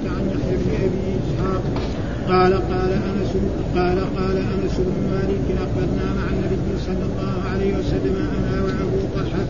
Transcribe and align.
علية 0.00 0.10
عن 0.10 0.24
يحيى 0.28 0.56
بن 0.56 0.70
أبي 0.84 1.18
إسحاق 1.20 1.62
قال 2.28 2.52
قال 2.54 2.92
أنس 2.92 3.32
قال 3.76 3.98
قال 4.16 4.36
أنس 4.36 4.76
بن 4.78 4.96
مالك 5.10 5.58
أقبلنا 5.60 6.14
مع 6.14 6.26
النبي 6.30 6.78
صلى 6.86 7.04
الله 7.10 7.50
عليه 7.52 7.78
وسلم 7.78 8.16
أنا 8.16 8.62
وأبو 8.62 8.98
طلحة 9.16 9.46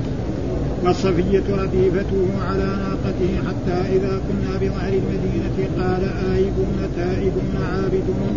والصفية 0.84 1.62
رديفته 1.62 2.26
على 2.48 2.64
ناقته 2.64 3.32
حتى 3.48 3.96
إذا 3.96 4.20
كنا 4.28 4.56
بظهر 4.60 4.92
المدينة 4.92 5.68
قال 5.78 6.02
آيبون 6.34 6.78
تائبون 6.96 7.54
عابدون 7.72 8.34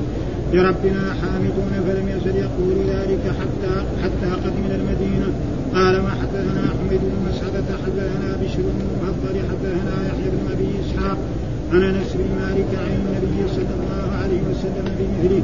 لربنا 0.54 1.14
حامدون 1.22 1.72
فلم 1.88 2.10
يزل 2.10 2.36
يقول 2.36 2.76
ذلك 2.90 3.24
حتى 3.40 3.74
حتى 4.04 4.32
قدمنا 4.46 4.76
المدينة. 4.76 5.28
قال 5.76 6.02
وحدثنا 6.06 6.64
حميد 6.78 7.02
بن 7.02 7.30
مسعدة؟ 7.30 7.78
حدثنا 7.86 8.38
بشر 8.42 8.62
بن 8.62 8.82
المفضل 8.92 9.36
حدثنا 9.50 10.08
يحيى 10.08 10.30
بن 10.32 10.52
أبي 10.52 10.70
إسحاق 10.86 11.18
عن 11.74 11.84
أنس 11.84 12.14
بن 12.14 12.30
مالك 12.42 12.72
عن 12.84 12.92
النبي 13.00 13.40
صلى 13.56 13.74
الله 13.80 14.06
عليه 14.22 14.42
وسلم 14.50 14.86
بمثله 14.98 15.44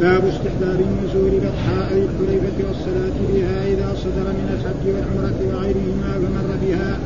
باب 0.00 0.22
استحباب 0.34 0.80
النزول 0.88 1.30
بطحاء 1.30 1.90
الحليفة 1.92 2.58
والصلاة 2.68 3.16
بها 3.32 3.66
إذا 3.72 3.94
صدر 4.04 4.26
من 4.38 4.46
الحج 4.54 4.84
والعمرة 4.94 5.38
وغيرهما 5.50 6.10
فمر 6.22 6.50
بها. 6.62 6.98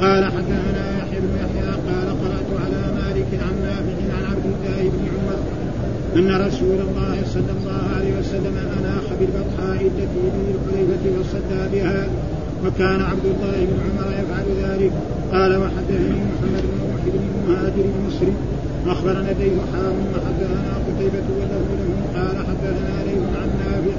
قال 0.00 0.24
حدثنا 0.24 0.98
يحيى 0.98 1.20
بن 1.20 1.32
يحيى 1.44 1.70
قال 1.88 2.08
قرأت 2.22 2.50
على 2.64 2.82
مالك 2.98 3.30
عن 3.44 3.54
نافع 3.66 3.98
عن 4.16 4.24
عبد 4.32 4.46
الله 4.54 4.90
بن 4.94 5.02
عمر 5.14 5.38
أن 6.16 6.46
رسول 6.46 6.78
الله 6.88 7.16
صلى 7.34 7.52
الله 7.58 7.82
عليه 7.96 8.12
وسلم 8.20 8.56
أناخ 8.78 9.06
بالبطحاء 9.20 9.80
التي 9.90 10.24
به 10.34 10.46
الحليفة 10.54 11.20
وصلى 11.20 11.68
بها. 11.72 12.08
وكان 12.66 13.00
عبد 13.02 13.26
الله 13.32 13.56
بن 13.68 13.76
عمر 13.84 14.08
يفعل 14.20 14.46
ذلك. 14.64 14.92
قال 15.32 15.56
وحدثني 15.62 16.20
محمد 16.30 16.64
بن 16.70 16.78
روح 16.90 17.02
بن 17.14 17.20
المهاجر 17.30 17.84
المصري 17.94 18.34
أخبرنا 18.86 19.28
ليث 19.40 19.58
حام 19.72 19.96
وحدثنا 20.14 20.72
قتيبة 20.86 21.26
وله 21.38 21.64
له 21.80 21.90
قال 22.16 22.36
حدثنا 22.48 22.96
ليث 23.06 23.24
عن 23.40 23.48
نافع 23.60 23.96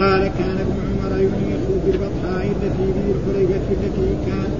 قال 0.00 0.22
كان 0.38 0.56
ابن 0.66 0.76
عمر 0.88 1.12
ينيخ 1.18 1.62
بالبطحاء 1.86 2.46
التي 2.46 2.86
به 2.96 3.06
الحليفة 3.14 3.66
التي 3.70 4.10
كان 4.26 4.50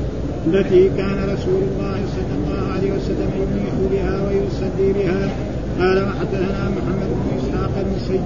التي 0.46 0.88
كان 0.88 1.18
رسول 1.34 1.62
الله 1.70 1.98
صلى 2.16 2.34
الله 2.38 2.72
عليه 2.72 2.90
وسلم 2.92 3.30
ينيخ 3.42 3.74
بها 3.92 4.14
ويصلي 4.26 4.92
بها. 4.92 5.28
قال 5.80 5.96
وحدثنا 6.02 6.70
محمد 6.76 7.10
بن 7.18 7.38
إسحاق 7.38 7.84
بن 7.86 7.98
سيد. 8.08 8.20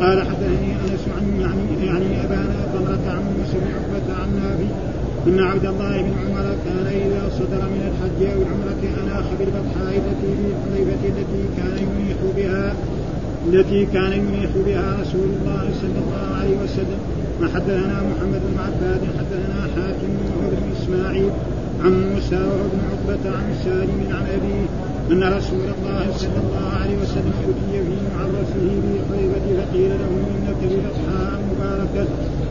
قال 0.00 0.18
حدثني 0.28 0.70
أنس 0.84 1.04
عن 1.16 1.40
يعني 1.40 1.86
يعني 1.86 2.24
أبانا 2.24 2.66
ضمرة 2.74 3.04
عن 3.14 3.22
موسى 3.38 3.56
بن 3.62 3.70
عقبة 3.76 4.22
عن 4.22 4.28
نافع 4.40 4.70
أن 5.26 5.40
عبد 5.40 5.66
الله 5.66 6.02
بن 6.02 6.12
عمر 6.24 6.56
كان 6.64 6.86
إذا 6.86 7.30
صدر 7.38 7.62
من 7.74 7.82
الحج 7.90 8.32
أو 8.32 8.38
العمرة 8.42 8.82
اناخ 9.02 9.24
بالبطحاء 9.38 9.92
في 10.20 10.26
الحليفة 10.44 11.08
التي 11.08 11.42
كان 11.56 11.76
ينيح 11.78 12.16
بها 12.36 12.74
التي 13.46 13.86
كان 13.86 14.12
ينيح 14.12 14.50
بها 14.66 14.96
رسول 15.00 15.28
الله 15.36 15.64
صلى 15.82 15.98
الله 16.04 16.36
عليه 16.38 16.56
وسلم. 16.64 17.00
وحدثنا 17.42 17.96
محمد 18.10 18.40
بن 18.48 18.58
عباد 18.66 19.00
حدثنا 19.18 19.60
حاتم 19.74 20.10
وهو 20.24 20.50
بن 20.50 20.64
إسماعيل 20.76 21.30
عن 21.84 21.92
موسى 22.12 22.36
وهو 22.36 22.64
بن 22.72 22.80
عقبة 22.90 23.36
عن 23.36 23.54
سالم 23.64 24.00
عن 24.10 24.26
أبيه 24.36 24.66
أن 25.12 25.22
رسول 25.24 25.66
الله 25.76 26.06
صلى 26.16 26.38
الله 26.44 26.68
عليه 26.80 26.96
وسلم 27.02 27.34
أتي 27.48 27.78
في 27.86 27.96
معرفه 28.14 28.66
بحليفة 28.84 29.46
فقيل 29.58 29.90
له 30.00 30.12
إنك 30.34 30.60
بأصحاء 30.70 31.32
مباركة. 31.50 32.06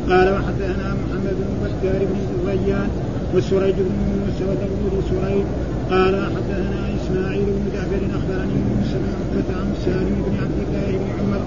قال 0.09 0.28
وحدثنا 0.34 0.88
محمد 1.02 1.36
بن 1.40 1.56
بكار 1.64 2.02
بن 2.12 2.19
الريان 2.36 2.90
وسريج 3.36 3.75
بن 3.75 3.96
موسى 4.12 4.44
وداود 4.50 5.03
سريج. 5.09 5.46
قال 5.91 6.16
حدثنا 6.36 6.81
إسماعيل 6.97 7.46
بن 7.46 7.66
جعفر 7.74 8.02
أخبرني 8.18 8.58
موسى 8.75 8.96
بن 9.02 9.09
عقبة 9.20 9.50
عن 9.59 9.70
سالم 9.85 10.16
بن 10.28 10.34
عبد 10.44 10.59
الله 10.66 10.90
بن 11.02 11.09
عمر 11.20 11.44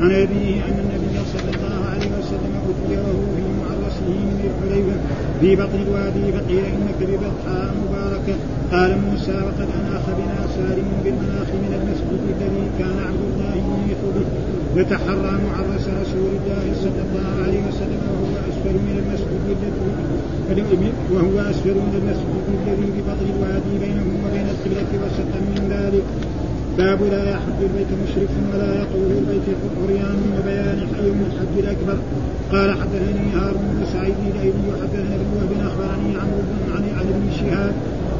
عن 0.00 0.10
أبيه 0.10 0.54
أن 0.68 0.76
النبي 0.84 1.16
صلى 1.32 1.50
الله 1.56 1.84
عليه 1.90 2.10
وسلم 2.18 2.52
أتي 2.70 2.96
وهو 2.96 3.20
في 3.36 3.42
معرسه 4.00 4.24
من 4.30 4.40
الحليفة 4.50 4.96
في 5.40 5.56
بطن 5.56 5.80
الوادي 5.86 6.32
فقيل 6.32 6.64
إنك 6.64 6.98
ببطحاء 7.00 7.74
مباركة 7.82 8.34
قال 8.72 8.90
موسى 9.06 9.32
وقد 9.32 9.68
أناخ 9.80 10.04
بنا 10.18 10.40
سالم 10.56 10.88
بالمناخ 11.04 11.48
من 11.64 11.72
المسجد 11.78 12.20
الذي 12.36 12.64
كان 12.78 12.98
عبد 13.08 13.22
الله 13.30 13.54
ينيح 13.54 14.00
به 14.16 14.26
يتحرى 14.80 15.32
معرس 15.48 15.86
رسول 16.02 16.30
الله 16.38 16.64
صلى 16.82 17.02
الله 17.06 17.28
عليه 17.44 17.60
وسلم 17.68 18.00
وهو 18.10 18.34
أسفل 18.50 18.76
من 18.88 18.96
المسجد 19.02 19.40
الذي 20.50 20.92
وهو 21.12 21.50
أسفل 21.50 21.76
من 21.86 21.94
المسجد 22.00 22.44
الذي 22.66 22.88
ببطن 22.96 23.26
الوادي 23.34 23.74
بينهم 23.84 24.14
وبين 24.24 24.46
القبلة 24.54 24.90
وسطا 25.02 25.40
من 25.54 25.62
ذلك 25.74 26.04
باب 26.78 27.02
لا 27.02 27.30
يحج 27.30 27.58
البيت 27.62 27.90
مشرك 28.04 28.32
ولا 28.52 28.82
يطول 28.82 29.10
البيت 29.20 29.46
عريان 29.82 30.18
وبيان 30.36 30.80
يوم 31.06 31.20
الحج 31.30 31.54
الاكبر 31.58 31.98
قال 32.52 32.70
حدثني 32.80 33.26
هارون 33.34 33.64
بن 33.72 33.86
سعيد 33.92 34.14
الأيلي 34.34 34.62
وحدثنا 34.70 35.14
ابن 35.14 35.30
وهب 35.36 35.52
أخبرني 35.68 36.10
عن 36.20 36.28
عن 36.74 36.84
عن 36.98 37.06
ابن 37.14 37.26
شهاب 37.40 37.74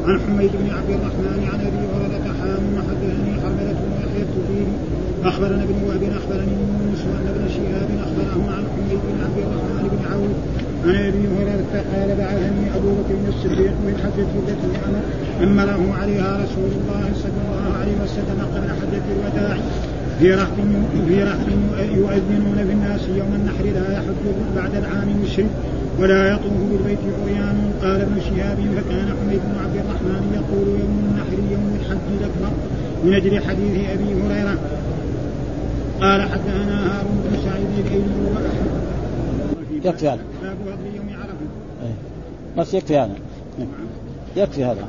عن 0.07 0.19
حميد 0.19 0.51
بن 0.61 0.69
عبد 0.77 0.89
الرحمن 0.89 1.39
عن 1.51 1.59
أبي 1.67 1.81
هريرة 1.91 2.25
حام 2.39 2.63
وحدثني 2.77 3.31
حرملة 3.41 3.77
بن 3.83 3.91
يحيى 4.01 4.23
التجيبي 4.27 4.75
أخبرنا 5.23 5.63
ابن 5.63 5.77
وهب 5.87 6.03
أخبرني 6.19 6.53
يونس 6.61 7.01
ان 7.01 7.25
ابن 7.33 7.45
شهاب 7.55 7.89
اخبره 8.05 8.43
عن 8.55 8.63
حميد 8.73 8.99
بن 9.07 9.17
عبد 9.25 9.37
الرحمن 9.45 9.83
بن 9.91 10.01
عوف 10.11 10.37
عن 10.85 10.95
أبي 11.09 11.23
هريرة 11.33 11.73
قال 11.91 12.09
بعثني 12.17 12.65
أبو 12.77 12.89
بكر 12.97 13.15
الصديق 13.29 13.75
من 13.85 13.95
حجه 14.03 14.31
التي 14.41 14.71
أمره 15.43 15.93
عليها 16.01 16.31
رسول 16.43 16.71
الله 16.79 17.03
صلى 17.23 17.39
الله 17.43 17.77
عليه 17.79 17.95
وسلم 18.03 18.39
قبل 18.55 18.69
حجة 18.79 19.05
الوداع 19.15 19.57
في 20.21 20.33
رهط 20.33 20.47
في 21.07 21.23
رهط 21.23 21.47
يؤذنون 21.97 22.55
في 22.67 22.73
الناس 22.73 23.01
يوم 23.17 23.33
النحر 23.35 23.63
لا 23.63 23.93
يحج 23.93 24.23
بعد 24.55 24.75
العام 24.75 25.07
مشرك 25.23 25.49
ولا 25.99 26.33
يطوف 26.33 26.53
بالبيت 26.71 26.99
عريان. 27.23 27.73
قال 27.81 28.01
ابن 28.01 28.21
شهاب 28.21 28.57
فكان 28.57 29.07
حميد 29.21 29.41
بن 29.45 29.55
عبد 29.63 29.75
الرحمن 29.75 30.23
يقول 30.33 30.67
يوم 30.79 30.95
النحر 31.09 31.37
يوم 31.51 31.77
الحج 31.79 32.07
الأكبر 32.19 32.51
من 33.03 33.13
أجل 33.13 33.43
حديث 33.43 33.89
أبي 33.89 34.09
هريرة. 34.23 34.57
قال 36.01 36.21
حدثنا 36.21 36.97
هارون 36.97 37.23
بن 37.25 37.37
سعيد 37.43 37.67
الأيلي 37.85 38.05
يكفي 39.85 40.07
هذا. 40.07 40.19
عرفة. 41.13 41.35
بس 42.57 42.73
يكفي 42.73 42.97
هذا. 42.97 43.15
يكفي 44.37 44.65
هذا. 44.65 44.85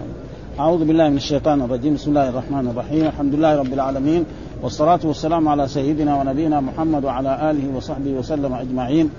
أعوذ 0.60 0.84
بالله 0.84 1.08
من 1.08 1.16
الشيطان 1.16 1.62
الرجيم. 1.62 1.94
بسم 1.94 2.10
الله 2.10 2.28
الرحمن 2.28 2.68
الرحيم. 2.68 3.06
الحمد 3.06 3.34
لله 3.34 3.56
رب 3.56 3.72
العالمين. 3.72 4.24
والصلاة 4.62 5.00
والسلام 5.04 5.48
على 5.48 5.68
سيدنا 5.68 6.20
ونبينا 6.20 6.60
محمد 6.60 7.04
وعلى 7.04 7.50
آله 7.50 7.76
وصحبه 7.76 8.10
وسلم 8.10 8.54
أجمعين. 8.54 9.10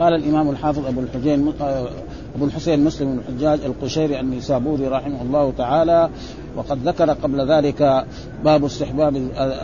قال 0.00 0.14
الإمام 0.14 0.50
الحافظ 0.50 0.86
أبو 0.86 1.00
الحجين 1.00 1.52
أبو 2.36 2.44
الحسين 2.44 2.84
مسلم 2.84 3.12
بن 3.12 3.18
الحجاج 3.18 3.60
القشيري 3.64 4.20
النيسابوري 4.20 4.88
رحمه 4.88 5.22
الله 5.22 5.52
تعالى 5.58 6.10
وقد 6.56 6.88
ذكر 6.88 7.10
قبل 7.10 7.50
ذلك 7.50 8.04
باب 8.44 8.64
استحباب 8.64 9.16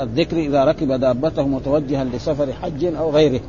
الذكر 0.03 0.37
إذا 0.37 0.65
ركب 0.65 0.93
دابته 0.93 1.47
متوجها 1.47 2.05
لسفر 2.05 2.53
حج 2.53 2.85
أو 2.85 3.11
غيره. 3.11 3.41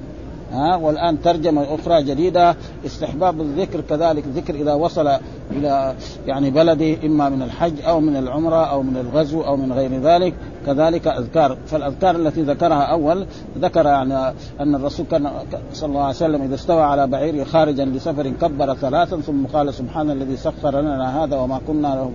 ها 0.52 0.76
والآن 0.76 1.22
ترجمة 1.22 1.76
أخرى 1.76 2.04
جديدة 2.04 2.56
استحباب 2.86 3.42
الذكر 3.42 3.82
كذلك 3.82 4.24
ذكر 4.36 4.56
إذا 4.56 4.74
وصل 4.74 5.08
إلى 5.52 5.96
يعني 6.28 6.52
بلده 6.52 7.06
إما 7.06 7.30
من 7.30 7.42
الحج 7.42 7.82
أو 7.82 8.00
من 8.00 8.16
العمرة 8.16 8.66
أو 8.66 8.84
من 8.84 8.98
الغزو 8.98 9.42
أو 9.42 9.58
من 9.58 9.74
غير 9.74 10.02
ذلك. 10.02 10.34
كذلك 10.66 11.08
أذكار. 11.08 11.58
فالأذكار 11.66 12.16
التي 12.16 12.42
ذكرها 12.42 12.84
أول 12.84 13.26
ذكر 13.58 13.86
يعني 13.86 14.34
أن 14.60 14.76
الرسول 14.76 15.06
كان 15.12 15.32
صلى 15.74 15.90
الله 15.90 16.02
عليه 16.02 16.16
وسلم 16.16 16.42
إذا 16.42 16.56
استوى 16.56 16.82
على 16.82 17.08
بعيره 17.08 17.44
خارجا 17.44 17.86
لسفر 17.86 18.30
كبر 18.30 18.74
ثلاثا 18.74 19.18
ثم 19.18 19.46
قال 19.46 19.74
سبحان 19.74 20.12
الذي 20.12 20.38
سخر 20.38 20.82
لنا 20.82 21.24
هذا 21.24 21.38
وما 21.38 21.60
كنا 21.68 21.88
له 21.88 22.12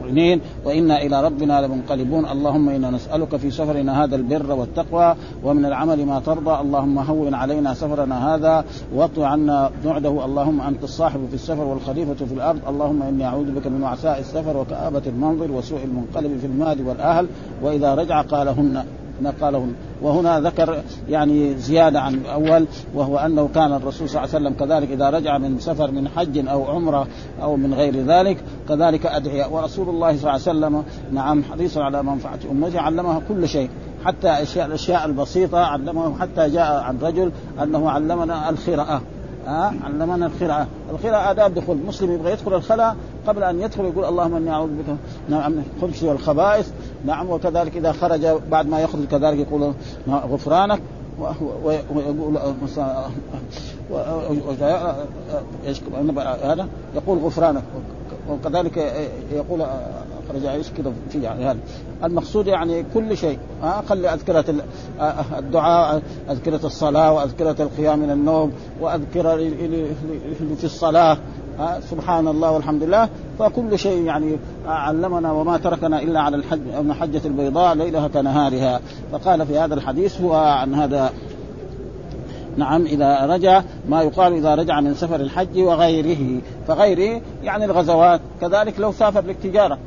مقرنين 0.00 0.40
وإنا 0.64 1.02
إلى 1.02 1.24
ربنا 1.24 1.66
لمنقلبون. 1.66 2.26
اللهم 2.26 2.68
إنا 2.68 2.90
نسألك 2.90 3.36
في 3.36 3.50
سفرنا 3.50 4.04
هذا 4.04 4.16
البر 4.16 4.52
والتقوى 4.52 5.16
ومن 5.44 5.64
العمل 5.64 6.06
ما 6.06 6.20
ترضى. 6.20 6.60
اللهم 6.60 6.98
هون 6.98 7.34
علينا 7.34 7.74
سفرنا 7.74 8.34
هذا 8.34 8.64
واطو 8.94 9.24
عنا 9.24 9.70
بعده. 9.84 10.24
اللهم 10.24 10.60
أنت 10.60 10.84
الصاحب 10.84 11.26
في 11.28 11.34
السفر 11.34 11.64
والخليفه 11.90 12.26
في 12.26 12.34
الأرض. 12.34 12.60
اللهم 12.68 13.02
إني 13.02 13.24
أعوذ 13.24 13.50
بك 13.50 13.66
من 13.66 13.82
وعساء 13.82 14.18
السفر 14.18 14.56
وكآبة 14.56 15.02
المنظر 15.06 15.52
وسوء 15.52 15.84
المنقلب 15.84 16.38
في 16.40 16.46
المال 16.46 16.86
والأهل. 16.86 17.26
وإذا 17.62 17.94
رجع 17.94 18.22
قالهن 18.22 18.84
قالهن 19.40 19.74
وهنا 20.02 20.40
ذكر 20.40 20.82
يعني 21.08 21.54
زيادة 21.54 22.00
عن 22.00 22.14
الأول 22.14 22.66
وهو 22.94 23.18
أنه 23.18 23.48
كان 23.54 23.72
الرسول 23.72 24.08
صلى 24.08 24.24
الله 24.24 24.34
عليه 24.34 24.46
وسلم 24.46 24.66
كذلك 24.66 24.90
إذا 24.90 25.10
رجع 25.10 25.38
من 25.38 25.58
سفر 25.58 25.90
من 25.90 26.08
حج 26.08 26.48
أو 26.48 26.64
عمرة 26.64 27.06
أو 27.42 27.56
من 27.56 27.74
غير 27.74 27.96
ذلك 27.96 28.36
كذلك 28.68 29.06
أدعية. 29.06 29.46
ورسول 29.46 29.88
الله 29.88 30.16
صلى 30.16 30.18
الله 30.18 30.30
عليه 30.30 30.42
وسلم 30.42 30.84
نعم 31.12 31.42
حريصا 31.44 31.80
على 31.80 32.02
منفعة 32.02 32.38
أمته 32.50 32.80
علمها 32.80 33.20
كل 33.28 33.48
شيء. 33.48 33.70
حتى 34.04 34.28
أشياء 34.28 34.66
الأشياء 34.66 35.06
البسيطة 35.06 35.58
علمه 35.58 36.18
حتى 36.18 36.48
جاء 36.50 36.82
عن 36.82 36.98
رجل 36.98 37.32
أنه 37.62 37.90
علمنا 37.90 38.50
الخراءة 38.50 39.02
ها 39.46 39.74
علمنا 39.84 40.26
الخراءة 40.26 40.66
الخراءة 40.90 41.30
آداب 41.30 41.54
دخول 41.54 41.76
المسلم 41.76 42.12
يبغى 42.12 42.32
يدخل 42.32 42.54
الخلاء 42.54 42.96
قبل 43.26 43.42
أن 43.42 43.60
يدخل 43.60 43.84
يقول 43.84 44.04
اللهم 44.04 44.34
إني 44.34 44.50
أعوذ 44.50 44.68
بك 44.68 44.96
نعم 45.28 45.52
من 45.52 45.64
الخبث 45.76 46.02
والخبائث 46.02 46.70
نعم 47.04 47.30
وكذلك 47.30 47.76
إذا 47.76 47.92
خرج 47.92 48.26
بعد 48.50 48.66
ما 48.66 48.80
يخرج 48.80 49.04
كذلك 49.04 49.38
يقول 49.38 49.72
غفرانك 50.08 50.80
ويقول 51.64 52.36
هذا 56.44 56.68
يقول 56.94 57.18
غفرانك 57.18 57.62
وكذلك 58.30 58.76
يقول 59.32 59.66
خرج 60.32 60.46
إيش 60.46 60.66
كذا 60.70 60.92
في 61.10 61.22
يعني 61.22 61.44
هذا 61.44 61.58
المقصود 62.04 62.46
يعني 62.46 62.84
كل 62.94 63.16
شيء. 63.16 63.38
ها 63.62 63.82
خلي 63.88 64.14
أذكرة 64.14 64.44
الدعاء 65.38 66.02
أذكرة 66.30 66.60
الصلاة 66.64 67.12
وأذكرة 67.12 67.56
القيام 67.60 67.98
من 67.98 68.10
النوم 68.10 68.52
وأذكرة 68.80 69.34
اللي 69.34 69.86
في 70.56 70.64
الصلاة. 70.64 71.18
سبحان 71.90 72.28
الله 72.28 72.50
والحمد 72.50 72.82
لله. 72.82 73.08
فكل 73.38 73.78
شيء 73.78 74.04
يعني 74.04 74.36
علمنا 74.66 75.32
وما 75.32 75.56
تركنا 75.58 76.02
إلا 76.02 76.20
على 76.20 76.36
الحج 76.36 76.60
حجة 77.00 77.20
البيضاء 77.24 77.74
ليلها 77.74 78.08
كنهارها. 78.08 78.80
فقال 79.12 79.46
في 79.46 79.58
هذا 79.58 79.74
الحديث 79.74 80.20
هو 80.20 80.34
عن 80.34 80.74
هذا. 80.74 81.10
نعم 82.56 82.86
إذا 82.86 83.26
رجع 83.26 83.62
ما 83.88 84.02
يقال 84.02 84.32
إذا 84.32 84.54
رجع 84.54 84.80
من 84.80 84.94
سفر 84.94 85.20
الحج 85.20 85.58
وغيره. 85.58 86.40
فغيره 86.68 87.20
يعني 87.42 87.64
الغزوات 87.64 88.20
كذلك 88.40 88.80
لو 88.80 88.92
سافر 88.92 89.24
للتجارة. 89.24 89.78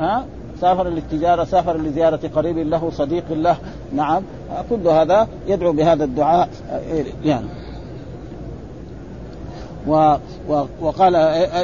ها? 0.00 0.24
سافر 0.60 0.88
للتجارة 0.88 1.44
سافر 1.44 1.76
لزيارة 1.76 2.20
قريب 2.34 2.58
له 2.58 2.90
صديق 2.90 3.24
له. 3.30 3.56
نعم. 3.94 4.22
كل 4.70 4.88
هذا 4.88 5.28
يدعو 5.46 5.72
بهذا 5.72 6.04
الدعاء. 6.04 6.48
يعني. 7.24 7.46
و 9.88 10.14
وقال 10.80 11.16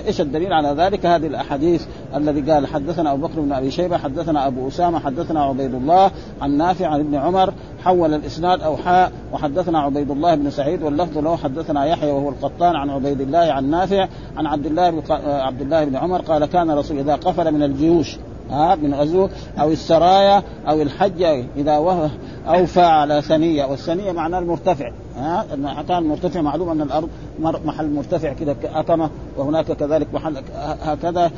إيش 0.06 0.20
الدليل 0.20 0.52
على 0.52 0.68
ذلك؟ 0.68 1.06
هذه 1.06 1.26
الأحاديث 1.26 1.86
الذي 2.14 2.52
قال 2.52 2.66
حدثنا 2.66 3.12
أبو 3.12 3.26
بكر 3.26 3.40
بن 3.40 3.52
أبي 3.52 3.70
شيبة 3.70 3.96
حدثنا 3.96 4.46
أبو 4.46 4.68
أسامة 4.68 4.98
حدثنا 4.98 5.42
عبيد 5.42 5.74
الله 5.74 6.10
عن 6.40 6.56
نافع 6.56 6.86
عن 6.86 7.00
ابن 7.00 7.14
عمر 7.14 7.52
حول 7.84 8.14
الإسناد 8.14 8.60
أو 8.60 8.76
حاء. 8.76 9.12
وحدثنا 9.32 9.80
عبيد 9.80 10.10
الله 10.10 10.34
بن 10.34 10.50
سعيد 10.50 10.82
واللفظ 10.82 11.18
له 11.18 11.36
حدثنا 11.36 11.84
يحيى 11.84 12.10
وهو 12.10 12.28
القطان 12.28 12.76
عن 12.76 12.90
عبيد 12.90 13.20
الله 13.20 13.38
عن 13.52 13.70
نافع 13.70 14.08
عن 14.36 14.46
عبد 14.46 14.66
الله 14.66 14.90
بن 14.90 15.02
عبد 15.26 15.60
الله 15.60 15.84
بن 15.84 15.96
عمر 15.96 16.20
قال 16.20 16.44
كان 16.44 16.70
رسول 16.70 16.98
إذا 16.98 17.14
قفل 17.14 17.54
من 17.54 17.62
الجيوش 17.62 18.16
ها 18.50 18.74
من 18.74 18.94
غزو 18.94 19.28
أو 19.60 19.70
السرايا 19.70 20.42
أو 20.68 20.82
الحج 20.82 21.22
إذا 21.56 21.78
وهو 21.78 22.08
اوفى 22.48 22.80
على 22.80 23.22
ثنية. 23.22 23.64
والثنية 23.64 24.12
معناه 24.12 24.38
المرتفع 24.38 24.90
ها 25.16 25.46
كان 25.88 26.02
مرتفع 26.02 26.40
معلوم 26.40 26.70
أن 26.70 26.82
الأرض 26.82 27.08
محل 27.40 27.90
مرتفع 27.90 28.32
كذا 28.32 28.56
اكمه 28.64 29.10
وهناك 29.36 29.72
كذلك 29.72 30.14
محل 30.14 30.42
هكذا 30.82 31.30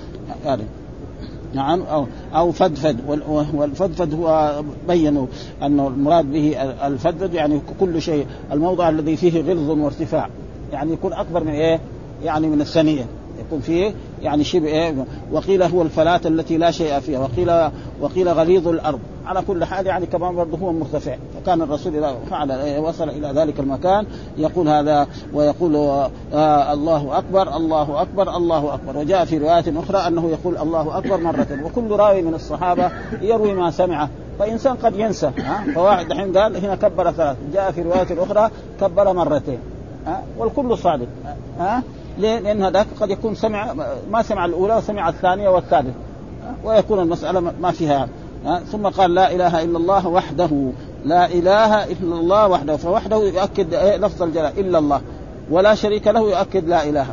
يعني 0.45 0.63
نعم 1.55 1.83
أو 1.83 2.07
أو 2.35 2.53
فدفد. 2.53 3.01
والفدفد 3.55 4.15
هو 4.15 4.63
بينوا 4.89 5.27
أنه 5.63 5.89
المراد 5.89 6.33
به 6.33 6.57
الفدفد 6.87 7.35
يعني 7.35 7.61
كل 7.81 8.03
شيء. 8.03 8.27
الموضع 8.53 8.89
الذي 8.89 9.17
فيه 9.17 9.41
غلظ 9.43 9.71
وارتفاع 9.71 10.29
يعني 10.73 10.93
يكون 10.93 11.13
أكبر 11.13 11.45
من 11.45 11.53
إيه؟ 11.53 11.81
يعني 12.25 12.47
من 12.47 12.61
الثنية. 12.61 13.05
يكون 13.49 13.61
فيه 13.61 13.95
يعني 14.23 14.45
شبه 14.45 14.95
وقيل 15.33 15.63
هو 15.63 15.83
الفلاة 15.83 16.21
التي 16.27 16.57
لا 16.57 16.71
شيء 16.71 17.01
فيها 17.01 17.19
وقيل 17.19 17.71
وقيل 18.01 18.29
غليظ 18.29 18.69
الأرض. 18.69 18.99
على 19.27 19.43
كل 19.43 19.65
حال 19.65 19.87
يعني 19.87 20.07
كمان 20.07 20.35
برضه 20.35 20.59
هو 20.59 20.73
مرتفع. 20.73 21.17
فكان 21.35 21.63
الرسول 21.63 21.97
إذا 21.97 22.17
فعل 22.31 22.79
وصل 22.79 23.09
إلى 23.09 23.33
ذلك 23.35 23.61
المكان 23.61 24.07
يقول 24.39 24.69
هذا 24.69 25.07
ويقول 25.35 25.77
آه 26.35 26.73
الله 26.73 27.19
أكبر 27.19 27.57
الله 27.57 28.03
أكبر 28.03 28.37
الله 28.37 28.75
أكبر. 28.75 28.97
وجاء 28.99 29.25
في 29.25 29.39
رواية 29.39 29.65
أخرى 29.77 29.99
أنه 29.99 30.29
يقول 30.31 30.57
الله 30.59 30.99
أكبر 30.99 31.17
مرة. 31.17 31.47
وكل 31.65 31.91
راوي 31.91 32.23
من 32.23 32.35
الصحابة 32.35 32.91
يروي 33.21 33.53
ما 33.53 33.71
سمعه. 33.71 34.09
فإنسان 34.39 34.77
قد 34.77 34.97
ينسى 34.97 35.31
ها؟ 35.39 35.65
فواحد 35.75 36.11
الحين 36.11 36.37
قال 36.39 36.57
هنا 36.57 36.77
كبر 36.77 37.13
ثلاث. 37.13 37.37
جاء 37.55 37.71
في 37.71 37.83
رواية 37.83 38.23
أخرى 38.23 38.51
كبر 38.81 39.13
مرتين 39.13 39.59
ها؟ 40.07 40.23
والكل 40.39 40.79
صادق 40.79 41.07
ها؟ 41.59 41.83
ليه؟ 42.19 42.39
لأن 42.39 42.63
هذاك 42.63 42.87
قد 43.01 43.11
يكون 43.11 43.35
سمع 43.35 43.75
ما 44.11 44.23
سمع 44.23 44.45
الأولى 44.45 44.77
وسمع 44.77 45.09
الثانية 45.09 45.49
والثالثه 45.49 45.93
ويكون 46.65 47.01
المسألة 47.01 47.41
ما 47.61 47.71
فيها. 47.71 48.09
ثم 48.73 48.87
قال 48.87 49.15
لا 49.15 49.33
إله 49.33 49.63
إلا 49.63 49.79
الله 49.79 50.09
وحده. 50.09 50.51
لا 51.05 51.27
إله 51.27 51.85
إلا 51.85 52.15
الله 52.15 52.49
وحده. 52.49 52.77
فوحده 52.77 53.17
يؤكد 53.17 53.75
لفظ 53.75 54.23
الجلال 54.23 54.59
إلا 54.59 54.79
الله. 54.79 55.01
ولا 55.51 55.75
شريك 55.75 56.07
له 56.07 56.21
يؤكد 56.21 56.69
لا 56.69 56.85
إله. 56.89 57.07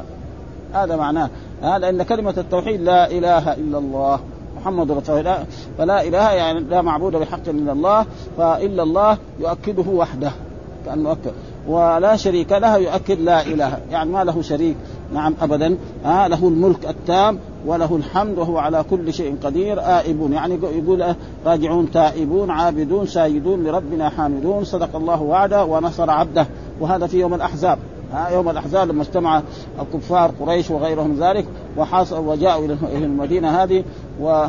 هذا 0.73 0.95
معناه. 0.95 1.29
هذا 1.61 1.89
ان 1.89 2.03
كلمة 2.03 2.33
التوحيد 2.37 2.81
لا 2.81 3.11
إله 3.11 3.53
إلا 3.53 3.77
الله. 3.77 4.19
محمد 4.57 4.91
رسول 4.91 5.19
الله. 5.19 5.45
فلا 5.77 6.03
إله 6.03 6.31
يعني 6.31 6.59
لا 6.59 6.81
معبود 6.81 7.15
بحق 7.15 7.49
إلا 7.49 7.71
الله. 7.71 8.05
فإلا 8.37 8.83
الله 8.83 9.17
يؤكده 9.39 9.91
وحده. 9.91 10.31
كأنه 10.85 11.11
أكد 11.11 11.31
ولا 11.67 12.15
شريك 12.15 12.51
له 12.51 12.77
يؤكد 12.77 13.19
لا 13.19 13.41
إله. 13.41 13.79
يعني 13.91 14.09
ما 14.09 14.23
له 14.23 14.41
شريك. 14.41 14.75
نعم 15.13 15.33
ابدا. 15.41 15.77
آه 16.05 16.27
له 16.27 16.47
الملك 16.47 16.89
التام 16.89 17.39
وله 17.65 17.95
الحمد 17.95 18.37
وهو 18.37 18.57
على 18.57 18.85
كل 18.89 19.13
شيء 19.13 19.35
قدير 19.43 19.79
آئبون. 19.79 20.33
يعني 20.33 20.59
يقول 20.63 21.15
راجعون 21.45 21.91
تائبون 21.91 22.49
عابدون 22.49 23.07
ساجدون 23.07 23.63
لربنا 23.63 24.09
حامدون 24.09 24.63
صدق 24.63 24.95
الله 24.95 25.21
وعده 25.21 25.65
ونصر 25.65 26.09
عبده. 26.09 26.47
وهذا 26.79 27.07
في 27.07 27.19
يوم 27.19 27.33
الأحزاب. 27.33 27.77
ها 28.13 28.29
يوم 28.29 28.49
الأحزاب 28.49 28.87
لما 28.87 29.01
اجتمع 29.01 29.41
الكفار 29.81 30.31
قريش 30.39 30.71
وغيرهم 30.71 31.17
ذلك 31.19 31.45
وحاصل 31.77 32.27
وجاءوا 32.27 32.65
إلى 32.65 33.05
المدينة 33.05 33.63
هذه 33.63 33.83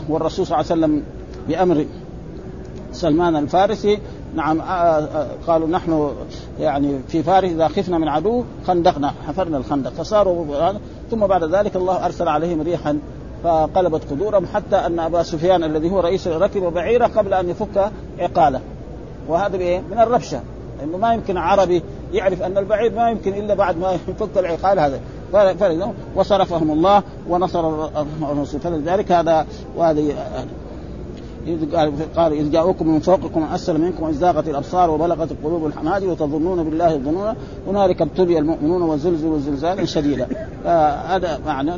والرسول 0.08 0.46
صلى 0.46 0.60
الله 0.60 0.70
عليه 0.70 0.80
وسلم 0.80 1.02
بأمر 1.48 1.86
سلمان 2.92 3.36
الفارسي 3.36 3.98
نعم 4.36 4.60
قالوا 5.46 5.68
نحن 5.68 6.10
يعني 6.60 6.98
في 7.08 7.22
فارس 7.22 7.50
إذا 7.50 7.68
خفنا 7.68 7.98
من 7.98 8.08
عدو 8.08 8.44
خندقنا 8.66 9.14
حفرنا 9.26 9.56
الخندق 9.56 9.90
فصاروا 9.90 10.72
ثم 11.10 11.26
بعد 11.26 11.44
ذلك 11.44 11.76
الله 11.76 12.06
أرسل 12.06 12.28
عليهم 12.28 12.62
ريحا 12.62 12.98
فقلبت 13.44 14.10
قدورهم 14.10 14.46
حتى 14.54 14.76
أن 14.76 14.98
أبا 14.98 15.22
سفيان 15.22 15.64
الذي 15.64 15.90
هو 15.90 16.00
رئيس 16.00 16.28
ركب 16.28 16.62
بعيره 16.62 17.06
قبل 17.06 17.34
أن 17.34 17.48
يفك 17.48 17.90
عقاله. 18.18 18.60
وهذا 19.28 19.56
بإيه؟ 19.56 19.80
من 19.80 19.98
الربشة. 19.98 20.40
لأنه 20.78 20.98
ما 20.98 21.14
يمكن 21.14 21.36
عربي 21.36 21.82
يعرف 22.12 22.42
أن 22.42 22.58
البعير 22.58 22.94
ما 22.94 23.10
يمكن 23.10 23.34
إلا 23.34 23.54
بعد 23.54 23.78
ما 23.78 23.92
يفك 23.92 24.38
العقال 24.38 24.80
هذا. 24.80 25.00
وصرفهم 26.16 26.70
الله 26.70 27.02
ونصر 27.28 27.88
الرسول. 28.22 28.60
فلذلك 28.60 29.12
هذا 29.12 29.46
وهذه 29.76 30.14
قال 32.16 32.32
إذ 32.32 32.50
جاءوكم 32.50 32.88
من 32.88 33.00
فوقكم 33.00 33.42
أسفل 33.42 33.80
منكم 33.80 34.06
إذ 34.06 34.12
زاغت 34.12 34.48
الأبصار 34.48 34.90
وبلغت 34.90 35.32
القلوب 35.32 35.66
الحناجر 35.66 36.10
وتظنون 36.10 36.64
بالله 36.64 36.94
الظنون 36.94 37.34
هنالك 37.66 38.02
ابتلي 38.02 38.38
المؤمنون 38.38 38.82
وزلزلوا 38.82 39.38
زلزالا 39.38 39.84
شديدا. 39.84 40.28
هذا 41.06 41.40
معنى 41.46 41.72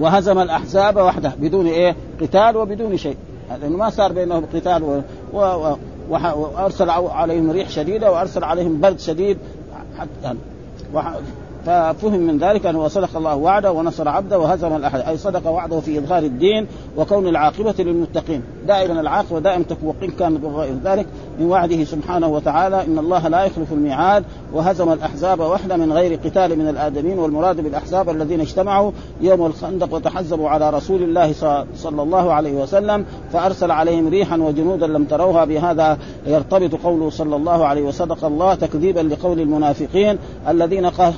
وهزم 0.00 0.38
الأحزاب 0.38 0.96
وحده 0.96 1.32
بدون 1.40 1.66
إيه؟ 1.66 1.96
قتال 2.20 2.56
وبدون 2.56 2.96
شيء. 2.96 3.16
لأنه 3.60 3.76
ما 3.76 3.90
صار 3.90 4.12
بينهم 4.12 4.44
قتال 4.54 4.82
و... 4.82 5.00
و... 5.32 5.38
و... 5.38 5.76
وأرسل 6.10 6.90
عليهم 6.90 7.50
ريح 7.50 7.70
شديدة 7.70 8.12
وأرسل 8.12 8.44
عليهم 8.44 8.80
برد 8.80 9.00
شديد. 9.00 9.38
حتى 9.98 10.36
ففهم 11.66 12.20
من 12.20 12.38
ذلك 12.38 12.66
أنه 12.66 12.88
صدق 12.88 13.16
الله 13.16 13.36
وعده 13.36 13.72
ونصر 13.72 14.08
عبده 14.08 14.38
وهزم 14.38 14.76
الأحد. 14.76 15.00
أي 15.00 15.16
صدق 15.16 15.46
وعده 15.50 15.80
في 15.80 15.98
إظهار 15.98 16.22
الدين 16.22 16.66
وكون 16.96 17.28
العاقبة 17.28 17.74
للمتقين. 17.78 18.42
دائما 18.66 19.00
العاقبة 19.00 19.38
دائما 19.38 19.64
تكون 19.64 19.94
كان 20.18 20.34
بغير 20.34 20.74
ذلك 20.84 21.06
من 21.38 21.46
وعده 21.46 21.84
سبحانه 21.84 22.26
وتعالى 22.26 22.84
إن 22.84 22.98
الله 22.98 23.28
لا 23.28 23.44
يخلف 23.44 23.72
الميعاد 23.72 24.24
وهزم 24.52 24.92
الأحزاب 24.92 25.40
وحده 25.40 25.76
من 25.76 25.92
غير 25.92 26.18
قتال 26.24 26.58
من 26.58 26.68
الآدمين 26.68 27.18
والمراد 27.18 27.60
بالأحزاب 27.60 28.10
الذين 28.10 28.40
اجتمعوا 28.40 28.90
يوم 29.20 29.46
الخندق 29.46 29.94
وتحزبوا 29.94 30.48
على 30.48 30.70
رسول 30.70 31.02
الله 31.02 31.32
صلى 31.76 32.02
الله 32.02 32.32
عليه 32.32 32.52
وسلم 32.52 33.04
فأرسل 33.32 33.70
عليهم 33.70 34.08
ريحا 34.08 34.36
وجنودا 34.36 34.86
لم 34.86 35.04
تروها 35.04 35.44
بهذا. 35.44 35.98
يرتبط 36.26 36.74
قوله 36.74 37.10
صلى 37.10 37.36
الله 37.36 37.66
عليه 37.66 37.82
وصدق 37.82 38.24
الله 38.24 38.54
تكذيبا 38.54 39.00
لقول 39.00 39.40
المنافقين 39.40 40.18
الذين 40.48 40.86
قال 40.86 41.12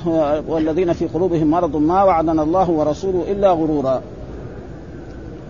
والذين 0.47 0.93
في 0.93 1.07
قلوبهم 1.07 1.47
مرض 1.51 1.75
ما 1.75 2.03
وعدنا 2.03 2.43
الله 2.43 2.69
ورسوله 2.69 3.31
إلا 3.31 3.51
غرورا. 3.51 4.01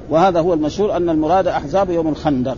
وهذا 0.09 0.39
هو 0.39 0.53
المشهور 0.53 0.95
أن 0.95 1.09
المراد 1.09 1.47
أحزاب 1.47 1.89
يوم 1.89 2.07
الخندق. 2.07 2.57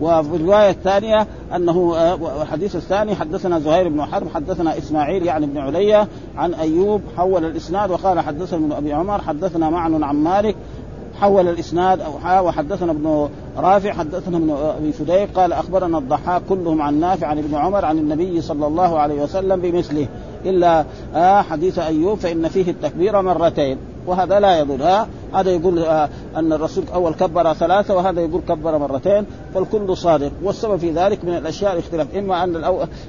وفي 0.00 0.36
الروايه 0.36 0.70
الثانية 0.70 1.26
أنه 1.54 1.94
الحديث 2.42 2.76
الثاني 2.76 3.14
حدثنا 3.14 3.58
زهير 3.58 3.88
بن 3.88 4.04
حرب 4.04 4.28
حدثنا 4.34 4.78
إسماعيل 4.78 5.26
يعني 5.26 5.46
بن 5.46 5.58
عليا 5.58 6.06
عن 6.36 6.54
أيوب 6.54 7.02
حول 7.16 7.44
الإسناد 7.44 7.90
وقال 7.90 8.20
حدثنا 8.20 8.58
ابن 8.58 8.72
أبي 8.72 8.92
عمر 8.92 9.20
حدثنا 9.20 9.70
معن 9.70 10.02
عن 10.02 10.16
مالك 10.16 10.56
حول 11.20 11.48
الإسناد 11.48 12.00
أو 12.00 12.46
وحدثنا 12.46 12.92
ابن 12.92 13.28
رافع 13.56 13.92
حدثنا 13.92 14.36
ابن 14.36 14.50
أبي 14.50 14.92
فديك 14.92 15.28
قال 15.34 15.52
أخبرنا 15.52 15.98
الضحاك 15.98 16.42
كلهم 16.48 16.82
عن 16.82 17.00
نافع 17.00 17.26
عن 17.26 17.38
ابن 17.38 17.54
عمر 17.54 17.84
عن 17.84 17.98
النبي 17.98 18.40
صلى 18.40 18.66
الله 18.66 18.98
عليه 18.98 19.22
وسلم 19.22 19.60
بمثله. 19.60 20.08
إلا 20.44 20.84
آه 21.14 21.42
حديث 21.42 21.78
أيوب 21.78 22.18
فإن 22.18 22.48
فيه 22.48 22.70
التكبير 22.70 23.22
مرتين 23.22 23.78
وهذا 24.06 24.40
لا 24.40 24.58
يضر. 24.58 24.84
ها 24.84 25.08
هذا 25.34 25.50
يقول 25.50 25.78
آه 25.78 26.08
أن 26.36 26.52
الرسول 26.52 26.84
أول 26.94 27.14
كبر 27.14 27.52
ثلاثة 27.52 27.96
وهذا 27.96 28.20
يقول 28.20 28.40
كبر 28.48 28.78
مرتين 28.78 29.26
فالكل 29.54 29.96
صادق. 29.96 30.30
والسبب 30.42 30.76
في 30.76 30.90
ذلك 30.90 31.24
من 31.24 31.36
الأشياء 31.36 31.72
الاختلاف. 31.72 32.16
إما 32.16 32.44
أن. 32.44 32.56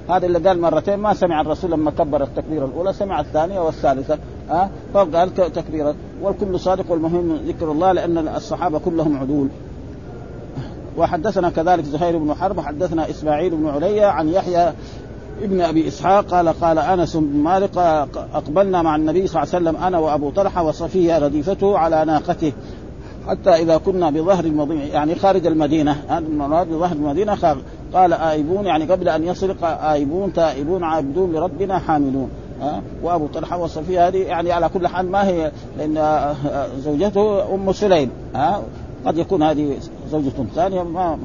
هذا 0.09 0.25
اللي 0.25 0.39
قال 0.39 0.61
مرتين 0.61 0.99
ما 0.99 1.13
سمع 1.13 1.41
الرسول 1.41 1.71
لما 1.71 1.91
كبر 1.91 2.23
التكبيره 2.23 2.65
الأولى 2.65 2.93
سمع 2.93 3.19
الثانية 3.19 3.59
والثالثة. 3.59 4.17
ها 4.49 4.69
فقال 4.93 5.33
تكبيرا. 5.33 5.95
والكل 6.21 6.59
صادق 6.59 6.91
والمهم 6.91 7.35
ذكر 7.47 7.71
الله 7.71 7.91
لأن 7.91 8.27
الصحابة 8.27 8.79
كلهم 8.79 9.17
عدول. 9.17 9.47
وحدثنا 10.97 11.49
كذلك 11.49 11.83
زهير 11.83 12.17
بن 12.17 12.33
حرب 12.33 12.59
حدثنا 12.59 13.09
إسماعيل 13.09 13.55
بن 13.55 13.67
عليا 13.67 14.07
عن 14.07 14.29
يحيى 14.29 14.73
ابن 15.41 15.61
أبي 15.61 15.87
إسحاق 15.87 16.25
قال 16.25 16.49
قال 16.49 16.79
أنس 16.79 17.15
بن 17.15 17.37
مالك 17.37 17.77
أقبلنا 18.33 18.81
مع 18.81 18.95
النبي 18.95 19.27
صلى 19.27 19.43
الله 19.43 19.55
عليه 19.55 19.69
وسلم 19.69 19.83
أنا 19.83 19.99
وأبو 19.99 20.29
طلحة 20.29 20.63
وصفيه 20.63 21.17
رديفته 21.17 21.77
على 21.77 22.05
ناقته 22.05 22.51
حتى 23.27 23.49
إذا 23.49 23.77
كنا 23.77 24.09
بظهر 24.09 24.45
المدينة 24.45 24.83
يعني 24.83 25.15
خارج 25.15 25.47
المدينة. 25.47 26.17
المراد 26.17 26.67
بظهر 26.67 26.95
المدينة 26.95 27.35
خارج 27.35 27.61
قال 27.93 28.13
آيبون 28.13 28.65
يعني 28.65 28.85
قبل 28.85 29.09
أن 29.09 29.23
يصل 29.23 29.55
آيبون 29.63 30.33
تائبون 30.33 30.83
عابدون 30.83 31.31
لربنا 31.31 31.79
حامدون. 31.79 32.29
وابو 33.03 33.27
طلحه 33.27 33.57
وصفيه 33.57 34.07
هذه 34.07 34.17
يعني 34.17 34.51
على 34.51 34.69
كل 34.69 34.87
حال 34.87 35.11
ما 35.11 35.27
هي 35.27 35.51
لأن 35.77 36.35
زوجته 36.83 37.55
ام 37.55 37.73
سليم 37.73 38.11
ها؟ 38.35 38.61
قد 39.05 39.17
يكون 39.17 39.43
هذه 39.43 39.77
زوجة 40.11 40.31
ثانية 40.55 40.83
ما 40.83 41.17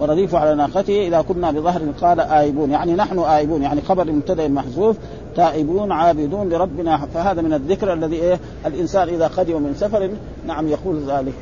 ورديف 0.00 0.34
على 0.34 0.54
ناقته 0.54 1.06
إذا 1.06 1.22
كنا 1.22 1.50
بظهر 1.50 1.82
قال 2.00 2.20
آيبون 2.20 2.70
يعني 2.70 2.92
نحن 2.92 3.18
آيبون 3.18 3.62
يعني 3.62 3.80
خبر 3.80 4.12
مبتدأ 4.12 4.48
محذوف 4.48 4.96
تائبون 5.36 5.92
عابدون 5.92 6.48
لربنا 6.48 6.96
فهذا 7.14 7.42
من 7.42 7.52
الذكر 7.52 7.92
الذي 7.92 8.16
إيه 8.16 8.40
الإنسان 8.66 9.08
إذا 9.08 9.26
قدم 9.26 9.62
من 9.62 9.74
سفر 9.74 10.10
نعم 10.46 10.68
يقول 10.68 11.02
ذلك 11.10 11.32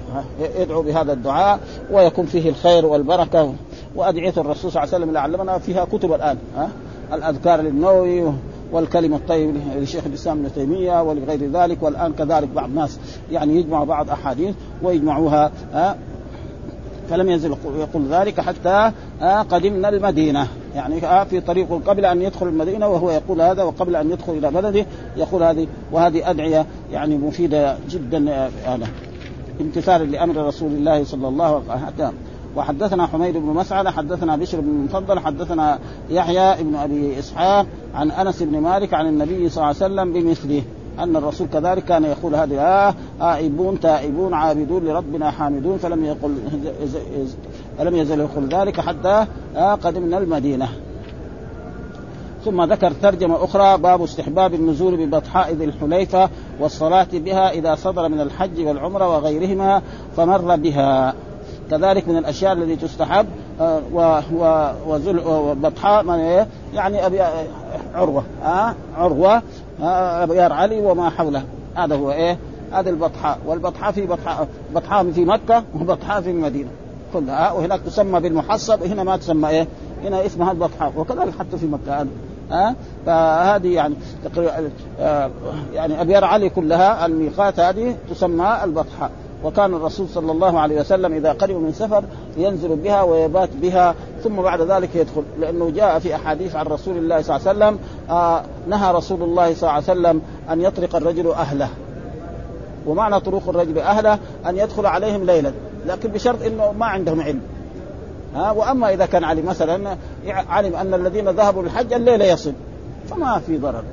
يدعو 0.59 0.83
بهذا 0.83 1.13
الدعاء 1.13 1.61
ويكون 1.93 2.27
فيه 2.27 2.49
الخير 2.49 2.87
والبركة. 2.87 3.55
وأدعية 3.97 4.35
الرسول 4.37 4.73
صلى 4.73 4.83
الله 4.83 4.95
عليه 4.95 5.05
وسلم 5.05 5.09
اللي 5.09 5.19
علمنا 5.19 5.59
فيها 5.59 5.85
كتب 5.85 6.13
الآن 6.13 6.39
ها؟ 6.57 6.69
الأذكار 7.13 7.61
للنووي 7.61 8.33
والكلم 8.73 9.15
الطيب 9.15 9.57
لشيخ 9.77 10.07
الإسلام 10.07 10.39
ابن 10.39 10.55
تيمية 10.55 11.03
ولغير 11.03 11.51
ذلك 11.51 11.83
والآن 11.83 12.13
كذلك 12.13 12.49
بعض 12.49 12.69
الناس 12.69 12.99
يعني 13.33 13.57
يجمع 13.57 13.85
بعض 13.85 14.11
أحاديث 14.11 14.55
ويجمعوها 14.83 15.51
فلم 17.11 17.31
يزل 17.31 17.57
يقول 17.79 18.07
ذلك 18.11 18.41
حتى 18.41 18.93
قدمنا 19.51 19.89
المدينة. 19.89 20.49
يعني 20.75 21.01
في 21.25 21.41
طريق 21.41 21.83
قبل 21.87 22.05
أن 22.05 22.23
يدخل 22.23 22.47
المدينة 22.49 22.89
وهو 22.89 23.11
يقول 23.11 23.41
هذا 23.41 23.63
وقبل 23.63 23.97
أن 23.97 24.11
يدخل 24.11 24.33
إلى 24.33 24.51
بلده 24.51 24.87
يقول 25.17 25.43
هذه 25.43 25.67
وهذه 25.93 26.31
أدعية 26.31 26.67
يعني 26.93 27.17
مفيدة 27.17 27.77
جدا 27.91 28.51
هذا 28.65 28.89
امتثالا 29.61 30.05
لأمر 30.05 30.47
رسول 30.47 30.73
الله 30.73 31.05
صلى 31.05 31.29
الله 31.29 31.63
عليه 31.69 31.83
وسلم. 31.95 32.13
وحدثنا 32.57 33.07
حميد 33.07 33.37
بن 33.37 33.47
مسعد 33.47 33.89
حدثنا 33.89 34.37
بشر 34.37 34.61
بن 34.61 34.69
المفضل 34.69 35.19
حدثنا 35.19 35.79
يحيى 36.11 36.65
بن 36.65 36.75
أبي 36.75 37.19
إسحاق 37.19 37.67
عن 37.95 38.11
أنس 38.11 38.43
بن 38.43 38.61
مالك 38.61 38.95
عن 38.95 39.07
النبي 39.07 39.49
صلى 39.49 39.57
الله 39.57 39.67
عليه 39.67 39.77
وسلم 39.77 40.13
بمثله 40.13 40.63
أن 40.99 41.17
الرسول 41.17 41.49
كذلك 41.49 41.85
كان 41.85 42.05
يقول 42.05 42.35
هذه 42.35 42.61
آه 42.61 42.95
آئبون 43.21 43.81
تائبون 43.81 44.35
عابدون 44.35 44.85
لربنا 44.85 45.31
حامدون 45.31 45.79
فلم 45.79 46.05
يقل 46.05 46.37
فلم 47.79 47.97
يزل 47.97 48.21
يقول 48.21 48.49
ذلك 48.49 48.81
حتى 48.81 49.27
آه 49.57 49.75
قدمنا 49.75 50.19
المدينة. 50.19 50.69
ثم 52.45 52.63
ذكر 52.63 52.91
ترجمة 52.91 53.45
أخرى 53.45 53.79
باب 53.79 54.03
استحباب 54.03 54.55
النزول 54.55 55.07
ببطحاء 55.07 55.53
ذي 55.55 55.65
الحليفة 55.65 56.31
والصلاة 56.61 57.09
بها 57.13 57.51
إذا 57.51 57.75
صدر 57.75 58.09
من 58.09 58.21
الحج 58.21 58.67
والعمرة 58.67 59.09
وغيرهما 59.09 59.83
فمر 60.17 60.57
بها. 60.57 61.15
كذلك 61.73 62.09
من 62.09 62.17
الأشياء 62.17 62.53
التي 62.53 62.77
تستحب 62.77 63.27
آه، 63.61 63.81
وبطحاء 65.27 66.11
إيه؟ 66.15 66.47
يعني 66.75 67.07
ابي 67.07 67.21
عروة 67.95 68.25
ها 68.43 68.75
عروة 68.97 69.43
ابيار 70.23 70.53
علي 70.53 70.81
وما 70.81 71.11
حوله. 71.11 71.43
هذا 71.75 71.97
هو 71.97 72.13
إيه؟ 72.13 72.39
هذا 72.73 72.91
البطحاء. 72.91 73.39
والبطحاء 73.47 73.93
في 73.93 74.07
بطحاء 74.07 74.49
بطحاء 74.75 75.11
في 75.11 75.25
مكة 75.25 75.65
وبطحاء 75.75 76.21
في 76.21 76.31
المدينة 76.31 76.69
كلها. 77.13 77.53
وهناك 77.53 77.81
تسمى 77.81 78.21
بالمحصب 78.21 78.83
وهنا 78.83 79.03
ما 79.03 79.17
تسمى 79.17 79.49
إيه؟ 79.49 79.67
هنا 80.05 80.27
اسمها 80.27 80.53
البطحاء. 80.53 80.93
وكذلك 80.97 81.33
حتى 81.39 81.59
في 81.59 81.67
مكة 81.67 82.07
ها 82.51 82.75
فهذه 83.07 83.75
يعني 83.75 83.95
تقريبا 84.25 84.71
آه، 85.01 85.31
يعني 85.75 86.01
ابيار 86.01 86.25
علي 86.25 86.49
كلها 86.49 87.07
الميقات 87.07 87.61
هذه 87.61 87.97
تسمى 88.11 88.59
البطحاء. 88.65 89.11
وكان 89.45 89.75
الرسول 89.75 90.09
صلى 90.09 90.33
الله 90.33 90.61
عليه 90.61 90.81
وسلم 90.81 91.13
إذا 91.15 91.33
قدم 91.33 91.57
من 91.57 91.73
سفر 91.73 92.05
ينزل 92.37 92.77
بها 92.77 93.03
ويبات 93.03 93.49
بها 93.63 93.95
ثم 94.25 94.37
بعد 94.37 94.61
ذلك 94.61 94.97
يدخل. 94.97 95.23
لأنه 95.41 95.71
جاء 95.71 95.99
في 95.99 96.15
أحاديث 96.15 96.57
عن 96.57 96.67
رسول 96.67 96.97
الله 96.97 97.23
صلى 97.23 97.37
الله 97.37 97.49
عليه 97.49 97.59
وسلم 97.59 97.79
آه 98.11 98.43
نهى 98.69 98.93
رسول 98.93 99.23
الله 99.23 99.55
صلى 99.55 99.63
الله 99.63 99.73
عليه 99.73 99.85
وسلم 99.85 100.23
أن 100.51 100.61
يطرق 100.61 100.97
الرجل 100.97 101.33
أهله. 101.33 101.69
ومعنى 102.87 103.21
طرق 103.21 103.49
الرجل 103.49 103.79
أهله 103.79 104.19
أن 104.47 104.57
يدخل 104.57 104.87
عليهم 104.87 105.25
ليلا. 105.25 105.53
لكن 105.87 106.11
بشرط 106.11 106.43
إنه 106.43 106.73
ما 106.73 106.87
عندهم 106.87 107.21
علم. 107.21 107.41
ها 108.35 108.51
وأما 108.51 108.93
إذا 108.93 109.07
كان 109.07 109.25
علم 109.25 109.47
مثلا 109.47 109.97
علم 110.27 110.77
أن 110.77 110.95
الذين 110.95 111.29
ذهبوا 111.29 111.63
للحج 111.63 111.93
الليلة 111.93 112.25
يصل 112.25 112.53
فما 113.11 113.39
في 113.39 113.59
ضرر. 113.59 113.85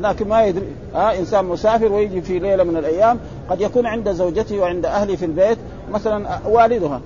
لكن 0.00 0.28
ما 0.28 0.44
يدري. 0.44 0.72
ها 0.94 1.18
إنسان 1.18 1.44
مسافر 1.44 1.92
ويجي 1.92 2.20
في 2.20 2.38
ليلة 2.38 2.64
من 2.64 2.76
الأيام 2.76 3.18
قد 3.50 3.60
يكون 3.60 3.86
عند 3.86 4.12
زوجته 4.12 4.58
وعند 4.58 4.86
أهله 4.86 5.16
في 5.16 5.24
البيت 5.24 5.58
مثلا 5.90 6.38
والدها. 6.46 7.00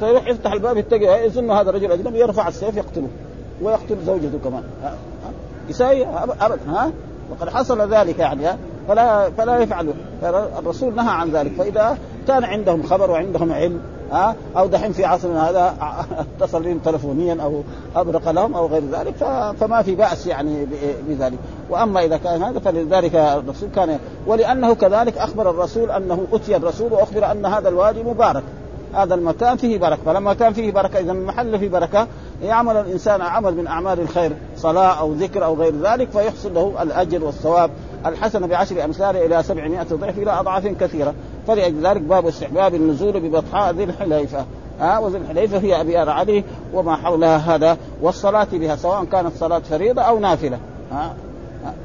فيروح 0.00 0.28
يفتح 0.28 0.52
الباب 0.52 0.76
يتقي 0.76 1.26
يظن 1.26 1.50
هذا 1.50 1.70
الرجل 1.70 1.92
اجنبي 1.92 2.18
يرفع 2.18 2.48
السيف 2.48 2.76
يقتله 2.76 3.08
ويقتل 3.62 3.96
زوجته 4.06 4.38
كمان. 4.44 4.62
يساوي 5.68 6.06
ابدا 6.40 6.60
ها. 6.68 6.90
وقد 7.30 7.48
حصل 7.48 7.94
ذلك 7.94 8.18
يعني 8.18 8.46
ها. 8.46 8.58
فلا 8.88 9.30
فلا 9.30 9.58
يفعلوا. 9.58 9.94
الرسول 10.58 10.94
نهى 10.94 11.10
عن 11.10 11.30
ذلك. 11.30 11.52
فإذا 11.52 11.98
كان 12.28 12.44
عندهم 12.44 12.82
خبر 12.82 13.10
وعندهم 13.10 13.52
علم 13.52 13.80
ها؟ 14.12 14.34
أو 14.56 14.66
دحين 14.66 14.92
في 14.92 15.04
عصرنا 15.04 15.50
هذا 15.50 15.74
اتصل 16.40 16.62
بهم 16.62 16.78
تلفونيا 16.78 17.42
أو 17.42 17.62
أبرق 17.96 18.30
لهم 18.30 18.54
أو 18.54 18.66
غير 18.66 18.82
ذلك 18.92 19.14
فما 19.60 19.82
في 19.82 19.94
بأس 19.94 20.26
يعني 20.26 20.66
بذلك. 21.08 21.38
وأما 21.70 22.04
إذا 22.04 22.16
كان 22.16 22.42
هذا 22.42 22.58
فلذلك 22.58 23.14
الرسول 23.14 23.68
كان 23.74 23.98
ولأنه 24.26 24.74
كذلك 24.74 25.18
أخبر 25.18 25.50
الرسول 25.50 25.90
أنه 25.90 26.26
أتي 26.32 26.56
الرسول 26.56 26.92
وأخبر 26.92 27.30
أن 27.30 27.46
هذا 27.46 27.68
الوادي 27.68 28.02
مبارك. 28.02 28.42
هذا 28.94 29.14
المكان 29.14 29.56
فيه 29.56 29.78
بركة. 29.78 30.02
فلما 30.06 30.34
كان 30.34 30.52
فيه 30.52 30.72
بركة 30.72 30.98
إذا 30.98 31.12
المحل 31.12 31.58
فيه 31.58 31.68
بركة 31.68 32.06
يعمل 32.42 32.76
الإنسان 32.76 33.20
عمل 33.20 33.54
من 33.54 33.66
أعمال 33.66 34.00
الخير 34.00 34.32
صلاة 34.56 35.00
أو 35.00 35.12
ذكر 35.12 35.44
أو 35.44 35.54
غير 35.54 35.74
ذلك 35.82 36.10
فيحصل 36.10 36.54
له 36.54 36.82
الأجر 36.82 37.24
والثواب 37.24 37.70
الحسنه 38.08 38.46
بعشر 38.46 38.84
أمثال 38.84 39.16
إلى 39.16 39.42
سبعمائة 39.42 39.86
ضعف 39.92 40.18
إلى 40.18 40.30
أضعاف 40.40 40.66
كثيرة. 40.66 41.14
فلأجل 41.46 41.86
ذلك 41.86 42.00
باب 42.00 42.26
استحباب 42.26 42.74
النزول 42.74 43.20
ببطحاء 43.20 43.72
ذي 43.74 43.84
الحليفة. 43.84 44.44
ها 44.80 44.98
وذي 44.98 45.18
الحليفة 45.18 45.58
هي 45.58 45.80
ابيار 45.80 46.10
علي 46.10 46.44
وما 46.74 46.96
حولها 46.96 47.36
هذا 47.36 47.76
والصلاة 48.02 48.48
بها 48.52 48.76
سواء 48.76 49.04
كانت 49.04 49.36
صلاة 49.36 49.58
فريضة 49.58 50.02
أو 50.02 50.18
نافلة. 50.18 50.58
ها 50.92 51.14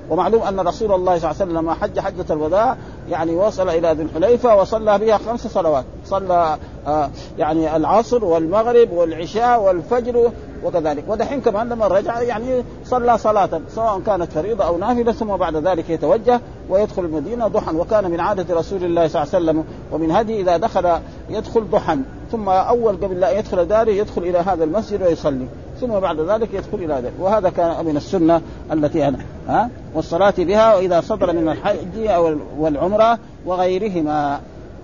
ومعلوم 0.10 0.42
أن 0.42 0.60
رسول 0.60 0.92
الله 0.92 1.20
صلى 1.20 1.32
الله 1.32 1.42
عليه 1.42 1.52
وسلم 1.52 1.72
حج 1.72 2.00
حجة 2.00 2.34
الوداع 2.34 2.78
يعني 3.10 3.36
وصل 3.36 3.70
إلى 3.70 3.92
ذي 3.92 4.04
الحليفة 4.04 4.56
وصلى 4.56 4.98
بها 4.98 5.18
خمس 5.18 5.48
صلوات. 5.48 5.86
صلى 6.06 6.58
آه 6.88 7.10
يعني 7.38 7.76
العصر 7.76 8.26
والمغرب 8.26 8.92
والعشاء 8.92 9.62
والفجر 9.62 10.32
وكذلك. 10.64 11.04
ودحين 11.08 11.42
كمان 11.42 11.70
لما 11.70 11.88
رجع 11.88 12.22
يعني 12.22 12.64
صلى 12.86 13.18
صلاة 13.18 13.62
سواء 13.76 14.00
كانت 14.00 14.32
فريضة 14.32 14.64
أو 14.68 14.78
نافلة 14.78 15.12
ثم 15.12 15.36
بعد 15.38 15.56
ذلك 15.56 15.90
يتوجه 15.90 16.42
ويدخل 16.70 17.06
المدينة 17.06 17.48
ضحى 17.48 17.76
وكان 17.76 18.12
من 18.12 18.20
عادة 18.20 18.56
رسول 18.56 18.84
الله 18.84 19.08
صلى 19.08 19.24
الله 19.24 19.34
عليه 19.34 19.46
وسلم 19.46 19.66
ومن 19.92 20.12
هدي 20.12 20.42
إذا 20.42 20.58
دخل 20.58 21.00
يدخل 21.30 21.64
ضحى 21.72 21.98
ثم 22.32 22.50
أول 22.50 22.96
قبل 22.96 23.20
لا 23.20 23.32
يدخل 23.32 23.68
داره 23.68 23.90
يدخل 23.90 24.22
إلى 24.22 24.38
هذا 24.38 24.64
المسجد 24.64 25.04
ويصلي. 25.04 25.48
ثم 25.82 26.00
بعد 26.00 26.20
ذلك 26.20 26.54
يدخل 26.54 26.78
إلى 26.78 26.94
ذلك. 26.94 27.14
وهذا 27.20 27.50
كان 27.50 27.86
من 27.86 27.98
السنة 27.98 28.42
التي 28.72 29.08
أنا 29.08 29.18
ها؟ 29.48 29.70
والصلاة 29.96 30.34
بها 30.38 30.76
وإذا 30.76 31.02
صدر 31.02 31.34
من 31.34 31.50
الحج 31.50 32.08
أو 32.08 32.38
والعمرة 32.60 33.20
وغيرهما. 33.46 34.40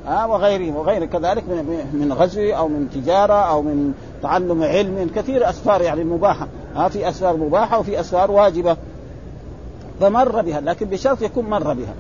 ها؟ 0.08 0.26
وغيره 0.26 0.78
وغير 0.78 1.06
كذلك 1.06 1.44
من 1.94 2.14
غزو 2.14 2.42
أو 2.42 2.68
من 2.68 2.90
تجارة 2.94 3.34
أو 3.34 3.62
من 3.62 3.94
تعلم 4.24 4.64
علم. 4.64 5.10
كثير 5.16 5.50
أسفار 5.50 5.82
يعني 5.82 6.04
مباحة. 6.04 6.48
ها؟ 6.76 6.88
في 6.88 7.10
أسفار 7.10 7.38
مباحة 7.38 7.80
وفي 7.80 8.00
أسفار 8.00 8.32
واجبة. 8.32 8.78
فمر 10.00 10.42
بها. 10.42 10.62
لكن 10.62 10.86
بشرط 10.86 11.22
يكون 11.22 11.46
مر 11.46 11.74
بها. 11.74 11.94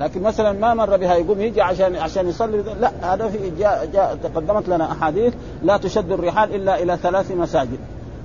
لكن 0.00 0.22
مثلا 0.22 0.52
ما 0.52 0.74
مر 0.74 0.96
بها 0.96 1.14
يقوم 1.14 1.40
يجي 1.40 1.62
عشان 1.62 1.96
عشان 1.96 2.28
يصلي. 2.28 2.64
لا 2.80 3.14
هذا 3.14 3.28
في 3.28 3.50
جاء, 3.58 3.88
جاء 3.92 4.18
تقدمت 4.22 4.68
لنا 4.68 4.92
أحاديث 4.92 5.34
لا 5.62 5.76
تشد 5.76 6.12
الرحال 6.12 6.54
إلا 6.54 6.82
إلى 6.82 6.96
ثلاث 6.96 7.32
مساجد. 7.32 7.78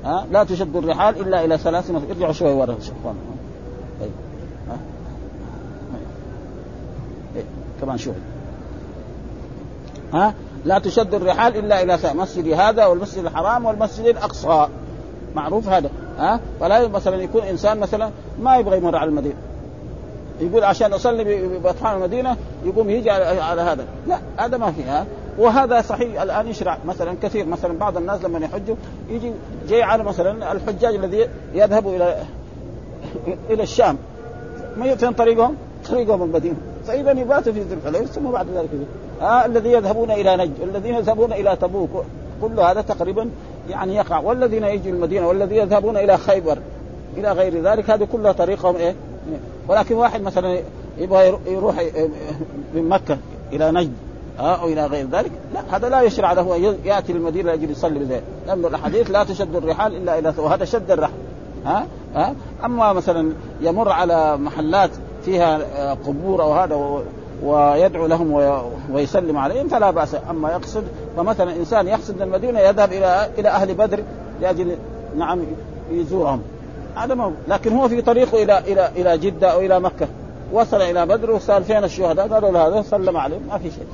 ها؟ 0.06 0.25
لا 0.32 0.44
تشد 0.44 0.75
الرحال 0.75 1.22
إلا 1.22 1.46
إلى 1.46 1.58
ثلاث 1.58 1.92
مساجد 1.92 2.12
ارجعوا 2.12 2.34
شوي 2.34 2.54
ورا 2.54 2.77
اخوان 3.01 3.16
طيب. 4.00 4.12
إيه. 7.36 7.44
كمان 7.82 7.98
شوي. 7.98 8.13
ها؟ 10.13 10.34
لا 10.66 10.80
تشد 10.80 11.13
الرحال 11.13 11.58
إلا 11.58 11.82
إلى 11.82 11.98
مسجد 12.16 12.48
هذا 12.48 12.86
والمسجد 12.86 13.25
الحرام 13.25 13.66
والمسجد 13.66 14.06
الأقصى. 14.06 14.68
معروف 15.36 15.68
هذا. 15.70 15.89
ها؟ 16.18 16.39
فلا 16.60 16.88
مثلا 16.88 17.16
يكون 17.16 17.44
إنسان 17.44 17.80
مثلا 17.80 18.10
ما 18.39 18.58
يبغى 18.58 18.77
يمر 18.77 18.96
على 18.96 19.10
المدينة. 19.10 19.36
يقول 20.42 20.63
عشان 20.63 20.94
أصلي 20.94 21.48
بطحان 21.58 21.96
المدينة 21.96 22.38
يقوم 22.66 22.89
يجي 22.89 23.10
على, 23.12 23.62
هذا. 23.62 23.86
لا 24.08 24.20
هذا 24.38 24.58
ما 24.58 24.72
فيها 24.72 25.06
وهذا 25.38 25.82
صحيح. 25.82 26.22
الآن 26.22 26.48
يشرع 26.48 26.77
مثلا 26.86 27.15
كثير 27.24 27.46
مثلا 27.46 27.77
بعض 27.77 27.98
الناس 27.98 28.24
لما 28.24 28.39
يحجوا 28.39 28.75
يجي 29.10 29.32
جاي 29.70 29.84
على 29.84 30.03
مثلا 30.03 30.51
الحجاج 30.51 30.96
الذي 30.96 31.27
يذهبوا 31.53 31.96
إلى 31.96 32.24
إلى 33.50 33.63
الشام. 33.63 33.98
ما 34.77 34.96
فين 34.96 35.12
طريقهم؟ 35.12 35.56
طريقهم 35.89 36.24
المدينة 36.24 36.56
فاذا 36.88 37.12
يباتوا 37.12 37.53
في 37.53 37.62
ذي 37.62 37.74
الحليفه 37.74 38.06
ثم 38.06 38.32
بعد 38.32 38.48
ذلك 38.56 38.70
آه 39.22 39.45
الذي 39.45 39.71
يذهبون 39.71 40.12
إلى 40.12 40.38
نجد 40.38 40.54
والذين 40.62 40.95
يذهبون 40.95 41.34
إلى 41.34 41.56
تبوك. 41.56 42.06
كل 42.41 42.60
هذا 42.60 42.82
تقريبا 42.82 43.30
يعني 43.69 43.95
يقع. 43.95 44.19
والذين 44.19 44.63
يجوا 44.63 44.91
المدينة 44.91 45.28
والذين 45.28 45.58
يذهبون 45.58 45.97
إلى 45.97 46.17
خيبر 46.17 46.58
إلى 47.17 47.32
غير 47.32 47.62
ذلك 47.62 47.89
هذه 47.89 48.08
كلها 48.12 48.32
طريقهم 48.32 48.76
إيه؟ 48.76 48.95
ولكن 49.67 49.95
واحد 49.95 50.21
مثلا 50.21 50.60
يبغى 50.97 51.39
يروح 51.47 51.76
من 52.73 52.89
مكة 52.89 53.17
إلى 53.54 53.71
نجد. 53.71 54.07
أو 54.39 54.67
إلى 54.67 54.86
غير 54.86 55.08
ذلك. 55.12 55.32
لا 55.54 55.78
هذا 55.78 55.89
لا 55.89 56.02
يشرع 56.02 56.34
له 56.34 56.76
يأتي 56.86 57.13
للمدينه 57.13 57.50
لأجل 57.50 57.71
يصلي 57.71 58.00
بذلك 58.00 58.23
لأن 58.47 58.65
الأحاديث 58.65 59.12
لا 59.12 59.23
تشد 59.23 59.56
الرحال 59.56 59.95
إلا 59.95 60.19
إلى 60.19 60.34
وهذا 60.38 60.65
شد 60.65 60.91
الرحل 60.91 61.13
ها؟ 61.65 61.88
ها؟ 62.15 62.36
أما 62.65 62.93
مثلا 62.93 63.32
يمر 63.62 63.91
على 63.91 64.38
محلات 64.38 64.89
فيها 65.26 65.60
قبور 65.93 66.43
أو 66.43 66.54
هذا 66.54 67.04
ويدعو 67.43 68.08
لهم 68.08 68.32
ويسلم 68.91 69.38
عليهم 69.38 69.67
فلا 69.67 69.91
بأس. 69.91 70.15
أما 70.30 70.52
يقصد 70.52 70.84
فمثلا 71.17 71.56
إنسان 71.56 71.88
يقصد 71.88 72.21
المدينة 72.21 72.60
يذهب 72.60 72.91
إلى 72.91 73.30
إلى 73.38 73.50
أهل 73.50 73.73
بدر 73.73 74.00
لأجل 74.41 74.76
نعم 75.17 75.39
يزورهم. 75.91 76.41
هذا 76.95 77.13
ما 77.13 77.34
لكن 77.47 77.78
هو 77.78 77.88
في 77.88 78.02
طريقه 78.02 78.43
إلى 78.43 78.60
إلى 78.60 78.91
إلى 78.95 79.17
جدة 79.17 79.54
أو 79.54 79.60
إلى 79.60 79.80
مكة. 79.80 80.08
وصل 80.54 80.82
إلى 80.82 81.06
بدر 81.06 81.32
وسأل 81.32 81.63
فين 81.63 81.84
الشهداء؟ 81.84 82.28
قالوا 82.28 82.52
له 82.52 82.67
هذا 82.67 82.82
سلم 82.82 83.17
عليهم 83.17 83.41
ما 83.50 83.58
في 83.58 83.71
شيء. 83.71 83.88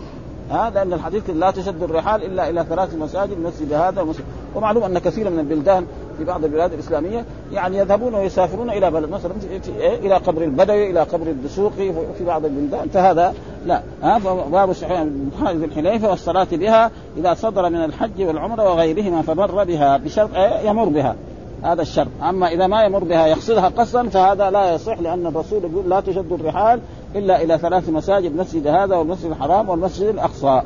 ها 0.53 0.69
لأن 0.69 0.93
الحديث 0.93 1.29
لا 1.29 1.51
تشد 1.51 1.83
الرحال 1.83 2.23
إلا 2.23 2.49
إلى 2.49 2.65
ثلاث 2.69 2.95
مساجد 2.95 3.39
مسجد 3.39 3.73
هذا 3.73 4.01
ومسجد 4.01 4.23
ومعلوم 4.55 4.83
أن 4.83 4.99
كثيرا 4.99 5.29
من 5.29 5.39
البلدان 5.39 5.85
في 6.17 6.23
بعض 6.23 6.43
البلاد 6.43 6.73
الإسلامية 6.73 7.25
يعني 7.51 7.77
يذهبون 7.77 8.15
ويسافرون 8.15 8.69
إلى 8.69 8.91
بلد 8.91 9.09
مثلا 9.09 9.31
إيه؟ 9.79 9.95
إلى 9.95 10.15
قبر 10.15 10.43
البدوي 10.43 10.91
إلى 10.91 10.99
قبر 10.99 11.27
الدسوقي 11.27 11.93
في 12.17 12.25
بعض 12.25 12.45
البلدان. 12.45 12.89
فهذا 12.89 13.33
لا. 13.65 13.81
ها 14.03 14.17
باب 14.51 14.71
ذي 15.47 15.65
الحليفة 15.65 16.09
والصلاة 16.09 16.47
بها 16.51 16.91
إذا 17.17 17.33
صدر 17.33 17.69
من 17.69 17.83
الحج 17.83 18.21
والعمرة 18.21 18.63
وغيرهما 18.63 19.21
فمر 19.21 19.63
بها 19.63 19.97
بشرط 19.97 20.35
إيه؟ 20.35 20.69
يمر 20.69 20.85
بها. 20.85 21.15
هذا 21.63 21.81
الشرط. 21.81 22.07
أما 22.29 22.47
إذا 22.47 22.67
ما 22.67 22.83
يمر 22.83 23.03
بها 23.03 23.27
يقصدها 23.27 23.69
قصدا 23.69 24.09
فهذا 24.09 24.49
لا 24.49 24.73
يصح 24.73 24.99
لأن 24.99 25.27
الرسول 25.27 25.63
يقول 25.63 25.89
لا 25.89 25.99
تشد 25.99 26.31
الرحال 26.31 26.79
إلا 27.15 27.43
إلى 27.43 27.57
ثلاث 27.57 27.89
مساجد 27.89 28.35
مسجد 28.35 28.67
هذا 28.67 28.95
والمسجد 28.95 29.31
الحرام 29.31 29.69
والمسجد 29.69 30.07
الأقصى. 30.07 30.61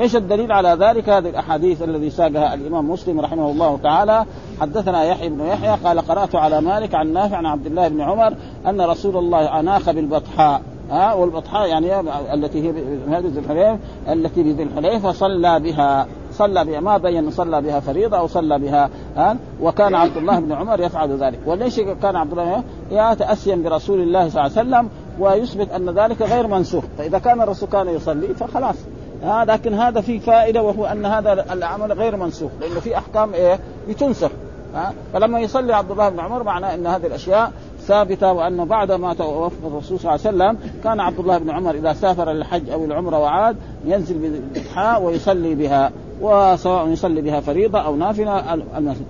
إيش 0.00 0.16
الدليل 0.16 0.52
على 0.52 0.68
ذلك؟ 0.68 1.08
هذه 1.08 1.28
الأحاديث 1.28 1.82
الذي 1.82 2.10
ساقها 2.10 2.54
الإمام 2.54 2.90
مسلم 2.90 3.20
رحمه 3.20 3.50
الله 3.50 3.78
تعالى. 3.82 4.24
حدثنا 4.60 5.04
يحيى 5.04 5.28
بن 5.28 5.46
يحيى 5.46 5.76
قال 5.84 6.00
قرأت 6.00 6.34
على 6.34 6.60
مالك 6.60 6.94
عن 6.94 7.12
نافع 7.12 7.36
عن 7.36 7.46
عبد 7.46 7.66
الله 7.66 7.88
بن 7.88 8.00
عمر 8.00 8.34
أن 8.66 8.80
رسول 8.80 9.16
الله 9.16 9.60
أناخ 9.60 9.90
بالبطحاء. 9.90 10.62
ها 10.90 11.14
والبطحاء 11.14 11.68
يعني 11.68 12.00
التي 12.34 12.62
هي 12.62 12.70
هذه 13.08 13.26
ذي 13.26 13.38
الحليف 13.38 13.80
التي 14.08 14.42
بذي 14.42 14.62
الحليف 14.62 15.06
فصلى 15.06 15.60
بها. 15.60 16.06
صلى 16.32 16.64
بها 16.64 16.80
ما 16.80 16.96
بين 16.96 17.30
صلى 17.30 17.62
بها 17.62 17.80
فريضة 17.80 18.18
أو 18.18 18.26
صلى 18.26 18.58
بها 18.58 18.90
ها 19.16 19.36
وكان 19.62 19.94
عبد 19.94 20.16
الله 20.16 20.40
بن 20.40 20.52
عمر 20.52 20.80
يفعل 20.80 21.16
ذلك. 21.16 21.38
وليش 21.46 21.80
كان 21.80 22.16
عبد 22.16 22.32
الله 22.32 22.62
يا 22.90 23.14
تأسيا 23.14 23.56
برسول 23.56 24.00
الله 24.00 24.28
صلى 24.28 24.46
الله 24.46 24.58
عليه 24.58 24.68
وسلم 24.68 24.88
ويثبت 25.18 25.70
أن 25.70 25.90
ذلك 25.90 26.22
غير 26.22 26.46
منسوخ. 26.46 26.84
فإذا 26.98 27.18
كان 27.18 27.40
الرسول 27.40 27.68
كان 27.68 27.88
يصلي 27.88 28.34
فخلاص. 28.34 28.76
ها 29.22 29.44
لكن 29.44 29.74
هذا 29.74 30.00
في 30.00 30.20
فائدة 30.20 30.62
وهو 30.62 30.86
أن 30.86 31.06
هذا 31.06 31.52
العمل 31.52 31.92
غير 31.92 32.16
منسوخ. 32.16 32.50
لأنه 32.60 32.80
في 32.80 32.98
أحكام 32.98 33.34
إيه؟ 33.34 33.58
بتنسخ. 33.88 34.30
ها 34.74 34.92
فلما 35.12 35.40
يصلي 35.40 35.72
عبد 35.74 35.90
الله 35.90 36.08
بن 36.08 36.20
عمر 36.20 36.42
معناه 36.42 36.74
إن 36.74 36.86
هذه 36.86 37.06
الأشياء 37.06 37.52
ثابتة 37.80 38.32
وانه 38.32 38.64
بعد 38.64 38.92
ما 38.92 39.14
توفى 39.14 39.66
الرسول 39.66 40.00
صلى 40.00 40.14
الله 40.14 40.44
عليه 40.44 40.54
وسلم 40.54 40.70
كان 40.84 41.00
عبد 41.00 41.18
الله 41.18 41.38
بن 41.38 41.50
عمر 41.50 41.74
إذا 41.74 41.92
سافر 41.92 42.32
للحج 42.32 42.70
أو 42.70 42.84
العمرة 42.84 43.18
وعاد 43.18 43.56
ينزل 43.84 44.18
بالإضحاء 44.18 45.02
ويصلي 45.02 45.54
بها 45.54 45.92
وسواء 46.20 46.88
يصلي 46.88 47.20
بها 47.20 47.40
فريضة 47.40 47.78
أو 47.78 47.96
نافلة 47.96 48.54
المسجد. 48.54 49.06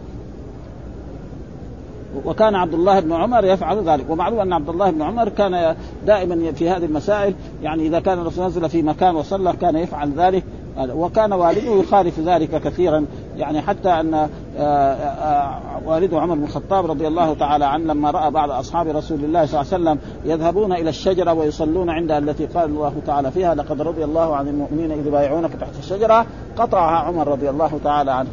وكان 2.24 2.54
عبد 2.54 2.74
الله 2.74 3.00
بن 3.00 3.12
عمر 3.12 3.44
يفعل 3.44 3.88
ذلك. 3.88 4.10
ومعلوم 4.10 4.40
أن 4.40 4.52
عبد 4.52 4.68
الله 4.68 4.90
بن 4.90 5.02
عمر 5.02 5.28
كان 5.28 5.76
دائما 6.06 6.52
في 6.52 6.70
هذه 6.70 6.84
المسائل 6.84 7.34
يعني 7.62 7.86
إذا 7.86 8.00
كان 8.00 8.18
الرسول 8.18 8.46
نزل 8.46 8.68
في 8.68 8.82
مكان 8.82 9.16
وصلى 9.16 9.52
كان 9.52 9.76
يفعل 9.76 10.12
ذلك. 10.12 10.44
وكان 10.78 11.32
والده 11.32 11.80
يخالف 11.80 12.20
ذلك 12.20 12.62
كثيرا. 12.62 13.06
يعني 13.36 13.62
حتى 13.62 13.88
أن 13.88 14.28
آه، 14.58 14.94
آه، 14.94 15.60
والده 15.86 16.20
عمر 16.20 16.34
بن 16.34 16.44
الخطاب 16.44 16.90
رضي 16.90 17.08
الله 17.08 17.34
تعالى 17.34 17.64
عنه 17.64 17.84
لما 17.84 18.10
رأى 18.10 18.30
بعض 18.30 18.50
أصحاب 18.50 18.88
رسول 18.88 19.24
الله 19.24 19.46
صلى 19.46 19.60
الله 19.60 19.72
عليه 19.72 19.82
وسلم 19.82 19.98
يذهبون 20.24 20.72
إلى 20.72 20.88
الشجرة 20.90 21.32
ويصلون 21.32 21.90
عندها 21.90 22.18
التي 22.18 22.46
قال 22.46 22.64
الله 22.64 22.92
تعالى 23.06 23.30
فيها 23.30 23.54
لقد 23.54 23.82
رضي 23.82 24.04
الله 24.04 24.36
عن 24.36 24.48
المؤمنين 24.48 24.92
إذ 24.92 25.06
يبايعونك 25.06 25.50
تحت 25.60 25.78
الشجرة 25.78 26.26
قطعها 26.58 26.98
عمر 26.98 27.28
رضي 27.28 27.50
الله 27.50 27.80
تعالى 27.84 28.10
عنه. 28.10 28.28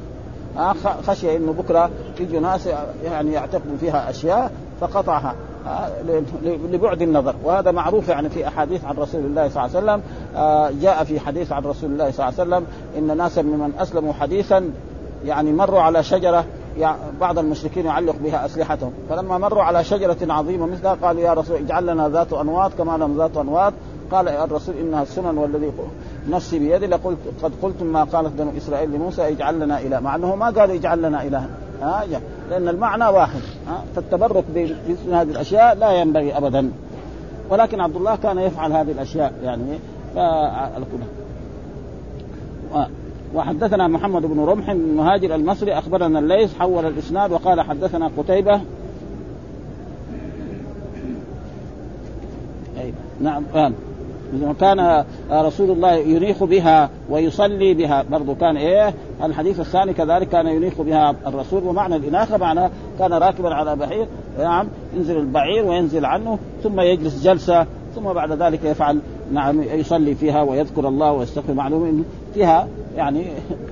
آه، 0.58 0.74
خشي 1.08 1.38
إنه 1.38 1.52
بكرة 1.52 1.89
يجوا 2.22 2.40
ناس 2.40 2.70
يعني 3.04 3.34
يعتقدوا 3.34 3.78
فيها 3.80 4.10
أشياء 4.10 4.52
فقطعها 4.82 5.36
لبعد 6.44 7.02
النظر. 7.02 7.36
وهذا 7.44 7.72
معروف 7.72 8.10
يعني 8.10 8.30
في 8.30 8.48
أحاديث 8.48 8.86
عن 8.86 8.96
رسول 8.96 9.22
الله 9.22 9.50
صلى 9.50 9.66
الله 9.66 9.78
عليه 9.78 9.86
وسلم 9.86 10.02
آه، 10.36 10.72
جاء 10.82 11.04
في 11.04 11.20
حديث 11.20 11.52
عن 11.52 11.64
رسول 11.64 11.92
الله 11.92 12.12
صلى 12.12 12.30
الله 12.30 12.40
عليه 12.40 12.50
وسلم 12.50 12.66
إن 12.98 13.18
ناسا 13.18 13.42
ممن 13.42 13.74
أسلموا 13.80 14.14
حديثا 14.14 14.72
يعني 15.26 15.52
مروا 15.52 15.82
على 15.82 16.04
شجرة 16.04 16.46
يعني 16.78 16.98
بعض 17.22 17.40
المشركين 17.40 17.86
يعلق 17.86 18.16
بها 18.24 18.46
أسلحتهم. 18.46 18.94
فلما 19.10 19.38
مروا 19.38 19.64
على 19.64 19.84
شجرة 19.84 20.34
عظيمة 20.34 20.66
مثلها 20.66 20.94
قالوا 20.94 21.22
يا 21.22 21.34
رسول 21.34 21.56
اجعل 21.56 21.88
لنا 21.88 22.10
ذات 22.10 22.34
أنواط 22.34 22.72
كما 22.78 22.98
لهم 22.98 23.18
ذات 23.18 23.38
أنواط. 23.38 23.74
قال 24.12 24.28
يا 24.28 24.44
الرسول 24.44 24.76
إنها 24.76 25.02
السنن 25.02 25.38
والذي 25.38 25.72
نفسي 26.30 26.60
بيدي 26.60 26.88
لقلت 26.88 27.18
قد 27.44 27.52
قلتم 27.62 27.86
ما 27.86 28.04
قالت 28.04 28.42
بنو 28.42 28.52
إسرائيل 28.58 28.92
لموسى 28.92 29.28
اجعل 29.28 29.60
لنا 29.60 29.80
اله 29.80 30.00
مع 30.00 30.16
أنه 30.16 30.36
ما 30.36 30.50
قالوا 30.50 30.76
اجعل 30.76 31.02
لنا 31.02 31.24
اله 31.24 31.50
ها 31.82 32.04
لأن 32.50 32.67
المعنى 32.67 33.06
واحد 33.06 33.41
فالتبرك 33.96 34.44
بمثل 34.56 35.13
هذه 35.13 35.32
الأشياء 35.32 35.76
لا 35.76 35.91
ينبغي 35.91 36.38
ابدا. 36.38 36.72
ولكن 37.50 37.82
عبد 37.82 37.96
الله 37.96 38.15
كان 38.15 38.39
يفعل 38.39 38.72
هذه 38.72 38.91
الأشياء 38.91 39.34
يعني. 39.44 39.80
وحدثنا 43.36 43.88
محمد 43.88 44.22
بن 44.22 44.39
رمح 44.39 44.70
المهاجر 44.70 45.36
المصري 45.36 45.74
أخبرنا 45.74 46.20
الليث 46.20 46.58
حول 46.58 46.86
الإسناد 46.86 47.32
وقال 47.32 47.62
حدثنا 47.62 48.12
قتيبة. 48.17 48.62
أي 52.78 52.94
نعم 53.22 53.44
كان 54.60 55.04
رسول 55.32 55.72
الله 55.72 55.94
ينيخ 55.94 56.44
بها 56.44 56.89
ويصلي 57.10 57.74
بها. 57.74 58.04
برضو 58.12 58.36
كان 58.36 58.58
إيه 58.58 58.94
الحديث 59.24 59.60
الثاني 59.60 59.94
كذلك 59.94 60.30
كان 60.30 60.48
ينيخ 60.48 60.82
بها 60.82 61.15
الرسول. 61.28 61.63
ومعنى 61.63 61.96
الاناخه 61.96 62.38
معنى 62.38 62.70
كان 63.00 63.13
راكبا 63.13 63.54
على 63.54 63.76
بعير. 63.76 64.08
نعم 64.39 64.67
ينزل 64.96 65.17
البعير 65.17 65.65
وينزل 65.65 66.06
عنه 66.06 66.39
ثم 66.63 66.80
يجلس 66.80 67.24
جلسة 67.24 67.65
ثم 67.96 68.04
بعد 68.04 68.32
ذلك 68.32 68.63
يفعل 68.63 69.00
نعم 69.34 69.63
يصلي 69.63 70.15
فيها 70.15 70.41
ويذكر 70.41 70.88
الله 70.88 71.12
ويستغفر. 71.12 71.54
معلوم 71.54 71.86
انه 71.86 72.04
فيها 72.34 72.67
يعني 72.96 73.26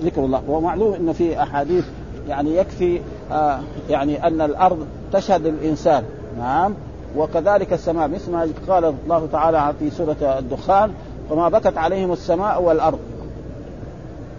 ذكر 0.04 0.26
الله. 0.26 0.42
ومعلوم 0.48 0.94
انه 0.94 1.12
في 1.12 1.44
أحاديث 1.44 1.86
يعني 2.30 2.58
يكفي 2.58 3.00
آه 3.32 3.60
يعني 3.90 4.28
أن 4.28 4.42
الأرض 4.42 4.78
تشهد 5.14 5.46
الانسان 5.46 6.04
نعم 6.38 6.74
وكذلك 7.18 7.74
السماء. 7.74 8.08
مثل 8.08 8.32
ما 8.32 8.48
قال 8.70 8.86
الله 8.86 9.28
تعالى 9.32 9.74
في 9.80 9.90
سورة 9.90 10.16
الدخان 10.22 10.92
وما 11.30 11.50
بكت 11.50 11.78
عليهم 11.78 12.12
السماء 12.12 12.62
والأرض. 12.62 13.00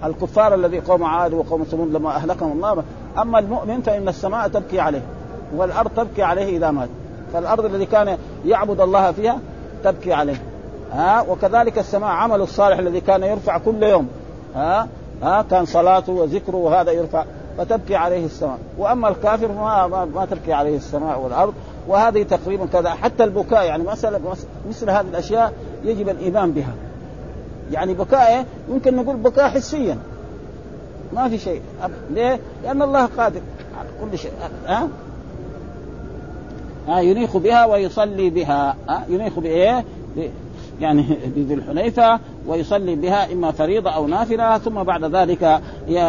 الكفار 0.04 0.54
الذي 0.54 0.80
قوم 0.80 1.04
عاد 1.04 1.35
وقوم 1.35 1.62
ثمود 1.62 1.92
لما 1.92 2.16
أهلكهم 2.16 2.52
الله 2.52 2.83
أما 3.18 3.38
المؤمن 3.38 3.80
فإن 3.80 4.09
السماء 4.09 4.48
تبكي 4.48 4.80
عليه 4.80 5.02
والأرض 5.56 5.90
تبكي 5.96 6.22
عليه 6.22 6.56
إذا 6.56 6.70
مات. 6.70 6.88
فالأرض 7.33 7.64
الذي 7.64 7.87
كان 7.87 8.18
يعبد 8.46 8.80
الله 8.80 9.12
فيها 9.12 9.38
تبكي 9.85 10.12
عليه. 10.12 10.42
ها؟ 10.92 11.20
وكذلك 11.28 11.78
السماء 11.78 12.11
عمل 12.11 12.40
الصالح 12.40 12.78
الذي 12.78 13.00
كان 13.00 13.22
يرفع 13.22 13.59
كل 13.59 13.83
يوم. 13.83 14.09
ها؟ 14.54 14.88
ها؟ 15.22 15.44
كان 15.50 15.64
صلاته 15.64 16.12
وذكره 16.12 16.56
وهذا 16.56 16.92
يرفع 16.92 17.24
فتبكي 17.59 17.96
عليه 17.96 18.24
السماء. 18.24 18.59
وأما 18.78 19.09
الكافر 19.09 19.48
ما 19.48 19.87
ما, 19.87 20.04
ما 20.04 20.24
تبكي 20.24 20.52
عليه 20.52 20.76
السماء 20.76 21.20
والأرض. 21.20 21.54
وهذه 21.88 22.22
تقريبا 22.22 22.66
كذا. 22.66 22.90
حتى 22.90 23.24
البكاء 23.24 23.64
يعني 23.64 23.82
مسألة 23.82 24.20
مثل 24.68 24.90
هذه 24.90 25.06
الأشياء 25.10 25.52
يجب 25.84 26.08
الإيمان 26.08 26.52
بها. 26.52 26.74
يعني 27.72 27.94
بكاء 27.94 28.46
يمكن 28.68 28.96
نقول 28.96 29.16
بكاء 29.16 29.48
حسيا. 29.48 29.98
ما 31.12 31.28
في 31.28 31.38
شيء. 31.38 31.62
ليه؟ 32.10 32.40
لأن 32.62 32.82
الله 32.82 33.06
قادر. 33.06 33.40
على 33.78 33.88
كل 34.00 34.18
شيء. 34.18 34.32
ها؟ 34.66 34.88
ها 36.88 37.00
ينيخ 37.00 37.36
بها 37.36 37.64
ويصلي 37.66 38.30
بها. 38.30 38.76
ها 38.88 39.04
ينيخ 39.08 39.38
بإيه؟ 39.38 39.84
يعني 40.80 41.02
بذي 41.36 41.54
الحليفة 41.54 42.20
ويصلي 42.46 42.94
بها 42.94 43.32
إما 43.32 43.50
فريضة 43.50 43.90
أو 43.90 44.06
نافلة. 44.06 44.58
ثم 44.58 44.82
بعد 44.82 45.04
ذلك 45.04 45.60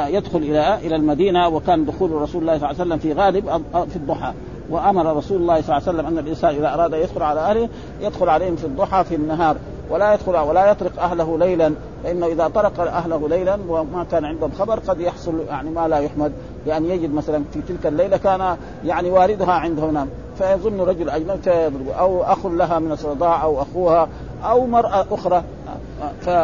يدخل 0.09 0.39
إلى 0.39 0.75
إلى 0.75 0.95
المدينة. 0.95 1.47
وكان 1.47 1.85
دخول 1.85 2.11
رسول 2.11 2.41
الله 2.41 2.57
صلى 2.57 2.71
الله 2.71 2.81
عليه 2.81 2.81
وسلم 2.81 2.97
في 2.97 3.13
غالب 3.13 3.63
في 3.89 3.95
الضحى. 3.95 4.33
وأمر 4.71 5.17
رسول 5.17 5.41
الله 5.41 5.61
صلى 5.61 5.77
الله 5.77 5.87
عليه 5.87 5.99
وسلم 5.99 6.05
أن 6.05 6.17
الإنسان 6.17 6.55
إذا 6.55 6.73
أراد 6.73 6.93
يدخل 6.93 7.23
على 7.23 7.39
أهله 7.39 7.69
يدخل 8.01 8.29
عليهم 8.29 8.55
في 8.55 8.65
الضحى 8.65 9.03
في 9.03 9.15
النهار 9.15 9.55
ولا 9.89 10.13
يدخل 10.13 10.37
ولا 10.37 10.71
يطرق 10.71 11.01
أهله 11.01 11.37
ليلا 11.37 11.73
فإنه 12.03 12.25
إذا 12.25 12.47
طرق 12.47 12.79
أهله 12.79 13.29
ليلا 13.29 13.57
وما 13.69 14.03
كان 14.11 14.25
عندهم 14.25 14.51
خبر 14.51 14.79
قد 14.79 14.99
يحصل 14.99 15.39
يعني 15.49 15.69
ما 15.69 15.87
لا 15.87 15.97
يحمد 15.97 16.31
يعني 16.67 16.89
يجد 16.89 17.13
مثلا 17.13 17.43
في 17.53 17.61
تلك 17.61 17.85
الليلة 17.85 18.17
كان 18.17 18.57
يعني 18.85 19.09
واردها 19.09 19.51
عنده 19.51 19.85
نام 19.85 20.09
فيظن 20.37 20.81
رجل 20.81 21.09
أجنبي 21.09 21.93
أو 21.99 22.23
أخ 22.23 22.45
لها 22.45 22.79
من 22.79 22.91
الرضاع 22.91 23.43
أو 23.43 23.61
أخوها 23.61 24.07
أو 24.43 24.67
مرأة 24.67 25.05
أخرى 25.11 25.43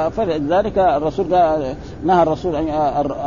فلذلك 0.10 0.78
الرسول 0.78 1.26
نهى 2.04 2.24
الرسول 2.24 2.56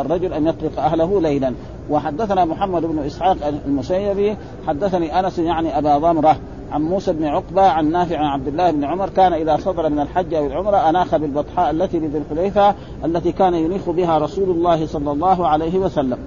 الرجل 0.01 0.33
أن 0.33 0.47
يطلق 0.47 0.81
أهله 0.81 1.21
ليلا. 1.21 1.55
وحدثنا 1.91 2.45
محمد 2.45 2.83
بن 2.83 2.99
إسحاق 2.99 3.37
المسيبي 3.67 4.37
حدثني 4.67 5.21
أنس 5.21 5.39
يعني 5.39 5.79
أبا 5.79 5.99
ضمرة 5.99 6.37
عن 6.73 6.83
موسى 6.83 7.13
بن 7.13 7.25
عقبة 7.25 7.63
عن 7.63 7.93
نافع 7.93 8.19
عن 8.19 8.27
عبد 8.27 8.49
الله 8.49 8.71
بن 8.71 8.85
عمر 8.85 9.09
كان 9.09 9.33
إذا 9.33 9.57
صدر 9.57 9.89
من 9.89 10.01
الحج 10.01 10.35
أو 10.35 10.47
العمرة 10.47 10.89
أناخ 10.89 11.17
بالبطحاء 11.17 11.71
التي 11.71 11.99
بذي 11.99 12.19
الحليفة 12.19 12.75
التي 13.05 13.33
كان 13.33 13.55
ينيخ 13.55 13.91
بها 13.91 14.19
رسول 14.19 14.51
الله 14.51 14.87
صلى 14.87 15.13
الله 15.13 15.49
عليه 15.49 15.79
وسلم. 15.79 16.19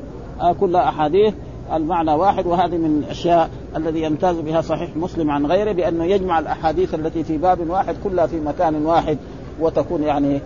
آه 0.41 0.53
كلها 0.53 0.89
أحاديث 0.89 1.33
المعنى 1.73 2.13
واحد 2.13 2.45
وهذه 2.45 2.77
من 2.77 3.03
الأشياء 3.03 3.49
الذي 3.75 4.01
يمتاز 4.01 4.39
بها 4.39 4.61
صحيح 4.61 4.97
مسلم 4.97 5.31
عن 5.31 5.45
غيره 5.45 5.71
بأنه 5.71 6.05
يجمع 6.05 6.39
الأحاديث 6.39 6.93
التي 6.93 7.23
في 7.23 7.37
باب 7.37 7.69
واحد 7.69 7.95
كلها 8.03 8.27
في 8.27 8.39
مكان 8.39 8.85
واحد. 8.85 9.17
وتكون 9.59 10.03
يعني 10.03 10.41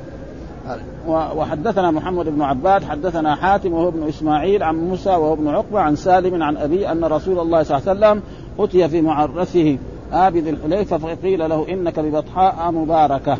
وحدثنا 1.07 1.91
محمد 1.91 2.25
بن 2.29 2.41
عباد 2.41 2.83
حدثنا 2.83 3.35
حاتم 3.35 3.73
وهو 3.73 3.87
ابن 3.87 4.07
إسماعيل 4.07 4.63
عن 4.63 4.75
موسى 4.75 5.09
وهو 5.09 5.33
ابن 5.33 5.47
عقبة 5.47 5.79
عن 5.79 5.95
سالم 5.95 6.43
عن 6.43 6.57
أبي 6.57 6.91
أن 6.91 7.05
رسول 7.05 7.39
الله 7.39 7.63
صلى 7.63 7.77
الله 7.77 7.89
عليه 7.89 7.99
وسلم 7.99 8.23
أتي 8.59 8.89
في 8.89 9.01
معرسه 9.01 9.77
آبذ 10.13 10.47
الحليفة 10.47 10.97
فقيل 10.97 11.49
له 11.49 11.65
إنك 11.69 11.99
ببطحاء 11.99 12.71
مباركة 12.71 13.37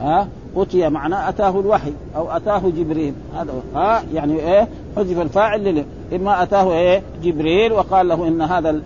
ها 0.00 0.28
أتي 0.56 0.88
معناه 0.88 1.28
أتاه 1.28 1.60
الوحي 1.60 1.92
أو 2.16 2.30
أتاه 2.30 2.58
جبريل. 2.58 3.14
هذا 3.36 3.52
ها 3.74 4.02
يعني 4.14 4.40
إيه 4.40 4.68
حذف 4.96 5.20
الفاعل 5.20 5.64
لله 5.64 5.84
إما 6.12 6.42
أتاه 6.42 6.72
إيه 6.72 7.02
جبريل 7.22 7.72
وقال 7.72 8.08
له 8.08 8.28
إن 8.28 8.42
هذا 8.42 8.80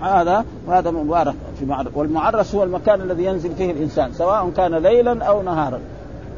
هذا 0.00 0.44
وهذا 0.66 0.90
مبارك 0.90 1.34
في 1.58 1.66
معرس 1.66 1.88
والمعرس 1.94 2.54
هو 2.54 2.62
المكان 2.62 3.00
الذي 3.00 3.24
ينزل 3.24 3.54
فيه 3.54 3.70
الإنسان 3.70 4.12
سواء 4.12 4.50
كان 4.56 4.74
ليلا 4.74 5.24
أو 5.24 5.42
نهارا. 5.42 5.80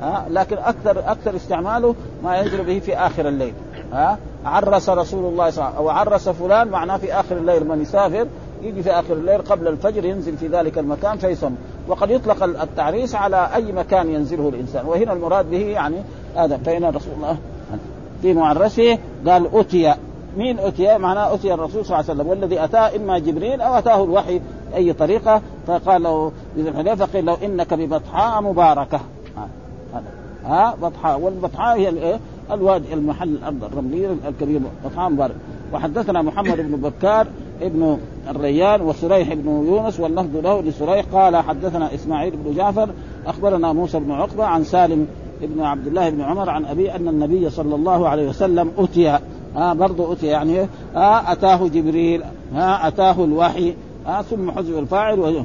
ها 0.03 0.27
لكن 0.31 0.57
أكثر 0.59 0.99
أكثر 0.99 1.37
استعماله 1.37 1.95
ما 2.25 2.37
ينزل 2.37 2.65
به 2.65 2.79
في 2.79 2.97
آخر 2.97 3.29
الليل. 3.29 3.53
ها 3.93 4.19
عرس 4.45 4.89
رسول 4.89 5.33
الله 5.33 5.51
صلى 5.51 5.65
الله 5.65 5.67
عليه 5.67 5.73
وسلم 5.73 5.77
أو 5.77 5.89
عرس 5.89 6.29
فلان 6.29 6.69
معناه 6.69 6.97
في 6.97 7.13
آخر 7.15 7.37
الليل 7.37 7.69
من 7.69 7.83
يسافر 7.83 8.27
يجي 8.63 8.83
في 8.83 8.91
آخر 8.91 9.15
الليل 9.15 9.43
قبل 9.43 9.69
الفجر 9.69 10.05
ينزل 10.05 10.37
في 10.37 10.49
ذلك 10.49 10.79
المكان 10.79 11.19
فيصم. 11.19 11.51
وقد 11.89 12.11
يطلق 12.11 12.43
التعريس 12.43 13.15
على 13.15 13.49
أي 13.55 13.73
مكان 13.73 14.11
ينزله 14.11 14.49
الإنسان. 14.49 14.87
وهنا 14.87 15.13
المراد 15.13 15.51
به 15.51 15.67
يعني 15.67 15.97
هذا 16.37 16.57
فإن 16.57 16.85
رسول 16.85 17.13
الله 17.17 17.37
في 18.23 18.35
معرسه 18.35 18.99
قال 19.27 19.57
أتي. 19.57 19.95
مين 20.37 20.59
أتي؟ 20.59 20.99
معناه 20.99 21.35
أتي 21.35 21.55
الرسول 21.55 21.85
صلى 21.85 22.01
الله 22.01 22.11
عليه 22.11 22.21
وسلم. 22.21 22.27
والذي 22.27 22.65
أتاه 22.65 22.97
إما 22.97 23.19
جبريل 23.19 23.61
أو 23.61 23.79
أتاه 23.79 24.05
الوحي 24.05 24.41
بأي 24.71 24.93
طريقة. 24.93 25.43
فقال 25.67 26.03
له 26.03 26.33
بذي 26.57 26.69
الحليفة 26.69 27.05
قيل 27.05 27.27
له 27.27 27.37
إنك 27.45 27.75
ببطحاء 27.75 28.43
مباركة. 28.43 29.01
ها؟ 30.45 30.75
بطحاء. 30.83 31.21
والبطحاء 31.21 31.79
هي 31.79 31.89
الإيه؟ 31.89 32.21
الوادي 32.53 32.95
المحل 32.95 33.29
الأرض 33.29 33.65
الرملية 33.65 34.17
الكبير 34.29 34.61
بطحاء 34.85 35.11
مبارك. 35.11 35.35
وحدثنا 35.73 36.23
محمد 36.23 36.57
بن 36.57 36.77
بكار 36.77 37.27
ابن 37.67 37.99
الريان 38.31 38.81
وسريح 38.81 39.35
بن 39.35 39.67
يونس 39.67 40.01
واللفظ 40.01 40.37
له 40.37 40.63
لسريح. 40.63 41.05
قال 41.13 41.37
حدثنا 41.37 41.95
إسماعيل 41.95 42.35
بن 42.37 42.55
جعفر 42.55 42.89
أخبرنا 43.27 43.73
موسى 43.73 44.01
بن 44.01 44.11
عقبة 44.11 44.45
عن 44.45 44.65
سالم 44.65 45.07
ابن 45.43 45.61
عبد 45.61 45.87
الله 45.87 46.11
بن 46.11 46.21
عمر 46.21 46.51
عن 46.51 46.65
ابي 46.65 46.93
أن 46.93 47.09
النبي 47.09 47.51
صلى 47.51 47.75
الله 47.75 48.09
عليه 48.09 48.29
وسلم 48.29 48.71
أتي. 48.79 49.19
ها 49.57 49.75
برضه 49.75 50.13
أتي 50.13 50.27
يعني. 50.27 50.59
ها 50.95 51.33
أتاه 51.33 51.69
جبريل. 51.69 52.23
ها 52.55 52.89
أتاه 52.89 53.25
الوحي. 53.25 53.75
ها 54.07 54.23
ثم 54.23 54.51
حذف 54.51 54.79
الفاعل 54.79 55.45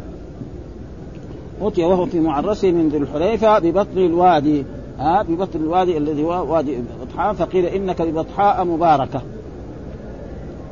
أتي 1.62 1.84
وهو 1.84 2.06
في 2.06 2.19
معرسه 2.19 2.71
من 2.71 2.89
ذي 2.89 2.97
الحليفة 2.97 3.60
ببطن 3.60 3.97
الوادي. 3.97 4.65
ها 4.99 5.23
ببطن 5.23 5.60
الوادي 5.60 5.97
الذي 5.97 6.23
هو 6.23 6.53
وادي 6.53 6.77
بطحاء 7.01 7.34
فقيل 7.34 7.65
إنك 7.65 8.01
ببطحاء 8.01 8.65
مباركة. 8.65 9.21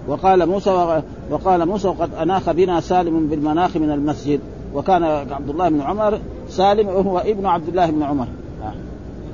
وقال 0.08 0.46
موسى 0.50 1.02
وقال 1.32 1.66
موسى 1.66 1.88
وقد 1.88 2.14
أناخ 2.14 2.52
بنا 2.52 2.80
سالم 2.80 3.28
بالمناخ 3.28 3.78
من 3.78 3.92
المسجد 3.92 4.40
وكان 4.74 5.04
عبد 5.04 5.50
الله 5.50 5.70
بن 5.70 5.82
عمر 5.82 6.20
سالم 6.50 6.88
وهو 6.88 7.18
ابن 7.18 7.46
عبد 7.46 7.68
الله 7.68 7.92
بن 7.92 8.04
عمر. 8.04 8.28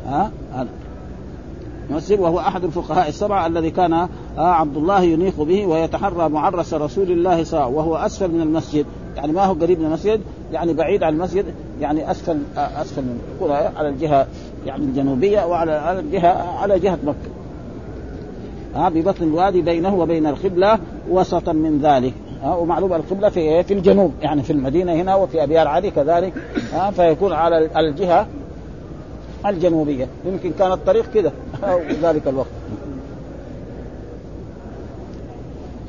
ها 0.08 0.32
ها 0.54 0.66
مسجد 1.90 2.20
وهو 2.20 2.40
أحد 2.40 2.64
الفقهاء 2.64 3.10
السبعة 3.10 3.48
الذي 3.48 3.72
كان 3.72 4.08
عبد 4.38 4.78
الله 4.78 5.02
ينيخ 5.02 5.42
به 5.42 5.66
ويتحرى 5.66 6.30
معرس 6.30 6.74
رسول 6.74 7.12
الله 7.12 7.44
صلى 7.44 7.60
الله 7.60 7.66
عليه 7.66 7.76
وسلم 7.76 7.76
وهو 7.76 7.96
أسفل 7.96 8.32
من 8.32 8.42
المسجد. 8.42 8.86
يعني 9.16 9.32
ما 9.32 9.46
هو 9.46 9.54
قريب 9.54 9.80
من 9.80 9.86
المسجد 9.86 10.22
يعني 10.54 10.74
بعيد 10.74 11.04
عن 11.04 11.14
المسجد 11.14 11.46
يعني 11.82 12.12
أسفل 12.12 12.38
أسفل 12.58 13.02
من 13.02 13.20
على 13.76 13.90
الجهة 13.90 14.28
يعني 14.66 14.84
الجنوبية 14.84 15.46
وعلى 15.46 15.72
على 15.72 16.00
الجهة 16.00 16.60
على 16.60 16.80
جهة 16.80 16.98
مكة. 17.04 17.41
ها 18.76 18.90
ببطن 18.90 19.24
الوادي 19.24 19.62
بينه 19.62 19.96
وبين 19.96 20.28
القبلة 20.28 20.80
وسطا 21.10 21.54
من 21.54 21.80
ذلك. 21.82 22.14
ها 22.44 22.56
ومعلوم 22.56 22.94
القبلة 22.94 23.30
في 23.30 23.64
في 23.64 23.74
الجنوب 23.74 24.14
يعني 24.22 24.44
في 24.44 24.54
المدينة 24.54 24.94
هنا 24.94 25.16
وفي 25.16 25.44
ابيار 25.44 25.68
علي 25.68 25.92
كذلك. 25.92 26.34
ها 26.74 26.92
فيكون 26.92 27.34
على 27.34 27.70
الجهة 27.78 28.28
الجنوبية. 29.46 30.08
يمكن 30.26 30.52
كان 30.60 30.72
الطريق 30.72 31.06
كذا 31.14 31.32
ذلك 32.02 32.28
الوقت. 32.28 32.48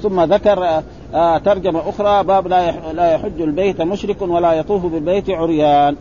ثم 0.02 0.20
ذكر 0.20 0.82
آه 1.14 1.38
ترجمة 1.38 1.88
أخرى 1.88 2.24
باب 2.24 2.46
لا 2.46 2.92
لا 2.92 3.12
يحج 3.12 3.40
البيت 3.40 3.82
مشرك 3.82 4.22
ولا 4.22 4.52
يطوف 4.52 4.86
بالبيت 4.86 5.30
عريان. 5.30 5.96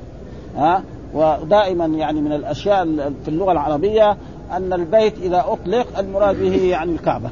ها 0.57 0.83
ودائما 1.13 1.85
يعني 1.85 2.21
من 2.21 2.31
الأشياء 2.31 2.85
في 3.23 3.27
اللغة 3.27 3.51
العربية 3.51 4.17
أن 4.51 4.73
البيت 4.73 5.13
إذا 5.21 5.45
أطلق 5.47 5.99
المراد 5.99 6.39
به 6.39 6.61
يعني 6.63 6.91
الكعبة. 6.91 7.29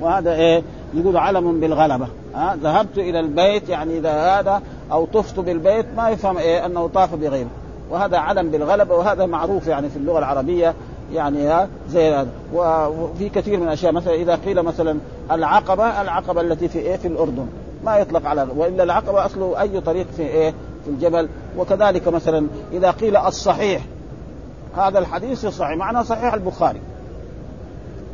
وهذا 0.00 0.32
إيه؟ 0.34 0.62
يقول 0.94 1.16
علم 1.16 1.60
بالغلبة. 1.60 2.06
ها؟ 2.34 2.56
ذهبت 2.62 2.98
إلى 2.98 3.20
البيت 3.20 3.68
يعني 3.68 3.98
إذا 3.98 4.12
هذا 4.12 4.62
أو 4.92 5.04
طفت 5.04 5.40
بالبيت 5.40 5.86
ما 5.96 6.08
يفهم 6.08 6.38
إيه؟ 6.38 6.66
أنه 6.66 6.88
طاف 6.88 7.14
بغيره. 7.14 7.48
وهذا 7.90 8.18
علم 8.18 8.50
بالغلبة 8.50 8.94
وهذا 8.94 9.26
معروف 9.26 9.66
يعني 9.66 9.88
في 9.88 9.96
اللغة 9.96 10.18
العربية 10.18 10.74
يعني 11.12 11.48
ها؟ 11.48 11.68
زي 11.90 12.14
هذا. 12.14 12.28
وفي 12.54 13.28
كثير 13.28 13.60
من 13.60 13.66
الاشياء 13.66 13.92
مثلا 13.92 14.14
إذا 14.14 14.34
قيل 14.34 14.62
مثلا 14.62 14.98
العقبة 15.30 16.02
العقبة 16.02 16.40
التي 16.40 16.68
في 16.68 16.78
إيه؟ 16.78 16.96
في 16.96 17.08
الأردن. 17.08 17.46
ما 17.84 17.96
يطلق 17.98 18.26
على 18.26 18.46
وإلا 18.56 18.82
العقبة 18.82 19.26
أصله 19.26 19.60
أي 19.60 19.80
طريق 19.80 20.06
في 20.16 20.22
إيه؟ 20.22 20.54
في 20.84 20.90
الجبل. 20.90 21.28
وكذلك 21.58 22.08
مثلا 22.08 22.46
إذا 22.72 22.90
قيل 22.90 23.16
الصحيح 23.16 23.82
هذا 24.76 24.98
الحديث 24.98 25.44
الصحيح 25.44 25.76
معناه 25.76 26.02
صحيح 26.02 26.34
البخاري. 26.34 26.80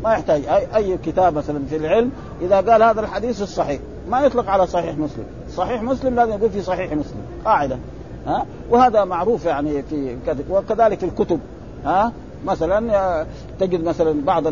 ما 0.05 0.13
يحتاج 0.13 0.45
اي 0.47 0.77
أي 0.77 0.99
كتاب 0.99 1.35
مثلا 1.35 1.61
في 1.71 1.77
العلم 1.77 2.11
إذا 2.43 2.57
قال 2.57 2.83
هذا 2.83 3.01
الحديث 3.01 3.43
الصحيح. 3.43 3.81
ما 4.09 4.21
يطلق 4.21 4.49
على 4.49 4.67
صحيح 4.67 4.99
مسلم. 4.99 5.25
صحيح 5.57 5.83
مسلم 5.83 6.15
لازم 6.15 6.33
يقول 6.33 6.51
في 6.51 6.63
صحيح 6.63 6.93
مسلم 6.93 7.23
قاعدة 7.45 7.79
ها؟ 8.27 8.47
وهذا 8.71 9.05
معروف 9.05 9.45
يعني 9.45 9.83
في 9.83 10.17
وكذلك 10.51 11.05
الكتب. 11.05 11.41
ها؟ 11.85 12.13
مثلا 12.45 13.27
تجد 13.61 13.85
مثلا 13.85 14.25
بعض 14.25 14.47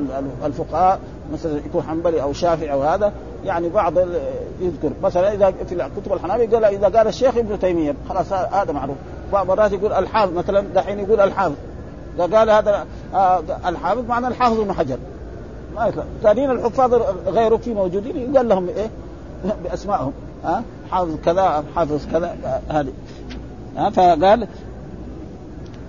الفقهاء 0.44 1.00
مثلا 1.32 1.58
يكون 1.58 1.82
حنبلي 1.82 2.22
أو 2.22 2.32
شافعي 2.32 2.72
أو 2.72 2.82
هذا 2.82 3.12
يعني 3.44 3.68
بعض 3.68 3.98
يذكر. 4.60 4.90
مثلا 5.02 5.34
إذا 5.34 5.50
في 5.68 5.88
كتب 5.96 6.12
الحنابلة 6.12 6.54
قال 6.54 6.64
إذا 6.64 6.98
قال 6.98 7.06
الشيخ 7.08 7.36
ابن 7.36 7.58
تيمية 7.58 7.94
خلاص 8.08 8.32
هذا 8.32 8.72
معروف. 8.72 8.96
مرات 9.32 9.72
يقول 9.72 9.92
الحافظ 9.92 10.32
مثلا 10.32 10.60
دحين 10.74 10.98
يقول 10.98 11.20
الحافظ. 11.20 11.54
إذا 12.18 12.38
قال 12.38 12.50
هذا 12.50 12.86
الحافظ 13.66 14.08
معنى 14.08 14.28
الحافظ 14.28 14.60
ابن 14.60 14.72
حجر. 14.72 14.98
ما 15.74 15.92
ثانيين 16.22 16.50
الحفاظ 16.50 16.94
غيره 17.26 17.56
في 17.56 17.74
موجودين 17.74 18.32
يقال 18.34 18.48
لهم 18.48 18.68
إيه؟ 18.68 18.90
بأسمائهم. 19.64 20.12
ها 20.44 20.62
حافظ 20.90 21.16
كذا 21.24 21.64
حافظ 21.76 22.06
كذا 22.12 22.36
هذه. 22.68 22.92
ها 23.76 23.90
فقال 23.90 24.46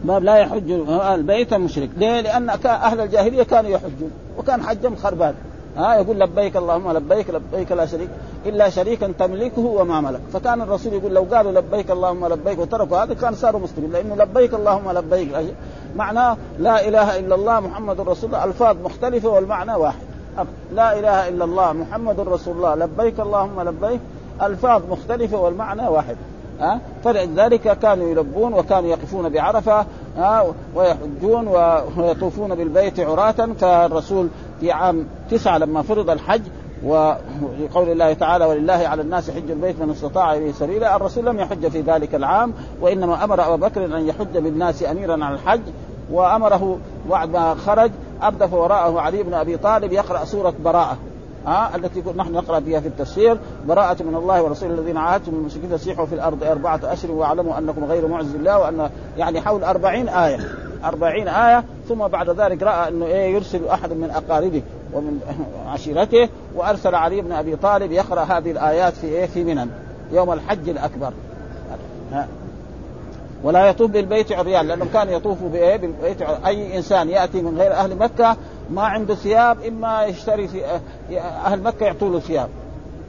باب 0.04 0.24
لا 0.24 0.36
يحج 0.36 0.72
البيت 0.92 1.54
مشرك 1.54 1.90
ليه؟ 1.98 2.22
لأن 2.22 2.50
أهل 2.66 3.00
الجاهلية 3.00 3.44
كانوا 3.44 3.70
يحجون 3.72 4.12
وكان 4.38 4.64
حجهم 4.64 4.96
خربان. 4.96 5.34
ها 5.80 5.96
يقول 5.96 6.20
لبيك 6.20 6.58
اللهم 6.58 6.92
لبيك 6.92 7.30
لبيك 7.30 7.72
لا 7.72 7.86
شريك 7.86 8.10
إلا 8.46 8.70
شريكا 8.70 9.14
تملكه 9.20 9.62
وما 9.62 10.02
ملك. 10.02 10.22
فكان 10.34 10.62
الرسول 10.62 10.94
يقول 10.94 11.14
لو 11.14 11.26
قالوا 11.32 11.52
لبيك 11.52 11.92
اللهم 11.92 12.28
لبيك 12.28 12.60
وتركوا 12.60 12.98
هذا 12.98 13.14
كان 13.14 13.36
صاروا 13.36 13.62
مسلمين 13.62 13.92
لأنه 13.92 14.16
لبيك 14.16 14.54
اللهم 14.54 14.92
لبيك. 14.92 15.56
معناه 15.96 16.38
لا 16.60 16.88
إله 16.88 17.20
إلا 17.20 17.36
الله 17.36 17.60
محمد 17.60 18.02
رسول 18.02 18.30
الله 18.30 18.44
ألفاظ 18.44 18.78
مختلفة 18.84 19.30
والمعنى 19.30 19.74
واحد. 19.74 20.06
لا 20.74 21.00
إله 21.00 21.28
إلا 21.28 21.46
الله 21.46 21.74
محمد 21.74 22.20
رسول 22.20 22.56
الله 22.56 22.76
لبيك 22.76 23.20
اللهم 23.20 23.62
لبيك 23.62 24.00
ألفاظ 24.42 24.82
مختلفة 24.90 25.38
والمعنى 25.38 25.88
واحد. 25.88 26.18
ها 26.60 26.80
فلذلك 27.04 27.80
كانوا 27.80 28.10
يلبون 28.10 28.54
وكانوا 28.54 28.90
يقفون 28.90 29.30
بعرفة 29.30 29.86
ها 30.18 30.46
ويحجون 30.76 31.48
ويطوفون 31.98 32.56
بالبيت 32.56 33.00
عراة 33.00 33.50
فالرسول 33.60 34.28
في 34.60 34.72
عام 34.72 35.08
تسعة 35.32 35.58
لما 35.58 35.82
فرض 35.82 36.10
الحج 36.10 36.42
وقول 36.84 37.90
الله 37.90 38.14
تعالى 38.14 38.46
ولله 38.46 38.74
على 38.88 39.02
الناس 39.02 39.32
حج 39.32 39.52
البيت 39.52 39.82
من 39.82 39.90
استطاع 39.90 40.34
إليه 40.34 40.52
سبيلا. 40.52 40.96
الرسول 40.96 41.26
لم 41.26 41.40
يحج 41.40 41.68
في 41.68 41.82
ذلك 41.82 42.16
العام 42.16 42.54
وإنما 42.82 43.24
أمر 43.24 43.48
ابا 43.48 43.68
بكر 43.68 43.86
أن 43.86 44.08
يحج 44.08 44.38
بالناس 44.38 44.84
أميرا 44.84 45.26
على 45.26 45.36
الحج 45.36 45.62
وأمره 46.12 46.78
بعد 47.10 47.30
ما 47.30 47.56
خرج. 47.56 47.92
أردف 48.24 48.54
وراءه 48.54 49.00
علي 49.00 49.24
بن 49.24 49.34
أبي 49.34 49.58
طالب 49.58 49.92
يقرأ 49.92 50.26
سورة 50.26 50.54
براءة 50.64 50.98
ها 51.46 51.76
التي 51.76 52.04
نحن 52.16 52.32
نقرأ 52.32 52.60
فيها 52.60 52.80
في 52.80 52.88
التفسير. 52.88 53.38
براءة 53.68 54.04
من 54.04 54.16
الله 54.16 54.44
ورسوله 54.44 54.74
الذين 54.74 54.98
عاهدتم 54.98 55.34
من 55.34 55.40
المشركين 55.40 55.78
فسيحوا 55.78 56.06
في 56.06 56.16
الأرض 56.16 56.44
أربعة 56.44 56.80
أشهر 56.84 57.12
واعلموا 57.12 57.58
أنكم 57.58 57.86
غير 57.86 58.08
معجز 58.08 58.36
الله 58.36 58.60
وأن 58.60 58.90
يعني 59.18 59.42
حول 59.42 59.64
أربعين 59.64 60.10
آية. 60.10 60.40
أربعين 60.86 61.28
آية 61.28 61.64
ثم 61.90 62.08
بعد 62.08 62.30
ذلك 62.30 62.64
رأى 62.64 62.88
أنه 62.88 63.06
إيه 63.06 63.34
يرسل 63.34 63.68
أحد 63.68 63.94
من 63.94 64.12
أقاربه 64.12 64.62
ومن 64.94 65.20
عشيرته 65.68 66.30
وأرسل 66.56 66.96
علي 66.96 67.22
بن 67.22 67.32
أبي 67.32 67.56
طالب 67.56 67.92
يقرأ 67.92 68.22
هذه 68.22 68.52
الآيات 68.52 68.94
في 68.94 69.08
إيه 69.08 69.26
في 69.26 69.44
منن 69.44 69.70
يوم 70.12 70.34
الحج 70.34 70.70
الأكبر 70.70 71.14
ها. 72.12 72.28
ولا 73.44 73.66
يطوف 73.66 73.92
بالبيت 73.92 74.32
عريان 74.32 74.68
لأنهم 74.68 74.88
كانوا 74.94 75.14
يطوفوا 75.14 75.50
بإيه 75.50 75.76
بالبيت. 75.76 76.22
أي 76.22 76.78
إنسان 76.78 77.10
يأتي 77.10 77.42
من 77.42 77.58
غير 77.58 77.74
أهل 77.74 77.96
مكة 77.96 78.38
ما 78.70 78.82
عنده 78.82 79.16
ثياب 79.16 79.58
إما 79.62 80.06
يشتري 80.06 80.48
في 80.48 80.62
أهل 81.46 81.64
مكة 81.64 81.86
يعطوا 81.86 82.10
له 82.10 82.20
ثياب 82.20 82.50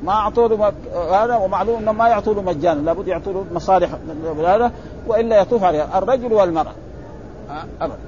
ما 0.03 0.13
اعطوا 0.13 0.49
له. 0.49 0.73
هذا 1.13 1.37
ومعلوم 1.37 1.79
إنه 1.79 1.93
ما 1.93 2.09
يعطوا 2.09 2.35
له 2.35 2.43
مجانا 2.43 2.81
لابد 2.81 3.09
يعطوا 3.09 3.33
له 3.33 3.45
مصالح 3.53 3.91
هذا 4.39 4.73
وإلا 5.07 5.41
يطوف 5.41 5.65
عليها 5.65 5.99
الرجل 5.99 6.33
والمرأة 6.33 6.73
أبدا. 7.81 7.99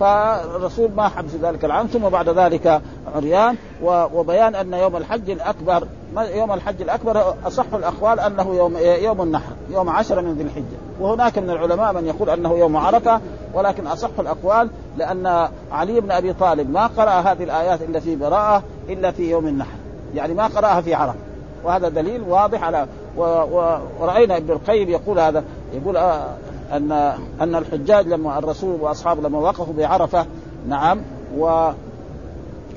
فالرسول 0.00 0.90
ما 0.96 1.08
حب 1.08 1.26
في 1.26 1.36
ذلك 1.36 1.64
العام 1.64 1.86
ثم 1.86 2.08
بعد 2.08 2.28
ذلك 2.28 2.80
عريان 3.14 3.56
وبيان 3.82 4.54
أن 4.54 4.72
يوم 4.72 4.96
الحج 4.96 5.30
الأكبر 5.30 5.86
يوم 6.16 6.52
الحج 6.52 6.82
الأكبر 6.82 7.34
أصح 7.46 7.74
الأقوال 7.74 8.20
أنه 8.20 8.54
يوم 8.54 8.76
يوم 8.78 9.22
النحر 9.22 9.52
يوم 9.70 9.88
عشر 9.88 10.22
من 10.22 10.34
ذي 10.34 10.42
الحجة. 10.42 10.76
وهناك 11.00 11.38
من 11.38 11.50
العلماء 11.50 11.92
من 11.92 12.06
يقول 12.06 12.30
أنه 12.30 12.58
يوم 12.58 12.76
عرفة 12.76 13.20
ولكن 13.54 13.86
أصح 13.86 14.10
الأقوال 14.18 14.70
لأن 14.96 15.48
علي 15.72 16.00
بن 16.00 16.10
أبي 16.10 16.32
طالب 16.32 16.70
ما 16.70 16.86
قرأ 16.86 17.10
هذه 17.10 17.44
الآيات 17.44 17.82
إلا 17.82 18.00
في 18.00 18.16
براءة 18.16 18.62
إلا 18.88 19.10
في 19.10 19.30
يوم 19.30 19.46
النحر. 19.46 19.76
يعني 20.14 20.34
ما 20.34 20.46
قرأها 20.46 20.80
في 20.80 20.94
عرفة. 20.94 21.18
وهذا 21.64 21.88
دليل 21.88 22.22
واضح 22.22 22.62
على. 22.62 22.86
ورأينا 23.16 24.36
ابن 24.36 24.50
القيم 24.50 24.88
يقول 24.88 25.20
هذا 25.20 25.44
يقول 25.72 25.96
آه 25.96 26.26
ان 26.72 26.92
أن 27.40 27.54
الحجاج 27.54 28.08
لما 28.08 28.38
الرسول 28.38 28.80
وأصحابه 28.80 29.28
لما 29.28 29.38
وقفوا 29.38 29.74
بعرفة 29.74 30.26
نعم 30.68 31.00
و 31.38 31.70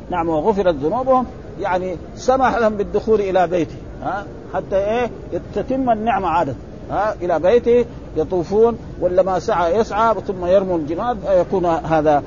نعم 0.09 0.29
وغفرت 0.29 0.75
ذنوبهم 0.75 1.25
يعني 1.59 1.97
سمح 2.15 2.57
لهم 2.57 2.77
بالدخول 2.77 3.21
إلى 3.21 3.47
بيته 3.47 3.75
ها 4.03 4.25
حتى 4.53 4.75
إيه؟ 4.77 5.11
تتم 5.55 5.89
النعمة 5.89 6.27
عاده 6.27 6.55
ها 6.91 7.15
إلى 7.21 7.39
بيته 7.39 7.85
يطوفون 8.17 8.77
ولا 9.01 9.23
ما 9.23 9.39
سعى 9.39 9.75
يسعى 9.75 10.15
ثم 10.27 10.45
يرموا 10.45 10.77
الجناد 10.77 11.17
يكون 11.29 11.65
هذا 11.65 12.23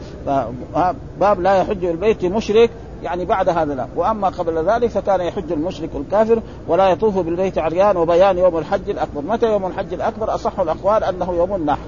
باب 1.21 1.41
لا 1.41 1.55
يحج 1.55 1.85
البيت 1.85 2.25
مشرك 2.25 2.71
يعني 3.05 3.25
بعد 3.25 3.49
هذا 3.49 3.75
لا. 3.75 3.87
وأما 3.97 4.29
قبل 4.29 4.71
ذلك 4.71 4.91
فكان 4.91 5.21
يحج 5.21 5.53
المشرك 5.53 5.91
الكافر 5.95 6.43
ولا 6.69 6.89
يطوف 6.89 7.19
بالبيت 7.19 7.59
عريان 7.59 7.97
وبيان 7.97 8.39
يوم 8.39 8.59
الحج 8.59 8.91
الأكبر. 8.91 9.23
متى 9.23 9.47
يوم 9.47 9.67
الحج 9.67 9.95
الأكبر؟ 9.95 10.35
أصح 10.35 10.61
الأقوال 10.61 11.05
أنه 11.05 11.33
يوم 11.33 11.55
النحر 11.55 11.87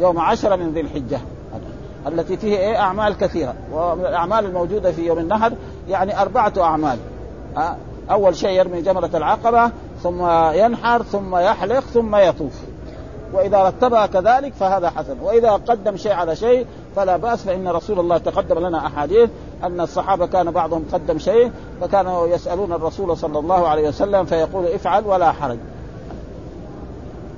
يوم 0.00 0.18
عشرة 0.18 0.56
من 0.56 0.72
ذي 0.72 0.80
الحجة. 0.80 1.20
التي 2.06 2.36
فيه 2.36 2.56
إيه؟ 2.56 2.76
أعمال 2.76 3.16
كثيرة. 3.16 3.54
ومن 3.72 4.06
الأعمال 4.06 4.44
الموجودة 4.44 4.92
في 4.92 5.06
يوم 5.06 5.18
النحر 5.18 5.52
يعني 5.88 6.22
أربعة 6.22 6.52
أعمال. 6.58 6.98
أول 8.10 8.36
شيء 8.36 8.50
يرمي 8.50 8.82
جمرة 8.82 9.10
العقبة 9.14 9.70
ثم 10.02 10.26
ينحر 10.52 11.02
ثم 11.02 11.36
يحلق 11.36 11.80
ثم 11.80 12.16
يطوف. 12.16 12.60
وإذا 13.32 13.62
رتبها 13.62 14.06
كذلك 14.06 14.54
فهذا 14.54 14.90
حسن. 14.90 15.16
وإذا 15.22 15.50
قدم 15.50 15.96
شيء 15.96 16.12
على 16.12 16.36
شيء 16.36 16.66
فلا 16.96 17.16
بأس 17.16 17.42
فإن 17.42 17.68
رسول 17.68 18.00
الله 18.00 18.18
تقدم 18.18 18.58
لنا 18.58 18.86
أحاديث 18.86 19.30
أن 19.64 19.80
الصحابة 19.80 20.26
كان 20.26 20.50
بعضهم 20.50 20.84
قدم 20.92 21.18
شيء 21.18 21.50
فكانوا 21.80 22.26
يسألون 22.26 22.72
الرسول 22.72 23.16
صلى 23.16 23.38
الله 23.38 23.68
عليه 23.68 23.88
وسلم 23.88 24.24
فيقول 24.24 24.66
افعل 24.66 25.06
ولا 25.06 25.32
حرج 25.32 25.58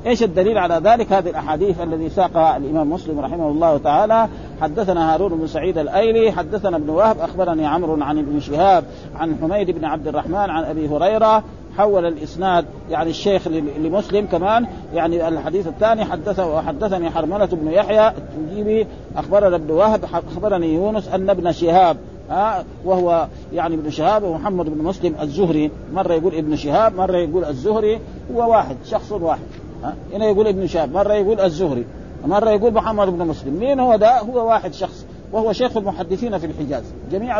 إيش 0.06 0.22
الدليل 0.22 0.58
على 0.58 0.80
ذلك؟ 0.84 1.12
هذه 1.12 1.30
الأحاديث 1.30 1.80
الذي 1.80 2.08
ساقها 2.08 2.56
الإمام 2.56 2.90
مسلم 2.90 3.20
رحمه 3.20 3.48
الله 3.48 3.78
تعالى 3.78 4.28
حدثنا 4.60 5.14
هارون 5.14 5.38
بن 5.38 5.46
سعيد 5.46 5.78
الأيلي 5.78 6.32
حدثنا 6.32 6.76
ابن 6.76 6.90
وهب 6.90 7.18
أخبرني 7.18 7.66
عمرو 7.66 8.02
عن 8.02 8.18
ابن 8.18 8.40
شهاب 8.40 8.84
عن 9.16 9.36
حميد 9.40 9.70
بن 9.70 9.84
عبد 9.84 10.08
الرحمن 10.08 10.34
عن 10.50 10.64
أبي 10.64 10.88
هريرة 10.88 11.44
حول 11.80 12.06
الإسناد 12.06 12.64
يعني 12.90 13.10
الشيخ 13.10 13.48
لمسلم 13.78 14.26
كمان 14.26 14.66
يعني 14.94 15.28
الحديث 15.28 15.66
الثاني 15.66 16.04
حدثه 16.04 16.54
وحدثني 16.54 17.10
حرملة 17.10 17.46
بن 17.46 17.72
يحيى 17.72 18.08
التجيبي 18.08 18.86
أخبرنا 19.16 19.56
ابن 19.56 19.70
وهب 19.70 20.04
أخبرني 20.04 20.74
يونس 20.74 21.08
أن 21.08 21.30
ابن 21.30 21.52
شهاب 21.52 21.96
ها 22.30 22.64
وهو 22.84 23.26
يعني 23.52 23.74
ابن 23.74 23.90
شهاب 23.90 24.22
ومحمد 24.22 24.66
بن 24.70 24.84
مسلم 24.84 25.14
الزهري 25.20 25.70
مرة 25.92 26.12
يقول 26.14 26.34
ابن 26.34 26.56
شهاب 26.56 26.94
مرة 26.94 27.16
يقول 27.16 27.44
الزهري 27.44 28.00
هو 28.34 28.50
واحد 28.50 28.76
شخص 28.84 29.12
واحد 29.12 29.40
ها 29.84 29.94
هنا 30.12 30.26
يقول 30.26 30.46
ابن 30.46 30.66
شهاب 30.66 30.92
مرة 30.92 31.12
يقول 31.12 31.40
الزهري 31.40 31.84
مرة 32.26 32.50
يقول 32.50 32.74
محمد 32.74 33.08
بن 33.08 33.26
مسلم 33.26 33.54
مين 33.54 33.80
هو 33.80 33.96
ده؟ 33.96 34.20
هو 34.20 34.48
واحد 34.48 34.72
شخص. 34.74 35.06
وهو 35.32 35.52
شيخ 35.52 35.76
المحدثين 35.76 36.38
في 36.38 36.46
الحجاز. 36.46 36.84
جميع 37.12 37.38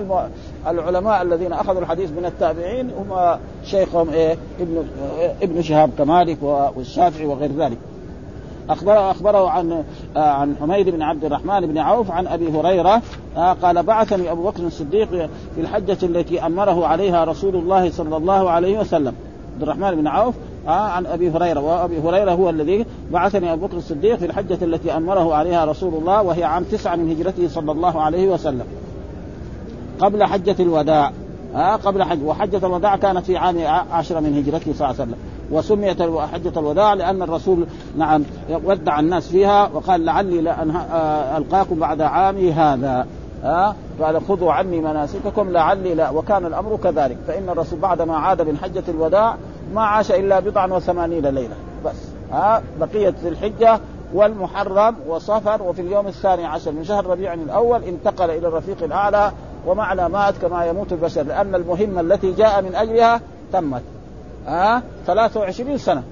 العلماء 0.66 1.22
الذين 1.22 1.53
أخذوا 1.53 1.81
الحديث 1.81 2.11
من 2.11 2.24
التابعين 2.24 2.90
هم 2.90 3.38
شيخهم 3.64 4.11
إيه؟ 4.11 4.37
ابن 4.61 4.85
ابن 5.42 5.62
شهاب 5.62 5.90
كمالك 5.98 6.42
والشافعي 6.76 7.26
وغير 7.26 7.50
ذلك. 7.59 7.79
أخبره, 8.70 9.11
أخبره 9.11 9.50
عن 9.50 9.85
عن 10.16 10.57
حميد 10.61 10.88
بن 10.88 11.03
عبد 11.03 11.24
الرحمن 11.24 11.61
بن 11.66 11.79
عوف 11.79 12.11
عن 12.11 12.26
أبي 12.26 12.48
هريرة 12.48 13.03
قال 13.37 13.83
بعثني 13.83 14.31
أبو 14.31 14.42
بكر 14.42 14.62
الصديق 14.62 15.09
في 15.55 15.61
الحجة 15.61 15.98
التي 16.03 16.46
أمره 16.46 16.87
عليها 16.87 17.24
رسول 17.24 17.57
الله 17.57 17.90
صلى 17.90 18.16
الله 18.16 18.50
عليه 18.50 18.79
وسلم. 18.79 19.14
عبد 19.55 19.62
الرحمن 19.62 19.94
بن 19.94 20.07
عوف 20.07 20.35
عن 20.66 21.06
أبي 21.06 21.30
هريرة. 21.30 21.60
وأبي 21.60 21.98
هريرة 21.98 22.32
هو 22.32 22.50
الذي 22.50 22.86
بعثني 23.12 23.52
أبو 23.52 23.66
بكر 23.66 23.76
الصديق 23.76 24.18
في 24.18 24.26
الحجة 24.26 24.58
التي 24.64 24.96
أمره 24.96 25.34
عليها 25.34 25.64
رسول 25.64 25.94
الله 25.94 26.22
وهي 26.22 26.44
عام 26.44 26.64
تسعة 26.64 26.96
من 26.96 27.10
هجرته 27.10 27.48
صلى 27.48 27.72
الله 27.72 28.00
عليه 28.00 28.28
وسلم. 28.28 28.64
قبل 30.00 30.24
حجة 30.24 30.56
الوداع. 30.60 31.12
آه 31.54 31.76
قبل 31.76 32.02
حج. 32.02 32.22
وحجة 32.24 32.66
الوداع 32.66 32.96
كانت 32.96 33.24
في 33.26 33.36
عام 33.36 33.58
عشرة 33.92 34.20
من 34.20 34.38
هجرته 34.38 34.72
صلى 34.72 34.90
الله 34.90 35.00
عليه 35.00 35.12
وسلم. 35.12 35.18
وسميت 35.50 36.02
حجة 36.02 36.58
الوداع 36.58 36.94
لأن 36.94 37.22
الرسول 37.22 37.66
نعم 37.98 38.22
ودع 38.64 39.00
الناس 39.00 39.28
فيها 39.28 39.70
وقال 39.74 40.04
لعلي 40.04 40.40
لأن 40.40 40.70
ألقاكم 41.36 41.78
بعد 41.78 42.00
عامي 42.00 42.52
هذا. 42.52 43.06
ها؟ 43.42 43.76
قال 44.03 44.22
خذوا 44.29 44.53
عني 44.53 44.81
مناسككم 44.81 45.50
لعلي 45.50 45.94
لا. 45.94 46.11
وكان 46.11 46.46
الأمر 46.46 46.76
كذلك. 46.76 47.18
فإن 47.29 47.48
الرسول 47.48 47.79
بعد 47.79 48.03
ما 48.03 48.16
عاد 48.16 48.42
من 48.42 48.57
حجة 48.57 48.83
الوداع 48.88 49.37
ما 49.74 49.83
عاش 49.83 50.11
إلا 50.12 50.40
بضعا 50.40 50.66
وثمانين 50.66 51.26
ليلة. 51.26 51.55
بس. 51.85 52.09
ها؟ 52.33 52.62
بقية 52.81 53.14
الحجة 53.24 53.81
والمحرم 54.14 54.96
وصفر 55.09 55.62
وفي 55.62 55.81
اليوم 55.83 56.07
الثاني 56.07 56.46
عشر 56.46 56.72
من 56.72 56.85
شهر 56.85 57.07
ربيع 57.07 57.35
الأول 57.35 57.85
انتقل 57.85 58.31
إلى 58.31 58.48
الرفيق 58.48 58.83
الأعلى. 58.83 59.33
ومعنى 59.66 60.09
مات 60.09 60.35
كما 60.42 60.64
يموت 60.64 60.92
البشر 60.92 61.22
لأن 61.22 61.55
المهمة 61.55 62.00
التي 62.00 62.33
جاء 62.33 62.62
من 62.62 62.74
أجلها 62.74 63.20
تمت. 63.53 63.83
ها؟ 64.46 64.83
23 65.07 65.79
سنة. 65.79 66.03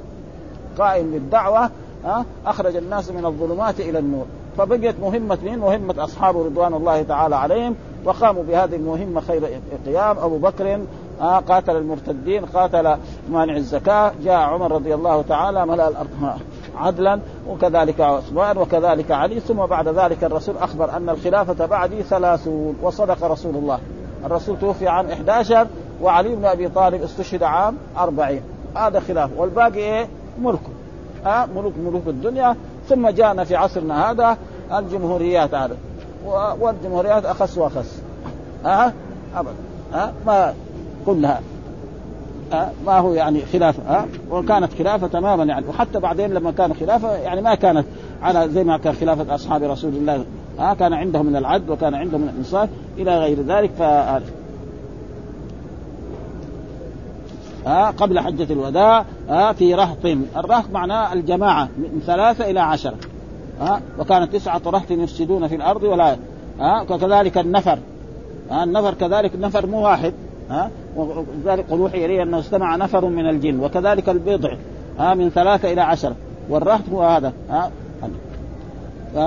قائم 0.79 1.11
بالدعوة 1.11 1.71
ها؟ 2.05 2.25
أخرج 2.47 2.77
الناس 2.77 3.11
من 3.11 3.27
الظلمات 3.27 3.81
إلى 3.81 3.99
النور. 3.99 4.27
فبقيت 4.59 5.01
مهمة 5.01 5.39
مين؟ 5.45 5.59
مهمة 5.59 6.05
أصحابه 6.05 6.45
رضوان 6.45 6.75
الله 6.75 7.03
تعالى 7.03 7.37
عليهم 7.37 7.75
وقاموا 8.05 8.43
بهذه 8.43 8.77
المهمة 8.77 9.21
خير 9.21 9.61
قيام. 9.87 10.19
أبو 10.19 10.39
بكر 10.39 10.81
آه 11.21 11.39
قاتل 11.39 11.77
المرتدين 11.77 12.45
قاتل 12.45 12.97
مانع 13.31 13.57
الزكاة 13.57 14.13
جاء 14.25 14.35
عمر 14.35 14.73
رضي 14.73 14.95
الله 14.95 15.23
تعالى 15.23 15.67
ملأ 15.67 15.89
الأرض 15.89 16.09
عدلا 16.77 17.21
وكذلك 17.49 18.01
عثمان 18.01 18.59
وكذلك 18.59 19.11
علي 19.11 19.41
ثم 19.41 19.67
بعد 19.67 19.89
ذلك 19.89 20.25
الرسول 20.25 20.57
أخبر 20.57 20.97
أن 20.97 21.09
الخلافة 21.09 21.67
بعدي 21.67 22.03
ثلاثون 22.03 22.77
وصدق 22.83 23.25
رسول 23.25 23.57
الله. 23.57 23.79
الرسول 24.25 24.59
توفي 24.59 24.89
عام 24.89 25.07
11 25.11 25.67
وعلي 26.03 26.37
بن 26.37 26.45
أبي 26.45 26.69
طالب 26.69 27.03
استشهد 27.03 27.43
عام 27.43 27.77
40 27.99 28.41
هذا 28.77 29.01
خلاف. 29.01 29.31
والباقي 29.37 29.79
إيه؟ 29.79 30.09
ملكه 30.43 30.71
ها 31.25 31.43
آه 31.43 31.47
ملوك 31.47 31.73
ملوك 31.87 32.03
الدنيا. 32.07 32.57
ثم 32.89 33.09
جاءنا 33.09 33.45
في 33.45 33.57
عصرنا 33.57 34.11
هذا 34.11 34.37
الجمهوريات 34.79 35.55
هذا. 35.55 35.77
والجمهوريات 36.61 37.25
أخس 37.25 37.59
وأخس. 37.59 38.03
ها؟ 38.65 38.93
ابدا 39.37 39.55
ها؟ 39.93 40.13
ما 40.27 40.55
كلها 41.07 41.41
أه؟ 42.53 42.71
ما 42.87 42.99
هو 42.99 43.13
يعني 43.13 43.43
خلافة. 43.53 43.83
ها؟ 43.89 44.07
وكانت 44.31 44.73
خلافة 44.79 45.07
تماما 45.07 45.45
يعني. 45.45 45.67
وحتى 45.69 45.99
بعدين 46.01 46.35
لما 46.35 46.51
كان 46.51 46.75
خلافة 46.75 47.17
يعني 47.17 47.41
ما 47.41 47.55
كانت 47.55 47.87
على 48.23 48.49
زي 48.49 48.65
ما 48.65 48.79
كان 48.79 48.95
خلافة 48.95 49.35
أصحاب 49.35 49.63
رسول 49.63 49.91
الله. 49.91 50.25
ها؟ 50.59 50.75
كان 50.75 50.93
عندهم 50.93 51.27
من 51.27 51.37
العدل 51.37 51.71
وكان 51.71 51.95
عندهم 51.95 52.21
من 52.21 52.29
الإنصاف 52.29 52.69
إلى 52.99 53.19
غير 53.19 53.43
ذلك. 53.43 53.71
ف 53.79 53.83
ها 57.69 57.91
قبل 57.91 58.21
حجة 58.21 58.53
الوداع 58.53 59.05
ها 59.29 59.53
في 59.53 59.75
رهط. 59.75 60.05
الرهط 60.37 60.71
معناه 60.73 61.13
الجماعة 61.13 61.69
من 61.79 62.03
ثلاثة 62.07 62.51
إلى 62.51 62.61
عشرة. 62.61 62.97
ها 63.61 63.81
وكانت 63.99 64.33
تسعة 64.33 64.63
رهط 64.67 64.91
يفسدون 64.91 65.49
في 65.49 65.55
الأرض 65.55 65.83
ولا 65.83 66.17
ها 66.61 66.83
وكذلك 66.91 67.39
النفر. 67.39 67.79
ها 68.51 68.65
النفر 68.65 68.95
كذلك 68.95 69.35
النفر 69.35 69.67
مو 69.67 69.85
واحد. 69.85 70.13
ها 70.51 70.71
وذلك 70.97 71.71
قل 71.71 71.79
اوحي 71.79 72.05
الي 72.05 72.23
أنه 72.23 72.39
استمع 72.39 72.77
نفر 72.77 73.05
من 73.05 73.29
الجن. 73.29 73.61
وكذلك 73.61 74.09
البضع. 74.09 74.55
ها 74.99 75.15
من 75.15 75.31
ثلاثة 75.31 75.73
إلى 75.73 75.81
عشرة. 75.81 76.17
والرهط 76.49 76.89
هو 76.93 77.03
هذا. 77.03 77.33
ها 77.51 77.71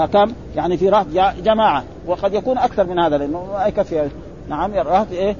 كم؟ 0.06 0.32
يعني 0.56 0.78
في 0.78 0.90
رهط 0.90 1.06
جماعة. 1.44 1.84
وقد 2.08 2.34
يكون 2.34 2.58
أكثر 2.58 2.88
من 2.88 3.00
هذا 3.00 3.18
لأنه 3.18 3.46
ما 3.54 3.66
يكفي. 3.66 4.10
نعم 4.50 4.74
الرهط 4.74 5.08
إيه؟ 5.12 5.36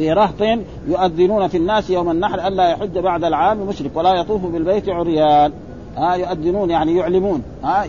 في 0.00 0.12
رهط 0.12 0.58
يؤذنون 0.88 1.48
في 1.48 1.56
الناس 1.56 1.90
يوم 1.90 2.10
النحر 2.10 2.46
الا 2.46 2.68
يحج 2.68 2.98
بعد 2.98 3.24
العام 3.24 3.66
مشرك 3.66 3.90
ولا 3.94 4.14
يطوف 4.14 4.46
بالبيت 4.46 4.88
عريان. 4.88 5.52
ها 5.96 6.14
يؤذنون 6.14 6.70
يعني 6.70 6.96
يعلمون. 6.96 7.42
ها 7.64 7.86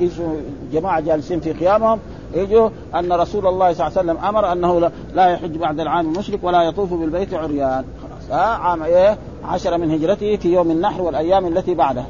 جماعة 0.73 0.99
جالسين 0.99 1.39
في 1.39 1.53
قيامهم 1.53 1.99
يجوا 2.33 2.69
أن 2.95 3.13
رسول 3.13 3.47
الله 3.47 3.73
صلى 3.73 3.87
الله 3.87 3.99
عليه 3.99 4.11
وسلم 4.11 4.17
أمر 4.17 4.51
أنه 4.51 4.91
لا 5.15 5.27
يحج 5.27 5.57
بعد 5.57 5.79
العام 5.79 6.13
مشرك 6.13 6.39
ولا 6.43 6.61
يطوف 6.61 6.93
بالبيت 6.93 7.33
عريان. 7.33 7.83
ها 8.31 8.41
عام 8.41 8.83
إيه؟ 8.83 9.17
عشر 9.43 9.77
من 9.77 9.91
هجرته 9.91 10.35
في 10.35 10.53
يوم 10.53 10.71
النحر 10.71 11.01
والأيام 11.01 11.47
التي 11.47 11.73
بعدها 11.73 12.05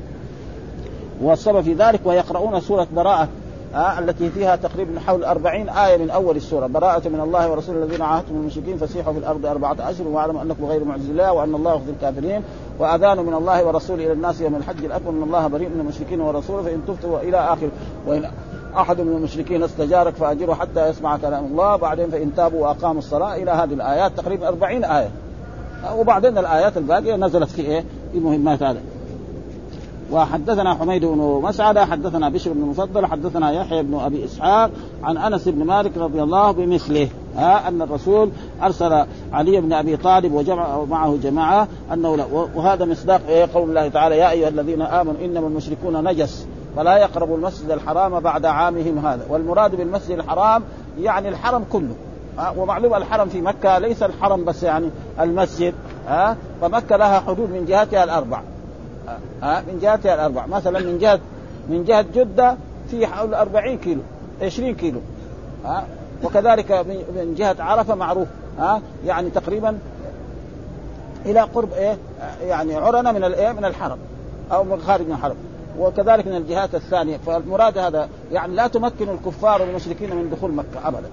والسبب 1.21 1.61
في 1.61 1.73
ذلك 1.73 1.99
ويقرؤون 2.05 2.59
سورة 2.59 2.87
براءة. 2.95 3.27
آه 3.75 3.99
التي 3.99 4.29
فيها 4.29 4.55
تقريبا 4.55 4.99
حول 4.99 5.23
أربعين 5.23 5.69
آية 5.69 5.97
من 5.97 6.09
أول 6.09 6.35
السورة. 6.35 6.67
براءة 6.67 7.09
من 7.09 7.19
الله 7.19 7.51
ورسوله 7.51 7.83
الذين 7.83 8.01
عاهدتم 8.01 8.33
من 8.33 8.41
المشركين 8.41 8.77
فسيحوا 8.77 9.13
في 9.13 9.19
الأرض 9.19 9.45
أربعة 9.45 9.77
أشهر 9.79 10.07
واعلموا 10.07 10.41
أنكم 10.41 10.65
غير 10.65 10.83
معجز 10.83 11.09
الله 11.09 11.33
وأن 11.33 11.55
الله 11.55 11.75
يخزي 11.75 11.91
الكافرين. 11.91 12.43
وأذان 12.79 13.17
من 13.17 13.33
الله 13.33 13.65
ورسوله 13.65 14.05
إلى 14.05 14.13
الناس 14.13 14.41
يوم 14.41 14.55
الحج 14.55 14.85
الأكبر. 14.85 15.11
من 15.11 15.23
الله 15.23 15.47
بريء 15.47 15.69
من 15.69 15.79
المشركين 15.79 16.21
ورسوله. 16.21 16.63
فإن 16.63 16.81
تفتوا 16.87 17.19
إلى 17.19 17.37
آخر 17.37 17.69
وإن 18.07 18.31
أحد 18.77 19.01
من 19.01 19.15
المشركين 19.15 19.63
استجارك 19.63 20.15
فأجره 20.15 20.53
حتى 20.53 20.89
يسمع 20.89 21.17
كلام 21.17 21.45
الله. 21.45 21.75
بعدين 21.75 22.09
فإن 22.09 22.35
تابوا 22.35 22.67
وأقاموا 22.67 22.99
الصلاة 22.99 23.35
إلى 23.35 23.51
هذه 23.51 23.73
الآيات. 23.73 24.17
تقريبا 24.17 24.47
أربعين 24.47 24.85
آية. 24.85 25.09
وبعدين 25.95 26.37
الآيات 26.37 26.77
الباقية 26.77 27.15
نزلت 27.15 27.49
في 27.49 27.61
إيه؟ 27.61 27.83
في 28.11 28.19
مهمات 28.19 28.63
هذا. 28.63 28.79
وحدثنا 30.11 30.73
حميد 30.75 31.05
بن 31.05 31.41
مسعدة 31.43 31.85
حدثنا 31.85 32.29
بشر 32.29 32.53
بن 32.53 32.61
المفضل 32.61 33.05
حدثنا 33.05 33.51
يحيى 33.51 33.83
بن 33.83 33.99
أبي 33.99 34.25
إسحاق 34.25 34.71
عن 35.03 35.17
أنس 35.17 35.47
بن 35.47 35.63
مالك 35.63 35.97
رضي 35.97 36.23
الله 36.23 36.51
بمثله 36.51 37.07
ها 37.35 37.67
أن 37.67 37.81
الرسول 37.81 38.29
أرسل 38.63 39.05
علي 39.33 39.61
بن 39.61 39.73
أبي 39.73 39.97
طالب 39.97 40.33
وجمع 40.33 40.83
معه 40.83 41.17
جماعة 41.23 41.67
أنه 41.93 42.17
لا 42.17 42.25
وهذا 42.55 42.85
مصداق 42.85 43.21
إيه؟ 43.27 43.49
قول 43.53 43.69
الله 43.69 43.87
تعالى 43.87 44.17
يا 44.17 44.31
أيها 44.31 44.47
الذين 44.47 44.81
آمنوا 44.81 45.25
إنما 45.25 45.47
المشركون 45.47 46.03
نجس 46.03 46.47
فلا 46.75 46.97
يقربوا 46.97 47.37
المسجد 47.37 47.71
الحرام 47.71 48.19
بعد 48.19 48.45
عامهم 48.45 49.05
هذا 49.05 49.25
والمراد 49.29 49.75
بالمسجد 49.75 50.11
الحرام 50.11 50.63
يعني 50.99 51.29
الحرم 51.29 51.65
كله 51.71 51.95
ومعلوم 52.57 52.93
الحرم 52.93 53.29
في 53.29 53.41
مكة 53.41 53.77
ليس 53.79 54.03
الحرم 54.03 54.45
بس 54.45 54.63
يعني 54.63 54.89
المسجد 55.19 55.73
ها 56.07 56.37
فمكة 56.61 56.97
لها 56.97 57.19
حدود 57.19 57.49
من 57.49 57.65
جهتها 57.65 58.03
الأربع 58.03 58.41
ها 59.43 59.61
من 59.61 59.79
جهتها 59.81 60.15
الأربع. 60.15 60.45
مثلا 60.45 60.79
من 60.79 60.97
جهه 60.97 61.19
من 61.69 61.83
جهة 61.83 62.05
جدة 62.15 62.55
في 62.91 63.07
حول 63.07 63.33
40 63.33 63.77
كيلو 63.77 64.01
20 64.41 64.75
كيلو. 64.75 64.99
ها 65.65 65.85
وكذلك 66.23 66.71
من 67.15 67.35
جهة 67.37 67.55
عرفة 67.59 67.95
معروف. 67.95 68.27
ها 68.59 68.81
يعني 69.05 69.29
تقريبا 69.29 69.77
إلى 71.25 71.39
قرب 71.39 71.73
إيه 71.73 71.97
يعني 72.43 72.75
عرنة 72.75 73.11
من 73.11 73.23
الايه 73.23 73.51
من 73.51 73.65
الحرم 73.65 73.97
أو 74.51 74.63
من 74.63 74.81
خارج 74.81 75.05
من 75.05 75.11
الحرم. 75.11 75.35
وكذلك 75.79 76.27
من 76.27 76.35
الجهات 76.35 76.75
الثانية. 76.75 77.17
فالمراد 77.17 77.77
هذا 77.77 78.09
يعني 78.31 78.55
لا 78.55 78.67
تمكن 78.67 79.09
الكفار 79.09 79.61
والمشركين 79.61 80.15
من 80.15 80.29
دخول 80.29 80.51
مكة 80.51 80.87
ابدا. 80.87 81.09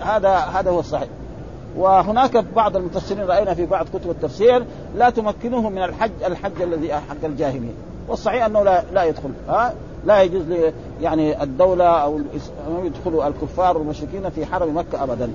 هذا 0.00 0.30
هذا 0.30 0.70
هو 0.70 0.80
الصحيح. 0.80 1.08
وهناك 1.76 2.36
بعض 2.36 2.76
المفسرين 2.76 3.24
رأينا 3.24 3.54
في 3.54 3.66
بعض 3.66 3.86
كتب 3.94 4.10
التفسير 4.10 4.64
لا 4.96 5.10
تمكنوه 5.10 5.70
من 5.70 5.82
الحج 5.82 6.10
الحج 6.26 6.62
الذي 6.62 6.94
حق 6.94 7.24
الجاهليه 7.24 7.72
والصحيح 8.08 8.44
أنه 8.44 8.62
لا 8.62 8.84
لا 8.92 9.04
يدخل 9.04 9.30
ها؟ 9.48 9.74
لا 10.06 10.22
يجوز 10.22 10.44
يعني 11.02 11.42
الدولة 11.42 11.84
أو 11.84 12.20
يدخل 12.84 13.26
الكفار 13.26 13.78
والمشركين 13.78 14.30
في 14.30 14.46
حرم 14.46 14.76
مكة 14.76 15.02
ابدا. 15.02 15.30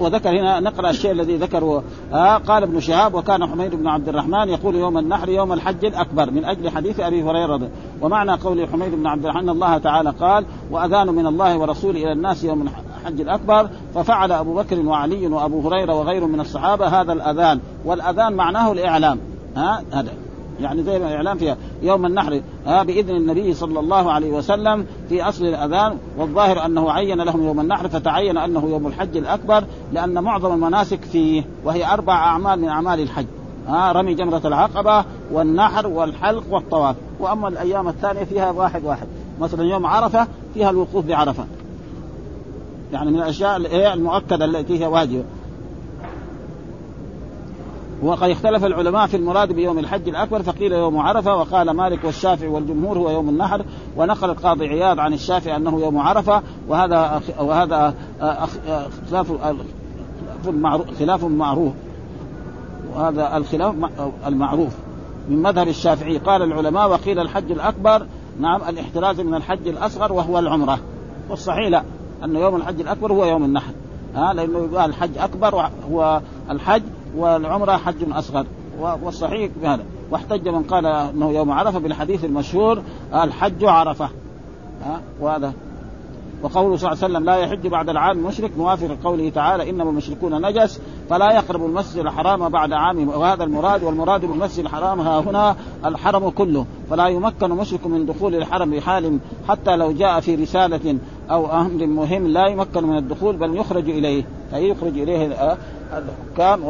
وذكر 0.00 0.30
هنا 0.30 0.60
نقرأ 0.60 0.90
الشيء 0.90 1.10
الذي 1.10 1.36
ذكره 1.36 1.82
آه 2.12 2.36
قال 2.36 2.62
ابن 2.62 2.80
شهاب 2.80 3.14
وكان 3.14 3.46
حميد 3.46 3.74
بن 3.74 3.86
عبد 3.86 4.08
الرحمن 4.08 4.48
يقول 4.48 4.74
يوم 4.74 4.98
النحر 4.98 5.28
يوم 5.28 5.52
الحج 5.52 5.84
الأكبر 5.84 6.30
من 6.30 6.44
أجل 6.44 6.70
حديث 6.70 7.00
أبي 7.00 7.22
هريرة. 7.22 7.60
ومعنى 8.02 8.32
قول 8.32 8.68
حميد 8.68 8.94
بن 8.94 9.06
عبد 9.06 9.24
الرحمن 9.24 9.48
الله 9.48 9.78
تعالى 9.78 10.10
قال 10.10 10.44
وأذان 10.70 11.06
من 11.06 11.26
الله 11.26 11.58
ورسوله 11.58 12.02
إلى 12.02 12.12
الناس 12.12 12.44
يوم 12.44 12.62
الحج 13.06 13.20
الأكبر 13.20 13.68
ففعل 13.94 14.32
أبو 14.32 14.54
بكر 14.54 14.80
وعلي 14.80 15.26
وأبو 15.26 15.68
هريرة 15.68 15.94
وغير 15.94 16.26
من 16.26 16.40
الصحابة 16.40 16.86
هذا 16.86 17.12
الأذان. 17.12 17.60
والأذان 17.84 18.32
معناه 18.32 18.72
الإعلام. 18.72 19.18
ها؟ 19.56 19.82
هذا. 19.92 20.12
يعني 20.60 20.82
زي 20.82 20.98
ما 20.98 21.08
الإعلام 21.08 21.38
فيها. 21.38 21.56
يوم 21.82 22.06
النحر. 22.06 22.40
ها؟ 22.66 22.82
بإذن 22.82 23.16
النبي 23.16 23.54
صلى 23.54 23.80
الله 23.80 24.12
عليه 24.12 24.30
وسلم 24.30 24.86
في 25.08 25.22
أصل 25.22 25.44
الأذان. 25.44 25.98
والظاهر 26.18 26.66
أنه 26.66 26.92
عين 26.92 27.20
لهم 27.20 27.44
يوم 27.44 27.60
النحر 27.60 27.88
فتعين 27.88 28.38
أنه 28.38 28.68
يوم 28.70 28.86
الحج 28.86 29.16
الأكبر 29.16 29.64
لأن 29.92 30.22
معظم 30.22 30.54
المناسك 30.54 31.02
فيه 31.02 31.44
وهي 31.64 31.86
أربع 31.86 32.14
أعمال 32.14 32.60
من 32.60 32.68
أعمال 32.68 33.00
الحج. 33.00 33.26
ها؟ 33.68 33.92
رمي 33.92 34.14
جمرة 34.14 34.42
العقبة 34.44 35.04
والنحر 35.32 35.86
والحلق 35.86 36.44
والطواف. 36.50 36.96
وأما 37.20 37.48
الأيام 37.48 37.88
الثانية 37.88 38.24
فيها 38.24 38.50
واحد 38.50 38.84
واحد. 38.84 39.06
مثلا 39.40 39.64
يوم 39.64 39.86
عرفة 39.86 40.26
فيها 40.54 40.70
الوقوف 40.70 41.04
بعرفة. 41.04 41.44
يعني 42.92 43.10
من 43.10 43.16
الأشياء 43.16 43.56
المؤكدة 43.94 44.44
التي 44.44 44.80
هي 44.80 44.86
واجبة. 44.86 45.24
وقد 48.02 48.30
اختلف 48.30 48.64
العلماء 48.64 49.06
في 49.06 49.16
المراد 49.16 49.52
بيوم 49.52 49.78
الحج 49.78 50.08
الأكبر 50.08 50.42
فقيل 50.42 50.72
يوم 50.72 50.98
عرفة 50.98 51.36
وقال 51.36 51.70
مالك 51.70 52.04
والشافعي 52.04 52.48
والجمهور 52.48 52.98
هو 52.98 53.10
يوم 53.10 53.28
النحر 53.28 53.64
ونقل 53.96 54.30
القاضي 54.30 54.68
عياض 54.68 55.00
عن 55.00 55.12
الشافعي 55.12 55.56
أنه 55.56 55.80
يوم 55.80 55.98
عرفة 55.98 56.42
وهذا 56.68 57.22
وهذا 57.38 57.94
خلاف 59.10 59.32
خلاف 59.32 59.32
خلاف 60.98 61.24
معروف. 61.24 61.72
وهذا 62.94 63.36
الخلاف 63.36 63.74
المعروف 64.26 64.72
من 65.28 65.42
مذهب 65.42 65.68
الشافعي. 65.68 66.18
قال 66.18 66.42
العلماء 66.42 66.90
وقيل 66.90 67.18
الحج 67.18 67.50
الأكبر 67.50 68.06
نعم 68.40 68.60
الاحتراز 68.68 69.20
من 69.20 69.34
الحج 69.34 69.68
الأصغر 69.68 70.12
وهو 70.12 70.38
العمرة. 70.38 70.78
والصحيح 71.30 71.68
لا. 71.68 71.82
ان 72.24 72.36
يوم 72.36 72.56
الحج 72.56 72.80
الأكبر 72.80 73.12
هو 73.12 73.24
يوم 73.24 73.44
النحر. 73.44 73.72
ها 74.14 74.34
لأنه 74.34 74.58
يقال 74.58 74.90
الحج 74.90 75.18
أكبر 75.18 75.70
هو 75.90 76.20
الحج 76.50 76.82
والعمرة 77.16 77.72
حج 77.72 78.12
أصغر. 78.12 78.46
والصحيح 79.02 79.50
بهذا. 79.62 79.84
واحتج 80.10 80.48
من 80.48 80.62
قال 80.62 80.86
أنه 80.86 81.30
يوم 81.30 81.50
عرفة 81.50 81.78
بالحديث 81.78 82.24
المشهور 82.24 82.82
الحج 83.14 83.64
عرفة. 83.64 84.08
ها 84.84 85.00
وهذا. 85.20 85.52
وقوله 86.42 86.76
صلى 86.76 86.92
الله 86.92 87.04
عليه 87.04 87.14
وسلم 87.14 87.24
لا 87.24 87.36
يحج 87.36 87.66
بعد 87.66 87.88
العام 87.88 88.18
مشرك. 88.18 88.50
موافق 88.58 88.96
قوله 89.04 89.30
تعالى 89.30 89.70
إنما 89.70 89.90
المشركون 89.90 90.46
نجس 90.46 90.80
فلا 91.10 91.32
يقرب 91.32 91.64
المسجد 91.64 91.98
الحرام 91.98 92.48
بعد 92.48 92.72
عام. 92.72 93.08
وهذا 93.08 93.44
المراد 93.44 93.82
والمراد 93.82 94.20
بالمسجد 94.24 94.64
الحرام 94.64 95.00
ها 95.00 95.20
هنا 95.20 95.56
الحرم 95.84 96.28
كله. 96.28 96.66
فلا 96.90 97.06
يمكن 97.06 97.50
مشرك 97.50 97.86
من 97.86 98.06
دخول 98.06 98.34
الحرم 98.34 98.70
بحال 98.70 99.18
حتى 99.48 99.76
لو 99.76 99.92
جاء 99.92 100.20
في 100.20 100.34
رسالة 100.34 100.98
أو 101.30 101.60
أمر 101.60 101.86
مهم 101.86 102.26
لا 102.26 102.46
يمكن 102.46 102.84
من 102.84 102.98
الدخول 102.98 103.36
بل 103.36 103.56
يخرج 103.56 103.90
إليه. 103.90 104.24
أي 104.54 104.68
يخرج 104.68 104.98
إليه 104.98 105.56
الحكام 105.92 106.64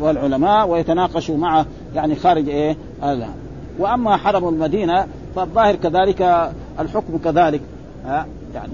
والعلماء 0.00 0.68
ويتناقشوا 0.68 1.36
معه 1.36 1.66
يعني 1.94 2.14
خارج 2.14 2.48
إيه؟ 2.48 2.76
وأما 3.78 4.16
حرم 4.16 4.48
المدينة 4.48 5.06
فالظاهر 5.36 5.74
كذلك 5.74 6.50
الحكم 6.80 7.18
كذلك. 7.24 7.60
ها 8.04 8.26
يعني 8.54 8.72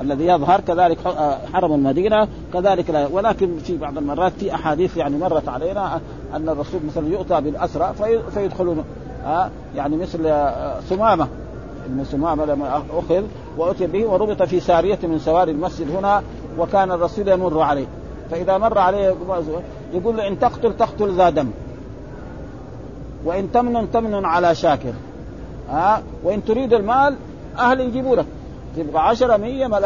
الذي 0.00 0.26
يظهر 0.26 0.60
كذلك 0.60 0.98
حرم 1.52 1.72
المدينة 1.72 2.28
كذلك 2.52 2.90
لا. 2.90 3.06
ولكن 3.06 3.58
في 3.58 3.76
بعض 3.76 3.98
المرات 3.98 4.32
في 4.32 4.54
أحاديث 4.54 4.96
يعني 4.96 5.18
مرت 5.18 5.48
علينا 5.48 6.00
أن 6.36 6.48
الرسول 6.48 6.80
مثلا 6.88 7.08
يؤتى 7.08 7.40
بالأسرى 7.40 7.94
في 7.98 8.20
فيدخلون. 8.34 8.84
يعني 9.76 9.96
مثل 9.96 10.18
ثمامه 10.88 11.28
ابن 11.86 12.04
ثمامه 12.04 12.44
لما 12.44 12.76
أخذ 12.76 13.22
وأتي 13.58 13.86
به 13.86 14.06
وربط 14.06 14.42
في 14.42 14.60
سارية 14.60 14.98
من 15.02 15.18
سواري 15.18 15.50
المسجد 15.50 15.96
هنا 15.96 16.22
وكان 16.58 16.92
الرسول 16.92 17.28
يمر 17.28 17.60
عليه. 17.60 17.86
فإذا 18.30 18.58
مر 18.58 18.78
عليه 18.78 19.14
يقول 19.92 20.16
له 20.16 20.28
إن 20.28 20.38
تقتل 20.38 20.76
تقتل 20.76 21.16
ذا 21.16 21.30
دم. 21.30 21.50
وإن 23.24 23.52
تمنن 23.52 23.90
تمنن 23.92 24.24
على 24.24 24.54
شاكر. 24.54 24.92
ها؟ 25.70 26.02
وإن 26.24 26.44
تريد 26.44 26.74
المال 26.74 27.16
أهل 27.58 27.80
يجيبوا 27.80 28.16
لك. 28.16 28.26
تبقى 28.76 29.08
10 29.08 29.36
100 29.36 29.66
ما 29.66 29.80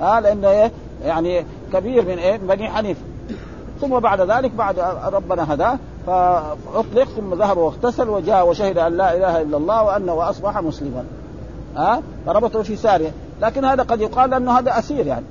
ها؟ 0.00 0.20
لأنه 0.20 0.48
إيه؟ 0.48 0.72
يعني 1.04 1.44
كبير 1.72 2.04
من 2.04 2.18
إيه؟ 2.18 2.36
بني 2.36 2.70
حنيفة. 2.70 3.00
ثم 3.80 3.98
بعد 3.98 4.20
ذلك 4.20 4.50
بعد 4.50 4.78
ربنا 5.12 5.54
هداه 5.54 5.78
فأطلق 6.06 7.08
ثم 7.16 7.34
ذهب 7.34 7.58
واغتسل 7.58 8.08
وجاء 8.08 8.48
وشهد 8.48 8.78
أن 8.78 8.96
لا 8.96 9.16
إله 9.16 9.42
إلا 9.42 9.56
الله 9.56 9.82
وأنه 9.82 10.14
واصبح 10.14 10.58
مسلما. 10.58 11.04
ها؟ 11.76 12.02
فربطه 12.26 12.62
في 12.62 12.76
سارية. 12.76 13.10
لكن 13.42 13.64
هذا 13.64 13.82
قد 13.82 14.00
يقال 14.00 14.34
أنه 14.34 14.58
هذا 14.58 14.78
أسير 14.78 15.06
يعني. 15.06 15.24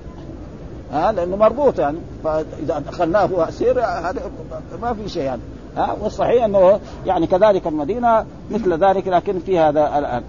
ها؟ 0.93 1.11
لأنه 1.11 1.35
مربوط 1.35 1.79
يعني. 1.79 1.97
فإذا 2.23 2.79
دخلناه 2.79 3.29
أسير 3.49 3.79
هذا 3.79 4.21
ما 4.81 4.93
في 4.93 5.09
شيء 5.09 5.23
يعني. 5.23 5.41
ها؟ 5.77 5.95
والصحيح 6.01 6.43
أنه 6.43 6.79
يعني 7.05 7.27
كذلك 7.27 7.67
المدينة 7.67 8.25
مثل 8.51 8.73
ذلك 8.73 9.07
لكن 9.07 9.39
في 9.39 9.59
هذا 9.59 9.97
الآن. 9.97 10.23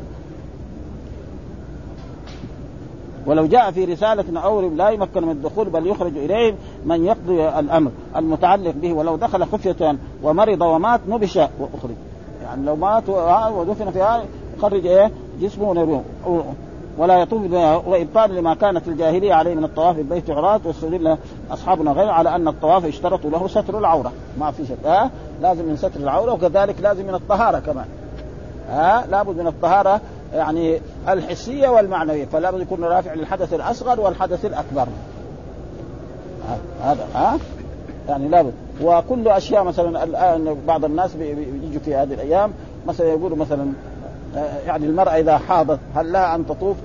ولو 3.26 3.46
جاء 3.46 3.70
في 3.70 3.84
رسالة 3.84 4.40
أو 4.40 4.60
لا 4.60 4.88
يمكن 4.90 5.22
من 5.22 5.30
الدخول 5.30 5.68
بل 5.68 5.86
يخرج 5.86 6.16
إليه 6.16 6.54
من 6.84 7.04
يقضي 7.04 7.48
الأمر 7.48 7.90
المتعلق 8.16 8.74
به. 8.76 8.92
ولو 8.92 9.16
دخل 9.16 9.44
خفية 9.44 9.96
ومرض 10.22 10.60
ومات 10.62 11.00
نبش 11.08 11.36
وأخرج. 11.36 11.94
يعني 12.42 12.66
لو 12.66 12.76
مات 12.76 13.08
ودفن 13.52 13.90
فيها 13.90 14.24
خرج 14.62 14.86
إيه؟ 14.86 15.10
جسمه 15.40 16.02
ولا 16.98 17.18
يطوف 17.18 17.52
وإبطال 17.86 18.34
لما 18.34 18.54
كانت 18.54 18.88
الجاهلية 18.88 19.34
عليه 19.34 19.54
من 19.54 19.64
الطواف 19.64 19.96
بالبيت 19.96 20.30
عراة 20.30 20.60
واستدل 20.64 21.16
أصحابنا 21.50 21.92
غير 21.92 22.08
على 22.08 22.34
أن 22.34 22.48
الطواف 22.48 22.84
اشترطوا 22.84 23.30
له 23.30 23.48
ستر 23.48 23.78
العورة. 23.78 24.12
ما 24.38 24.50
في 24.50 24.66
شك. 24.66 24.86
ها؟ 24.86 25.10
لازم 25.42 25.64
من 25.64 25.76
ستر 25.76 26.00
العورة 26.00 26.32
وكذلك 26.32 26.74
لازم 26.82 27.06
من 27.06 27.14
الطهارة 27.14 27.58
كمان. 27.58 27.86
ها؟ 28.70 29.06
لابد 29.10 29.40
من 29.40 29.46
الطهارة 29.46 30.00
يعني 30.34 30.80
الحسية 31.08 31.68
والمعنوية. 31.68 32.24
فلا 32.24 32.50
بد 32.50 32.60
يكون 32.60 32.84
رافع 32.84 33.14
للحدث 33.14 33.54
الأصغر 33.54 34.00
والحدث 34.00 34.44
الأكبر. 34.44 34.86
هذا 36.82 37.06
ها؟ 37.14 37.38
يعني 38.08 38.28
لابد. 38.28 38.52
وكل 38.82 39.28
أشياء 39.28 39.64
مثلا 39.64 40.04
الآن 40.04 40.56
بعض 40.66 40.84
الناس 40.84 41.14
بيجوا 41.14 41.80
في 41.84 41.94
هذه 41.94 42.14
الأيام. 42.14 42.52
مثلا 42.86 43.06
يقولوا 43.06 43.36
مثلا 43.36 43.72
يعني 44.66 44.86
المرأة 44.86 45.10
إذا 45.10 45.38
حاضت 45.38 45.78
هل 45.94 46.12
لها 46.12 46.34
أن 46.34 46.46
تطوف؟ 46.46 46.76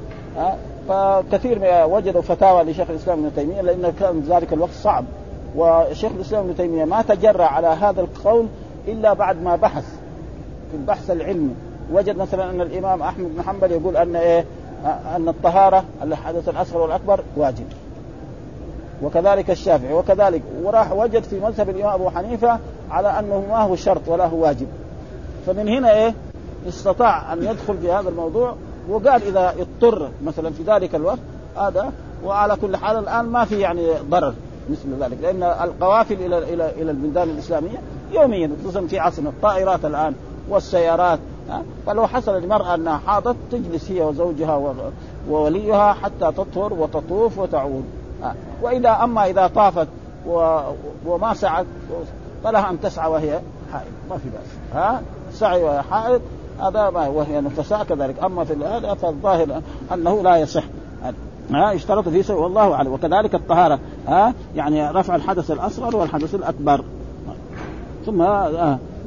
فكثير 0.88 1.60
وجدوا 1.86 2.22
فتاوى 2.22 2.64
لشيخ 2.64 2.90
الإسلام 2.90 3.20
ابن 3.20 3.36
تيمية 3.36 3.62
لأن 3.62 3.94
كان 4.00 4.20
ذلك 4.30 4.54
الوقت 4.54 4.72
صعب. 4.72 5.06
وشيخ 5.56 6.12
الإسلام 6.16 6.44
ابن 6.44 6.58
تيمية 6.58 6.86
ما 6.86 7.02
تجرأ 7.02 7.44
على 7.44 7.68
هذا 7.68 8.02
القول 8.02 8.48
إلا 8.88 9.14
بعد 9.14 9.44
ما 9.44 9.56
بحث 9.56 9.86
في 10.72 10.78
البحث 10.78 11.12
العلمي. 11.12 11.56
وجد 11.94 12.18
مثلا 12.18 12.50
أن 12.50 12.62
الإمام 12.62 13.02
أحمد 13.02 13.36
بن 13.36 13.42
حنبل 13.44 13.72
يقول 13.72 13.98
أن 13.98 14.16
إيه؟ 14.16 14.46
أن 15.16 15.30
الطهارة 15.30 15.84
الحدث 16.04 16.50
الأصغر 16.50 16.82
والأكبر 16.82 17.24
واجب. 17.38 17.66
وكذلك 19.04 19.52
الشافعي 19.52 19.94
وكذلك 19.94 20.42
وراح 20.64 20.92
وجد 20.92 21.24
في 21.24 21.40
مذهب 21.40 21.70
الإمام 21.70 21.94
أبو 21.94 22.10
حنيفة 22.10 22.60
على 22.92 23.20
أنه 23.20 23.44
ما 23.50 23.58
هو 23.58 23.76
شرط 23.76 24.02
ولا 24.08 24.26
هو 24.26 24.44
واجب. 24.44 24.68
فمن 25.48 25.68
هنا 25.68 25.94
إيه؟ 25.94 26.14
استطاع 26.68 27.34
أن 27.34 27.44
يدخل 27.44 27.78
في 27.78 27.92
هذا 27.92 28.10
الموضوع 28.10 28.56
وقال 28.90 29.24
إذا 29.24 29.56
اضطر 29.60 30.10
مثلا 30.26 30.50
في 30.50 30.64
ذلك 30.64 30.96
الوقت 30.96 31.20
هذا 31.58 31.92
وعلى 32.26 32.56
كل 32.56 32.78
حال 32.78 32.98
الآن 32.98 33.26
ما 33.26 33.46
في 33.46 33.60
يعني 33.60 33.88
ضرر 34.10 34.34
مثل 34.70 35.04
ذلك 35.04 35.18
لأن 35.22 35.44
القوافل 35.44 36.14
إلى 36.14 36.38
إلى 36.38 36.70
إلى 36.82 36.92
البلدان 36.92 37.30
الإسلامية 37.30 37.82
يوميا 38.12 38.52
خصوصا 38.62 38.82
في 38.82 39.00
عصرنا 39.00 39.30
الطائرات 39.30 39.86
الآن 39.86 40.14
والسيارات 40.50 41.20
فلو 41.86 42.08
حصل 42.08 42.32
للمرأة 42.32 42.76
أنها 42.76 42.98
حاضت 42.98 43.36
تجلس 43.52 43.92
هي 43.92 44.02
وزوجها 44.02 44.76
ووليها 45.30 45.94
حتى 45.94 46.32
تطهر 46.32 46.74
وتطوف 46.74 47.38
وتعود 47.38 47.86
وإذا 48.62 48.90
أما 49.04 49.26
إذا 49.26 49.48
طافت 49.48 49.88
وما 51.06 51.34
سعت 51.34 51.66
فلها 52.44 52.70
أن 52.70 52.82
تسعى 52.82 53.12
وهي 53.12 53.40
حائض 53.74 53.92
ما 54.10 54.18
في 54.18 54.30
بأس 54.30 54.74
ها؟ 54.74 55.02
سعي 55.34 55.64
وهي 55.64 55.82
حائض 55.82 56.22
هذا 56.60 56.90
ما 56.90 57.08
وهي 57.08 57.42
نفساء 57.42 57.84
كذلك. 57.84 58.24
أما 58.24 58.44
في 58.44 58.54
هذا 58.54 58.94
فالظاهر 58.94 59.62
أنه 59.94 60.22
لا 60.22 60.38
يصح. 60.38 60.64
ها 61.52 61.76
اشترط 61.76 62.10
في 62.10 62.24
سوء 62.24 62.42
والله 62.42 62.74
أعلم. 62.74 62.94
وكذلك 62.94 63.36
الطهارة 63.36 63.80
ها 64.08 64.34
يعني 64.56 64.92
رفع 64.92 65.16
الحدث 65.16 65.52
الأصغر 65.52 65.96
والحدث 65.96 66.36
الأكبر. 66.36 66.84
ثم 68.06 68.18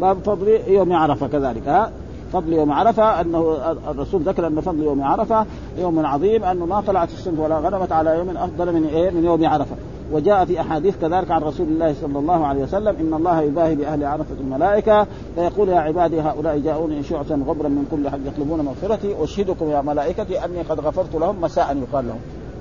باب 0.01 0.19
فضل 0.25 0.49
يوم 0.67 0.93
عرفة 0.93 1.27
كذلك 1.27 1.69
ها. 1.69 1.91
فضل 2.33 2.53
يوم 2.53 2.73
عرفة 2.73 3.21
أنه 3.21 3.57
الرسول 3.91 4.23
ذكر 4.23 4.47
أن 4.47 4.61
فضل 4.61 4.83
يوم 4.83 5.03
عرفة 5.03 5.47
يوم 5.79 6.07
عظيم 6.07 6.45
انه 6.45 6.67
ما 6.67 6.81
طلعت 6.81 7.09
الشمس 7.13 7.39
ولا 7.39 7.59
غربت 7.59 7.93
على 7.93 8.19
يوم 8.19 8.37
أفضل 8.37 8.73
من 8.73 8.87
إيه 8.87 9.11
من 9.11 9.25
يوم 9.25 9.47
عرفة. 9.47 9.77
وجاء 10.13 10.45
في 10.45 10.61
أحاديث 10.61 10.97
كذلك 11.01 11.31
عن 11.31 11.43
رسول 11.43 11.69
الله 11.69 11.95
صلى 12.01 12.19
الله 12.19 12.47
عليه 12.47 12.63
وسلم 12.63 12.97
إن 13.01 13.15
الله 13.15 13.41
يباهي 13.41 13.75
بأهل 13.75 14.05
عرفة 14.05 14.35
الملائكة 14.41 15.07
فيقول 15.35 15.69
يا 15.69 15.79
عبادي 15.79 16.21
هؤلاء 16.21 16.59
جاءوني 16.59 17.03
شعثا 17.03 17.35
غبرا 17.35 17.69
من 17.69 17.87
كل 17.91 18.11
حد 18.11 18.27
يطلبون 18.27 18.61
مغفرتي 18.61 19.25
أشهدكم 19.25 19.71
يا 19.71 19.81
ملائكتي 19.81 20.45
أني 20.45 20.63
قد 20.63 20.81
غفرت 20.81 21.15
لهم 21.15 21.41
مساء 21.41 21.77
يقال 21.77 22.09
لهم 22.09 22.21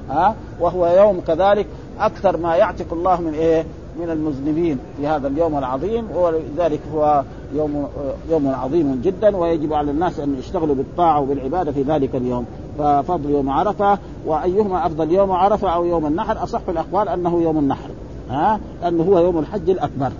ها 0.09 0.35
وهو 0.59 0.87
يوم 0.87 1.21
كذلك 1.27 1.67
أكثر 1.99 2.37
ما 2.37 2.55
يعتق 2.55 2.93
الله 2.93 3.21
من 3.21 3.33
إيه؟ 3.33 3.65
من 3.99 4.09
المذنبين 4.09 4.79
في 4.97 5.07
هذا 5.07 5.27
اليوم 5.27 5.57
العظيم 5.57 6.07
ولذلك 6.15 6.79
هو 6.93 7.23
يوم 7.55 7.87
يوم 8.29 8.47
عظيم 8.47 9.01
جدا 9.03 9.37
ويجب 9.37 9.73
على 9.73 9.91
الناس 9.91 10.19
أن 10.19 10.35
يشتغلوا 10.39 10.75
بالطاعة 10.75 11.21
وبالعبادة 11.21 11.71
في 11.71 11.81
ذلك 11.81 12.15
اليوم. 12.15 12.45
ففضل 12.79 13.29
يوم 13.29 13.49
عرفة 13.49 13.97
وأيهما 14.25 14.85
أفضل 14.85 15.11
يوم 15.11 15.31
عرفة 15.31 15.69
أو 15.69 15.85
يوم 15.85 16.05
النحر؟ 16.05 16.43
أصح 16.43 16.61
الأقوال 16.69 17.09
أنه 17.09 17.41
يوم 17.41 17.57
النحر 17.59 17.89
ها؟ 18.29 18.59
لأنه 18.81 19.03
هو 19.03 19.19
يوم 19.19 19.39
الحج 19.39 19.69
الأكبر 19.69 20.11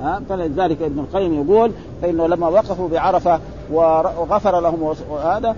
ها؟ 0.00 0.22
فلذلك 0.28 0.82
ابن 0.82 0.98
القيم 0.98 1.42
يقول 1.42 1.70
فإنه 2.02 2.26
لما 2.26 2.48
وقفوا 2.48 2.88
بعرفة 2.88 3.40
وغفر 3.72 4.60
لهم 4.60 4.94
هذا 5.24 5.56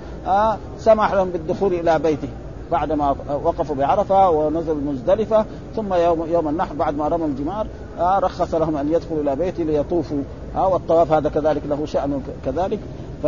سمح 0.79 1.15
لهم 1.15 1.29
بالدخول 1.29 1.75
إلى 1.75 1.99
بيته. 1.99 2.29
بعدما 2.73 3.17
وقفوا 3.45 3.77
بعرفة 3.77 4.31
ونزلوا 4.31 4.81
مزدلفه 4.87 5.45
ثم 5.77 5.95
يوم 5.95 6.27
يوم 6.33 6.49
النحر 6.49 6.75
بعد 6.75 6.97
ما 6.97 7.09
رموا 7.09 7.27
الجمار 7.27 7.67
آه 7.99 8.19
رخص 8.19 8.55
لهم 8.55 8.77
أن 8.77 8.93
يدخلوا 8.93 9.23
إلى 9.23 9.37
بيته 9.37 9.65
ليطوفوا 9.65 10.23
آه 10.57 10.69
والطواف 10.69 11.13
هذا 11.13 11.29
كذلك 11.29 11.63
له 11.69 11.87
شأن 11.87 12.23
كذلك 12.45 12.79
ف 13.23 13.27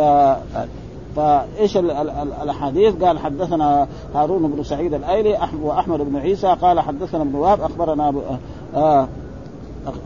فايش 1.15 1.77
الأحاديث؟ 1.77 3.03
قال 3.03 3.19
حدثنا 3.19 3.87
هارون 4.15 4.51
بن 4.51 4.63
سعيد 4.63 4.93
الأيلي 4.93 5.39
وأحمد 5.61 6.01
بن 6.01 6.15
عيسى 6.15 6.55
قال 6.61 6.79
حدثنا 6.79 7.21
ابن 7.21 7.35
وهب 7.35 7.61
أخبرنا 7.61 8.13
آه 8.75 9.07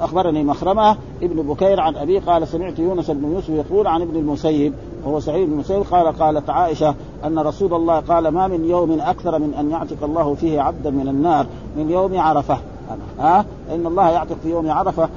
أخبرني 0.01 0.43
مخرمة 0.43 0.97
ابن 1.21 1.41
بكير 1.41 1.79
عن 1.79 1.95
ابي 1.95 2.19
قال 2.19 2.47
سمعت 2.47 2.79
يونس 2.79 3.11
بن 3.11 3.31
يوسف 3.31 3.49
يقول 3.49 3.87
عن 3.87 4.01
ابن 4.01 4.15
المسيب 4.15 4.73
وهو 5.05 5.19
سعيد 5.19 5.47
بن 5.47 5.53
المسيب 5.53 5.83
قال 5.91 6.17
قالت 6.17 6.49
عائشة 6.49 6.95
أن 7.25 7.39
رسول 7.39 7.73
الله 7.73 7.99
قال 7.99 8.27
ما 8.27 8.47
من 8.47 8.65
يوم 8.65 8.99
أكثر 9.01 9.39
من 9.39 9.53
أن 9.53 9.71
يعتق 9.71 10.03
الله 10.03 10.33
فيه 10.33 10.61
عبدا 10.61 10.89
من 10.89 11.07
النار 11.07 11.45
من 11.77 11.89
يوم 11.89 12.19
عرفة. 12.19 12.57
ها؟ 13.19 13.45
إن 13.73 13.87
الله 13.87 14.09
يعتق 14.09 14.35
في 14.43 14.49
يوم 14.49 14.71
عرفة 14.71 15.09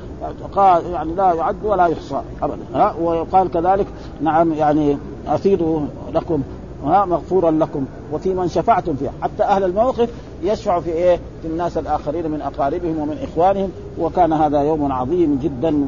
قال 0.54 0.86
يعني 0.86 1.14
لا 1.14 1.32
يعد 1.32 1.56
ولا 1.64 1.86
يحصى 1.86 2.20
ابدا. 2.42 2.62
ها؟ 2.74 2.94
ويقال 3.02 3.50
كذلك 3.50 3.86
نعم 4.22 4.52
يعني 4.52 4.98
افيدوا 5.26 5.80
لكم 6.12 6.42
ها؟ 6.84 7.04
مغفورا 7.04 7.50
لكم 7.50 7.84
وفي 8.12 8.34
من 8.34 8.48
شفعتم 8.48 8.94
فيه 8.96 9.10
حتى 9.22 9.42
أهل 9.42 9.64
الموقف 9.64 10.10
يشفع 10.42 10.80
في 10.80 10.90
إيه؟ 10.90 11.20
في 11.42 11.48
الناس 11.48 11.78
الآخرين 11.78 12.30
من 12.30 12.42
أقاربهم 12.42 12.98
ومن 12.98 13.18
إخوانهم 13.22 13.70
وكان 13.98 14.32
هذا 14.32 14.62
يوم 14.62 14.92
عظيم 14.92 15.38
جدا 15.42 15.86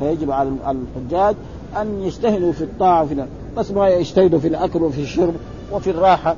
فيجب 0.00 0.30
على 0.30 0.52
الحجاج 0.66 1.36
أن 1.80 2.02
يجتهدوا 2.02 2.52
في 2.52 2.64
الطاعة 2.64 3.02
وفي 3.02 3.26
بس 3.56 3.70
ما 3.70 3.88
يجتهدوا 3.88 4.38
في 4.38 4.48
الأكل 4.48 4.82
وفي 4.82 5.00
الشرب 5.00 5.34
وفي 5.72 5.90
الراحة 5.90 6.36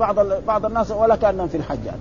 بعض 0.00 0.16
بعض 0.46 0.66
الناس 0.66 0.90
ولا 0.90 1.16
كأنهم 1.16 1.48
في 1.48 1.56
الحج 1.56 1.78
يعني 1.86 2.00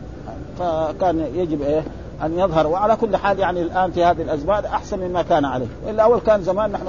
فكان 0.60 1.20
يجب 1.36 1.62
إيه؟ 1.62 1.84
أن 2.26 2.40
يظهر 2.40 2.68
وعلى 2.68 2.96
كل 2.96 3.18
حال 3.18 3.40
يعني 3.40 3.62
الآن 3.62 3.92
في 3.92 4.04
هذه 4.04 4.22
الأزمان 4.22 4.66
أحسن 4.66 5.00
مما 5.00 5.22
كان 5.22 5.46
عليه. 5.46 5.68
والا 5.86 6.04
أول 6.04 6.20
كان 6.20 6.44
زمان 6.44 6.72
نحن 6.72 6.86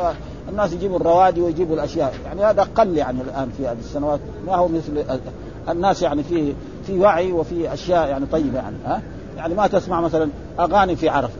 الناس 0.49 0.73
يجيبوا 0.73 0.97
الروادي 0.97 1.41
ويجيبوا 1.41 1.75
الأشياء. 1.75 2.15
يعني 2.25 2.45
هذا 2.45 2.69
قل 2.75 2.97
يعني 2.97 3.21
الآن 3.21 3.51
في 3.59 3.67
هذه 3.67 3.79
السنوات. 3.79 4.21
ما 4.47 4.55
هو 4.57 4.69
مثل 4.69 5.05
الناس 5.69 6.03
يعني 6.03 6.23
في 6.23 6.53
في 6.87 6.99
وعي 6.99 7.33
وفي 7.33 7.73
أشياء 7.73 8.09
يعني 8.09 8.27
طيبة 8.27 8.59
يعني 8.59 8.77
ها؟ 8.87 9.03
يعني 9.37 9.55
ما 9.55 9.67
تسمع 9.67 10.01
مثلا 10.01 10.29
أغاني 10.61 10.97
في 10.97 11.09
عرفه 11.09 11.35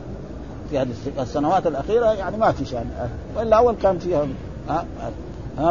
في 0.71 0.79
هذه 0.79 0.89
السنوات 1.19 1.67
الأخيرة 1.67 2.05
يعني 2.05 2.37
ما 2.37 2.51
في 2.51 2.75
يعني 2.75 2.89
وإلا 3.37 3.57
أول 3.57 3.75
كان 3.75 3.99
فيها 3.99 4.27
ها؟ 4.69 4.85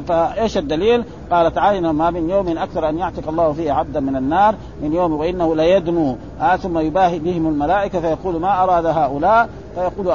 فإيش 0.00 0.58
الدليل؟ 0.58 1.04
قال 1.30 1.54
تعالى 1.54 1.92
ما 1.92 2.10
من 2.10 2.30
يوم 2.30 2.58
أكثر 2.58 2.88
أن 2.88 2.98
يعتق 2.98 3.28
الله 3.28 3.52
فيه 3.52 3.72
عبدا 3.72 4.00
من 4.00 4.16
النار 4.16 4.54
من 4.82 4.92
يوم 4.92 5.12
وإنه 5.12 5.56
ليدنو. 5.56 6.16
آه 6.40 6.56
ثم 6.56 6.78
يباهي 6.78 7.18
بهم 7.18 7.46
الملائكة 7.46 8.00
فيقول 8.00 8.40
ما 8.40 8.62
أراد 8.62 8.86
هؤلاء؟ 8.86 9.48
فيقول 9.74 10.14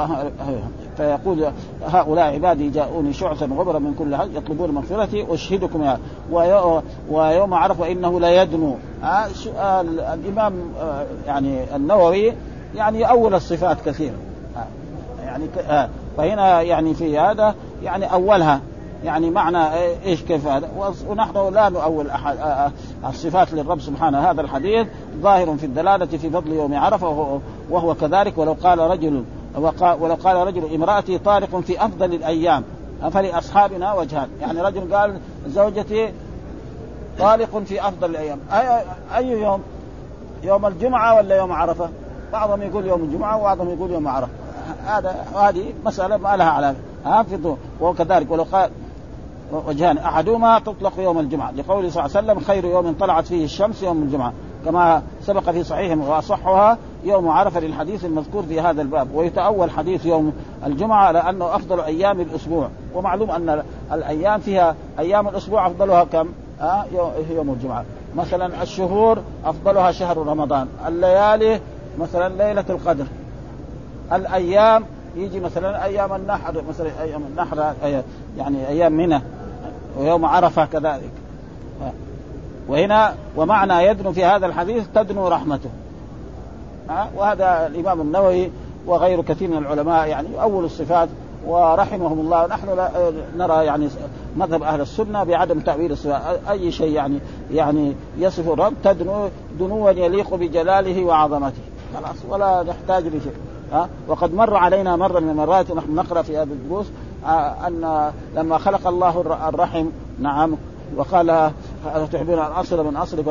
فيقول 0.96 1.46
هؤلاء 1.86 2.34
عبادي 2.34 2.70
جاءوني 2.70 3.12
شعثا 3.12 3.46
غبرا 3.46 3.78
من 3.78 3.94
كل 3.98 4.16
حج 4.16 4.34
يطلبون 4.34 4.70
مغفرتي 4.70 5.34
أشهدكم 5.34 5.82
يا 5.82 5.98
ويوم 7.10 7.54
عرف 7.54 7.82
إنه 7.82 8.20
ليدنو. 8.20 8.76
آه 9.04 9.26
آه 9.58 9.80
الإمام 10.14 10.54
آه 10.80 11.06
يعني 11.26 11.76
النووي 11.76 12.32
يعني 12.74 13.10
اول 13.10 13.34
الصفات 13.34 13.80
كثيرا. 13.80 14.25
يعني 15.36 15.88
فهنا 16.16 16.62
يعني 16.62 16.94
في 16.94 17.18
هذا 17.18 17.54
يعني 17.82 18.12
أولها 18.12 18.60
يعني 19.04 19.30
معنى 19.30 19.74
إيش 20.04 20.22
كيف 20.22 20.46
هذا؟ 20.46 20.68
ونحن 21.08 21.54
لا 21.54 21.68
نؤول 21.68 22.10
أحد 22.10 22.36
الصفات 23.08 23.52
للرب 23.52 23.80
سبحانه. 23.80 24.30
هذا 24.30 24.40
الحديث 24.40 24.86
ظاهر 25.20 25.56
في 25.56 25.66
الدلالة 25.66 26.06
في 26.06 26.30
فضل 26.30 26.52
يوم 26.52 26.74
عرفة 26.74 27.40
وهو 27.70 27.94
كذلك 27.94 28.38
ولو 28.38 28.56
قال 28.62 28.78
رجل 28.78 29.24
ولو 29.80 30.14
قال 30.24 30.46
رجل 30.46 30.74
امرأتي 30.74 31.18
طارق 31.18 31.60
في 31.60 31.84
أفضل 31.84 32.14
الأيام 32.14 32.64
فلاصحابنا 33.12 33.92
وجهان؟ 33.92 34.28
يعني 34.40 34.60
رجل 34.60 34.94
قال 34.94 35.18
زوجتي 35.48 36.12
طالق 37.18 37.58
في 37.58 37.88
أفضل 37.88 38.10
الأيام. 38.10 38.38
اي 38.52 38.82
أي 39.16 39.28
يوم؟ 39.28 39.62
يوم 40.42 40.66
الجمعة 40.66 41.16
ولا 41.16 41.36
يوم 41.36 41.52
عرفة؟ 41.52 41.88
بعضهم 42.32 42.62
يقول 42.62 42.86
يوم 42.86 43.02
الجمعة 43.04 43.38
وبعضهم 43.38 43.70
يقول 43.70 43.90
يوم 43.90 44.08
عرفة. 44.08 44.32
هذا 44.86 45.26
هذه 45.36 45.64
مسألة 45.84 46.16
ما 46.16 46.36
لها 46.36 46.50
علاقة. 46.50 46.76
حافظوا 47.04 47.56
وكذلك 47.80 48.30
ولو 48.30 48.42
قال 48.52 48.70
وجهان. 49.66 49.98
أحدهما 49.98 50.58
تطلق 50.58 50.92
يوم 50.98 51.18
الجمعة. 51.18 51.50
لقوله 51.50 51.90
صلى 51.90 52.04
الله 52.04 52.16
عليه 52.16 52.26
وسلم 52.32 52.44
خير 52.44 52.64
يوم 52.64 52.94
طلعت 53.00 53.26
فيه 53.26 53.44
الشمس 53.44 53.82
يوم 53.82 54.02
الجمعة. 54.02 54.32
كما 54.64 55.02
سبق 55.22 55.50
في 55.50 55.64
صحيح 55.64 55.98
وأصحها 55.98 56.78
يوم 57.04 57.28
عرفة 57.28 57.60
للحديث 57.60 58.04
المذكور 58.04 58.42
في 58.42 58.60
هذا 58.60 58.82
الباب. 58.82 59.14
ويتأول 59.14 59.70
حديث 59.70 60.06
يوم 60.06 60.32
الجمعة 60.66 61.04
على 61.06 61.18
أنه 61.18 61.56
أفضل 61.56 61.80
أيام 61.80 62.20
الأسبوع. 62.20 62.68
ومعلوم 62.94 63.30
أن 63.30 63.62
الأيام 63.92 64.40
فيها 64.40 64.74
أيام 64.98 65.28
الأسبوع 65.28 65.66
أفضلها 65.66 66.04
كم؟ 66.04 66.28
آه 66.60 66.84
يوم 67.30 67.50
الجمعة. 67.50 67.84
مثلا 68.16 68.62
الشهور 68.62 69.18
أفضلها 69.44 69.92
شهر 69.92 70.18
رمضان. 70.18 70.68
الليالي 70.86 71.60
مثلا 71.98 72.44
ليلة 72.44 72.64
القدر. 72.70 73.06
الأيام 74.12 74.84
يجي 75.16 75.40
مثلا 75.40 75.84
أيام 75.84 76.14
النحر 76.14 76.62
مثلا 76.68 76.90
أيام 77.02 77.22
النحر 77.30 77.74
يعني 78.38 78.68
أيام 78.68 78.92
منى 78.92 79.20
ويوم 79.98 80.24
عرفة 80.24 80.64
كذلك. 80.64 81.10
وهنا 82.68 83.14
ومعنى 83.36 83.86
يدنو 83.86 84.12
في 84.12 84.24
هذا 84.24 84.46
الحديث 84.46 84.84
تدنو 84.94 85.28
رحمته. 85.28 85.70
وهذا 87.16 87.66
الإمام 87.66 88.00
النووي 88.00 88.50
وغير 88.86 89.22
كثير 89.22 89.50
من 89.50 89.56
العلماء 89.56 90.08
يعني 90.08 90.28
اول 90.42 90.64
الصفات 90.64 91.08
ورحمهم 91.46 92.20
الله. 92.20 92.46
نحن 92.46 92.76
لا 92.76 92.90
نرى 93.36 93.64
يعني 93.64 93.88
مذهب 94.36 94.62
أهل 94.62 94.80
السنة 94.80 95.24
بعدم 95.24 95.60
تأويل 95.60 95.92
الصفات. 95.92 96.40
أي 96.50 96.72
شيء 96.72 96.92
يعني 96.92 97.18
يعني 97.52 97.94
يصف 98.18 98.48
الرب 98.48 98.74
تدنو 98.84 99.28
دنوا 99.58 99.90
يليق 99.90 100.34
بجلاله 100.34 101.04
وعظمته. 101.04 101.62
خلاص 101.94 102.16
ولا 102.28 102.62
نحتاج 102.62 103.06
لشيء. 103.06 103.34
ها؟ 103.72 103.88
وقد 104.08 104.34
مر 104.34 104.56
علينا 104.56 104.96
مرة 104.96 105.20
من 105.20 105.30
المرات 105.30 105.70
ونحن 105.70 105.94
نقرأ 105.94 106.22
في 106.22 106.36
هذا 106.36 106.52
الدروس 106.52 106.86
أن 107.66 108.12
لما 108.34 108.58
خلق 108.58 108.86
الله 108.86 109.38
الرحم 109.48 109.86
نعم 110.20 110.56
وقال 110.96 111.50
تحبون 112.12 112.38
أن 112.38 112.52
أصل 112.52 112.86
من 112.86 112.96
اصل 112.96 113.22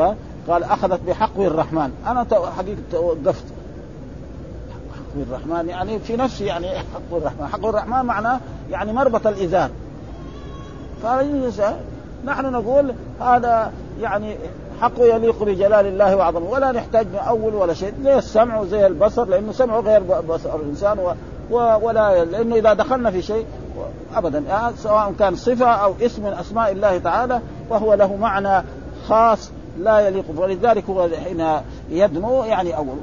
قال 0.47 0.63
أخذت 0.63 0.99
بحق 1.07 1.39
الرحمن. 1.39 1.91
أنا 2.07 2.25
حقيقة 2.57 2.81
توقفت. 2.91 3.45
حق 4.95 5.21
الرحمن 5.27 5.69
يعني 5.69 5.99
في 5.99 6.17
نفسي 6.17 6.45
يعني 6.45 6.77
حق 6.77 7.15
الرحمن. 7.17 7.47
حق 7.47 7.65
الرحمن 7.65 8.05
معناه 8.05 8.39
يعني 8.71 8.93
مربط 8.93 9.27
الإزار. 9.27 9.69
نحن 12.25 12.51
نقول 12.51 12.93
هذا 13.21 13.71
يعني 14.01 14.37
حقه 14.81 15.05
يليق 15.05 15.43
بجلال 15.43 15.85
الله 15.85 16.15
وعظمه 16.15 16.49
ولا 16.49 16.71
نحتاج 16.71 17.07
نأول 17.13 17.55
ولا 17.55 17.73
شيء. 17.73 17.93
زي 18.03 18.17
السمع 18.17 18.59
وزي 18.59 18.87
البصر؟ 18.87 19.25
لأنه 19.25 19.51
سمعه 19.51 19.79
غير 19.79 20.03
بصر 20.29 20.55
الإنسان 20.55 20.99
و 20.99 21.13
ولا 21.81 22.25
لأنه 22.25 22.55
إذا 22.55 22.73
دخلنا 22.73 23.11
في 23.11 23.21
شيء 23.21 23.45
أبدا. 24.15 24.43
سواء 24.77 25.13
كان 25.19 25.35
صفة 25.35 25.65
أو 25.65 25.93
اسم 26.01 26.23
من 26.23 26.33
أسماء 26.33 26.71
الله 26.71 26.97
تعالى 26.97 27.41
فهو 27.69 27.93
له 27.93 28.15
معنى 28.15 28.65
خاص 29.07 29.51
لا 29.79 29.99
يليق 29.99 30.25
ولذلك 30.37 30.83
هو 30.89 31.09
حين 31.23 31.47
يدنو 31.89 32.43
يعني 32.43 32.77
أول. 32.77 32.97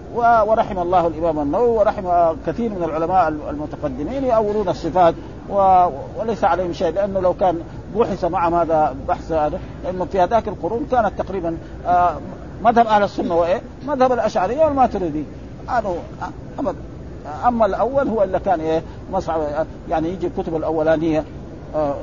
ورحم 0.49 0.79
الله 0.79 1.07
الإمام 1.07 1.39
النووي 1.39 1.79
ورحم 1.79 2.09
كثير 2.47 2.71
من 2.71 2.85
العلماء 2.85 3.29
المتقدمين 3.29 4.25
يأولون 4.25 4.69
الصفات 4.69 5.15
وليس 6.19 6.45
عليهم 6.45 6.73
شيء. 6.73 6.93
لأنه 6.93 7.21
لو 7.21 7.35
كان 7.35 7.61
بحث 7.97 8.25
معهم 8.25 8.55
هذا 8.55 8.97
بحث 9.09 9.33
هذا؟ 9.33 9.61
لأنه 9.85 10.05
في 10.05 10.21
هذاك 10.21 10.49
القرون 10.49 10.87
كانت 10.91 11.13
تقريبا 11.19 11.57
آه، 11.87 12.17
مذهب 12.65 12.87
أهل 12.87 13.03
السنة 13.03 13.37
وإيه؟ 13.37 13.61
مذهب 13.87 14.13
الأشعرية 14.13 14.65
والماتريدي. 14.65 15.25
هذا 15.69 15.95
ابدا 16.59 16.79
أما 17.47 17.67
الأول 17.67 18.09
هو 18.09 18.23
اللي 18.23 18.39
كان 18.39 18.61
إيه؟ 18.61 18.83
مصعب 19.13 19.41
يعني 19.89 20.09
يجي 20.09 20.27
الكتب 20.27 20.57
الأولانية 20.57 21.25
آه 21.75 21.95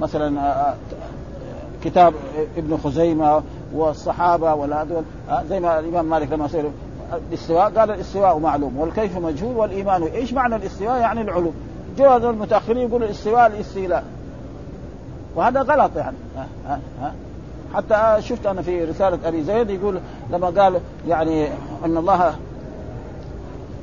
مثلا 0.00 0.40
آه 0.40 0.74
كتاب 1.84 2.14
ابن 2.56 2.76
خزيمة 2.76 3.42
والصحابة 3.74 4.54
ولا 4.54 4.86
زي 5.48 5.60
ما 5.60 5.78
الإمام 5.78 6.04
مالك 6.04 6.32
لما 6.32 6.48
سئل 6.48 6.70
الاستواء 7.28 7.70
قال 7.70 7.90
الاستواء 7.90 8.38
معلوم 8.38 8.78
والكيف 8.78 9.18
مجهول 9.18 9.56
والإيمان 9.56 10.02
إيش 10.02 10.32
معنى 10.32 10.56
الاستواء؟ 10.56 11.00
يعني 11.00 11.20
العلو. 11.20 11.52
جو 11.98 12.16
المتاخرين 12.16 12.88
يقولوا 12.88 13.06
الاستواء 13.06 13.46
الاستيلاء. 13.46 14.04
وهذا 15.38 15.62
غلط 15.62 15.96
يعني. 15.96 16.16
ها 16.66 16.80
ها 17.00 17.12
حتى 17.74 18.22
شفت 18.22 18.46
أنا 18.46 18.62
في 18.62 18.84
رسالة 18.84 19.18
أبي 19.24 19.42
زيد 19.42 19.70
يقول 19.70 20.00
لما 20.30 20.46
قال 20.46 20.80
يعني 21.08 21.48
إن 21.84 21.96
الله 21.96 22.34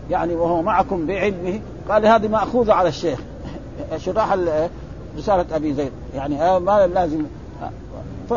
يعني 0.09 0.35
وهو 0.35 0.61
معكم 0.61 1.05
بعلمه 1.05 1.59
قال 1.89 2.05
هذه 2.05 2.27
مأخوذة 2.27 2.73
على 2.73 2.89
الشيخ. 2.89 3.19
شراح 4.05 4.37
رسالة 5.17 5.45
أبي 5.55 5.73
زيد. 5.73 5.91
يعني 6.15 6.59
ما 6.59 6.87
لازم 6.87 7.25
ف 8.29 8.31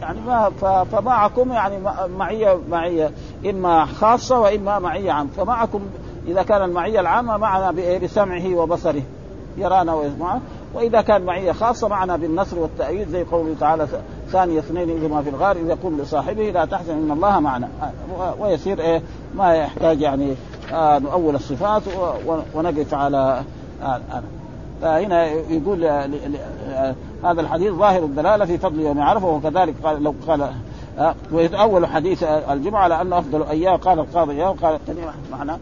يعني 0.00 0.20
ما 0.26 0.50
فمعكم 0.92 1.52
يعني 1.52 1.78
معية 2.18 2.58
معية 2.70 3.10
إما 3.50 3.84
خاصة 3.84 4.40
وإما 4.40 4.78
معية 4.78 5.12
عامة. 5.12 5.30
فمعكم 5.36 5.80
إذا 6.28 6.42
كان 6.42 6.62
المعية 6.62 7.00
العامة 7.00 7.36
معنا 7.36 7.98
بسمعه 8.02 8.54
وبصره 8.54 9.02
يرانا 9.56 9.94
ويسمعنا 9.94 10.40
وإذا 10.76 11.00
كان 11.00 11.22
معية 11.22 11.52
خاصة 11.52 11.88
معنا 11.88 12.16
بالنصر 12.16 12.58
والتأييد 12.58 13.08
زي 13.08 13.24
قوله 13.24 13.54
تعالى 13.60 13.88
ثاني 14.28 14.58
اثنين 14.58 15.10
ما 15.10 15.22
في 15.22 15.30
الغار 15.30 15.56
إذا 15.56 15.68
يقول 15.68 15.98
لصاحبه 15.98 16.50
لا 16.50 16.64
تحزن 16.64 16.92
إن 16.92 17.10
الله 17.10 17.40
معنا. 17.40 17.68
ويصير 18.38 18.80
إيه؟ 18.80 19.02
ما 19.34 19.54
يحتاج 19.54 20.00
يعني 20.00 20.34
آه 20.72 20.98
نؤول 20.98 21.34
الصفات 21.34 21.82
ونقف 22.54 22.94
على 22.94 23.42
آه 23.82 24.00
فهنا 24.82 25.24
يقول 25.26 25.84
هذا 27.24 27.40
الحديث 27.40 27.72
ظاهر 27.72 28.04
الدلالة 28.04 28.44
في 28.44 28.58
فضل 28.58 28.80
يوم 28.80 29.00
عرفة 29.00 29.26
وكذلك 29.26 29.74
قال 29.82 30.02
لو 30.02 30.14
قال 30.28 30.50
ويتأول 31.32 31.86
حديث 31.86 32.22
الجمعة 32.22 32.82
على 32.82 33.00
أنه 33.00 33.18
أفضل 33.18 33.42
أيام 33.42 33.76
قال 33.76 33.98
القاضي 33.98 34.32
أيام 34.32 34.52
قال 34.52 34.78
معنى 35.32 35.52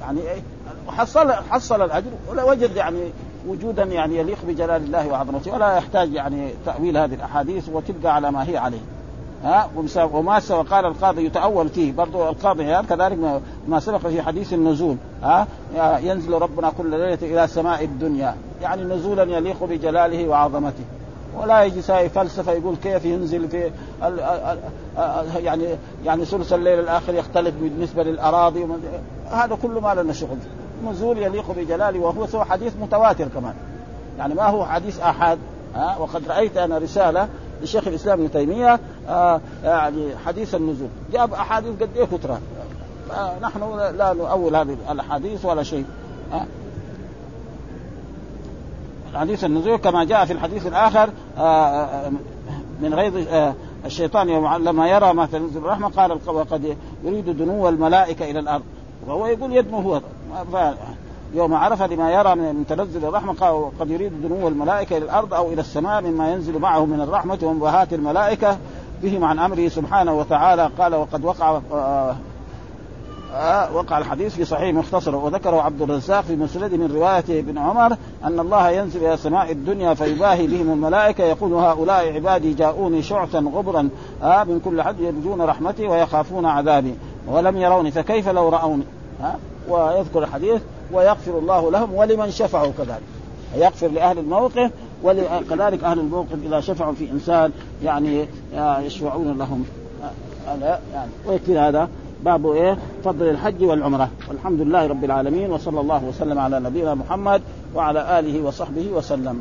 يعني 0.00 0.20
إيه؟ 0.20 0.42
حصل 0.88 1.32
حصل 1.32 1.82
الأجر 1.82 2.10
ولا 2.30 2.44
وجد 2.44 2.76
يعني 2.76 3.00
وجودا 3.48 3.82
يعني 3.84 4.16
يليق 4.18 4.38
بجلال 4.48 4.84
الله 4.84 5.08
وعظمته 5.08 5.54
ولا 5.54 5.76
يحتاج 5.76 6.12
يعني 6.12 6.50
تأويل 6.66 6.96
هذه 6.96 7.14
الأحاديث 7.14 7.68
وتبقى 7.68 8.14
على 8.14 8.30
ما 8.32 8.48
هي 8.48 8.56
عليه. 8.56 8.80
ها؟ 9.44 9.70
وما 10.12 10.40
سوى 10.40 10.62
قال 10.62 10.84
القاضي 10.86 11.24
يتأول 11.24 11.68
فيه 11.68 11.92
برضو 11.92 12.28
القاضي 12.28 12.64
عياض 12.64 12.86
كذلك 12.86 13.40
ما 13.68 13.80
سبق 13.80 13.98
في 13.98 14.22
حديث 14.22 14.52
النزول 14.52 14.96
ها؟ 15.22 15.46
ينزل 16.02 16.32
ربنا 16.32 16.72
كل 16.78 16.90
ليلة 16.90 17.18
إلى 17.22 17.46
سماء 17.46 17.84
الدنيا. 17.84 18.34
يعني 18.62 18.82
نزولا 18.82 19.22
يليق 19.22 19.64
بجلاله 19.64 20.28
وعظمته. 20.28 20.84
ولا 21.36 21.62
يجي 21.64 21.82
ساي 21.82 22.08
فلسفة 22.08 22.52
يقول 22.52 22.76
كيف 22.76 23.04
ينزل 23.04 23.48
في 23.48 23.66
ال 24.02 24.20
ال 24.20 24.58
ال 24.98 25.44
يعني 25.44 25.64
يعني 26.04 26.24
ثلث 26.24 26.52
الليل 26.52 26.78
الآخر 26.78 27.14
يختلف 27.14 27.54
بالنسبة 27.60 28.02
للأراضي 28.02 28.66
هذا 29.30 29.58
كله 29.62 29.80
ما 29.80 29.94
لنا 29.94 30.12
شغل. 30.12 30.38
نزول 30.84 31.18
يليق 31.18 31.50
بجلاله 31.56 32.00
وهو 32.00 32.26
سوى 32.26 32.44
حديث 32.44 32.72
متواتر 32.80 33.28
كمان. 33.28 33.54
يعني 34.18 34.34
ما 34.34 34.46
هو 34.46 34.66
حديث 34.66 35.00
احاد 35.00 35.38
ها؟ 35.74 35.96
وقد 35.98 36.28
رأيت 36.28 36.56
أنا 36.56 36.78
رسالة 36.78 37.28
لشيخ 37.62 37.88
الإسلام 37.88 38.20
ابن 38.20 38.30
تيمية 38.30 38.80
آه 39.08 39.40
يعني 39.64 40.16
حديث 40.26 40.54
النزول. 40.54 40.88
جاب 41.12 41.34
أحاديث 41.34 41.82
قد 41.82 41.88
إيه 41.96 42.04
كثره 42.04 42.40
نحن 43.42 43.60
لا 43.98 44.12
نؤول 44.12 44.56
هذه 44.56 44.76
الأحاديث 44.90 45.44
ولا 45.44 45.62
شيء 45.62 45.84
آه 46.32 46.44
حديث 49.14 49.44
النزول 49.44 49.76
كما 49.76 50.04
جاء 50.04 50.24
في 50.24 50.32
الحديث 50.32 50.66
الآخر 50.66 51.10
من 52.82 52.94
غيظ 52.94 53.26
الشيطان 53.84 54.28
لما 54.64 54.88
يرى 54.88 55.12
ما 55.12 55.26
تنزل 55.26 55.58
الرحمة 55.58 55.88
قال 55.88 56.18
وقد 56.26 56.76
يريد 57.04 57.36
دنو 57.38 57.68
الملائكة 57.68 58.30
إلى 58.30 58.38
الأرض. 58.38 58.62
وهو 59.06 59.26
يقول 59.26 59.56
يدنو 59.56 59.78
هو. 59.78 60.00
يوم 61.34 61.54
عرف 61.54 61.82
لما 61.82 62.12
يرى 62.12 62.34
من 62.34 62.64
تنزل 62.68 63.04
الرحمة 63.04 63.32
قال 63.32 63.50
وقد 63.50 63.90
يريد 63.90 64.22
دنو 64.22 64.48
الملائكة 64.48 64.96
إلى 64.96 65.04
الأرض 65.04 65.34
أو 65.34 65.52
إلى 65.52 65.60
السماء 65.60 66.02
مما 66.02 66.32
ينزل 66.32 66.58
معه 66.58 66.84
من 66.84 67.00
الرحمة 67.00 67.38
ومباهات 67.42 67.92
الملائكة 67.92 68.58
بهم 69.02 69.24
عن 69.24 69.38
أمره 69.38 69.68
سبحانه 69.68 70.18
وتعالى. 70.18 70.70
قال 70.78 70.94
وقد 70.94 71.24
وقع 71.24 71.60
آه 71.72 72.16
وقع 73.74 73.98
الحديث 73.98 74.34
في 74.34 74.44
صحيح 74.44 74.74
مختصر. 74.74 75.16
وذكره 75.16 75.62
عبد 75.62 75.82
الرزاق 75.82 76.20
في 76.20 76.36
مسند 76.36 76.74
من 76.74 76.92
رواية 76.94 77.40
ابن 77.40 77.58
عمر 77.58 77.96
أن 78.24 78.40
الله 78.40 78.70
ينزل 78.70 79.04
إلى 79.04 79.16
سماء 79.16 79.52
الدنيا 79.52 79.94
فيباهي 79.94 80.46
بهم 80.46 80.72
الملائكة. 80.72 81.24
يقول 81.24 81.52
هؤلاء 81.52 82.14
عبادي 82.14 82.54
جاءوني 82.54 83.02
شعثا 83.02 83.38
غبرا 83.38 83.88
آه 84.22 84.44
من 84.44 84.60
كل 84.64 84.82
حد 84.82 85.00
يرجون 85.00 85.42
رحمتي 85.42 85.86
ويخافون 85.86 86.46
عذابي. 86.46 86.94
ولم 87.26 87.56
يروني 87.56 87.90
فكيف 87.90 88.28
لو 88.28 88.48
رأوني؟ 88.48 88.84
آه 89.22 89.34
ويذكر 89.68 90.22
الحديث 90.22 90.62
ويغفر 90.92 91.38
الله 91.38 91.70
لهم 91.70 91.94
ولمن 91.94 92.30
شفعوا 92.30 92.72
كذلك. 92.78 93.02
يغفر 93.56 93.88
لأهل 93.88 94.18
الموقف 94.18 94.70
وكذلك 95.04 95.84
أهل 95.84 95.98
الموقف 95.98 96.36
إذا 96.46 96.60
شفعوا 96.60 96.92
في 96.92 97.10
إنسان 97.10 97.52
يعني 97.84 98.26
يشفعون 98.54 99.38
لهم. 99.38 99.64
يعني 100.46 101.10
ويكفي 101.26 101.58
هذا. 101.58 101.88
باب 102.24 102.50
إيه؟ 102.50 102.78
فضل 103.04 103.28
الحج 103.28 103.64
والعمرة. 103.64 104.08
والحمد 104.28 104.60
لله 104.60 104.86
رب 104.86 105.04
العالمين 105.04 105.52
وصلى 105.52 105.80
الله 105.80 106.04
وسلم 106.04 106.38
على 106.38 106.60
نبينا 106.60 106.94
محمد 106.94 107.42
وعلى 107.74 108.18
آله 108.18 108.42
وصحبه 108.42 108.86
وسلم. 108.92 109.40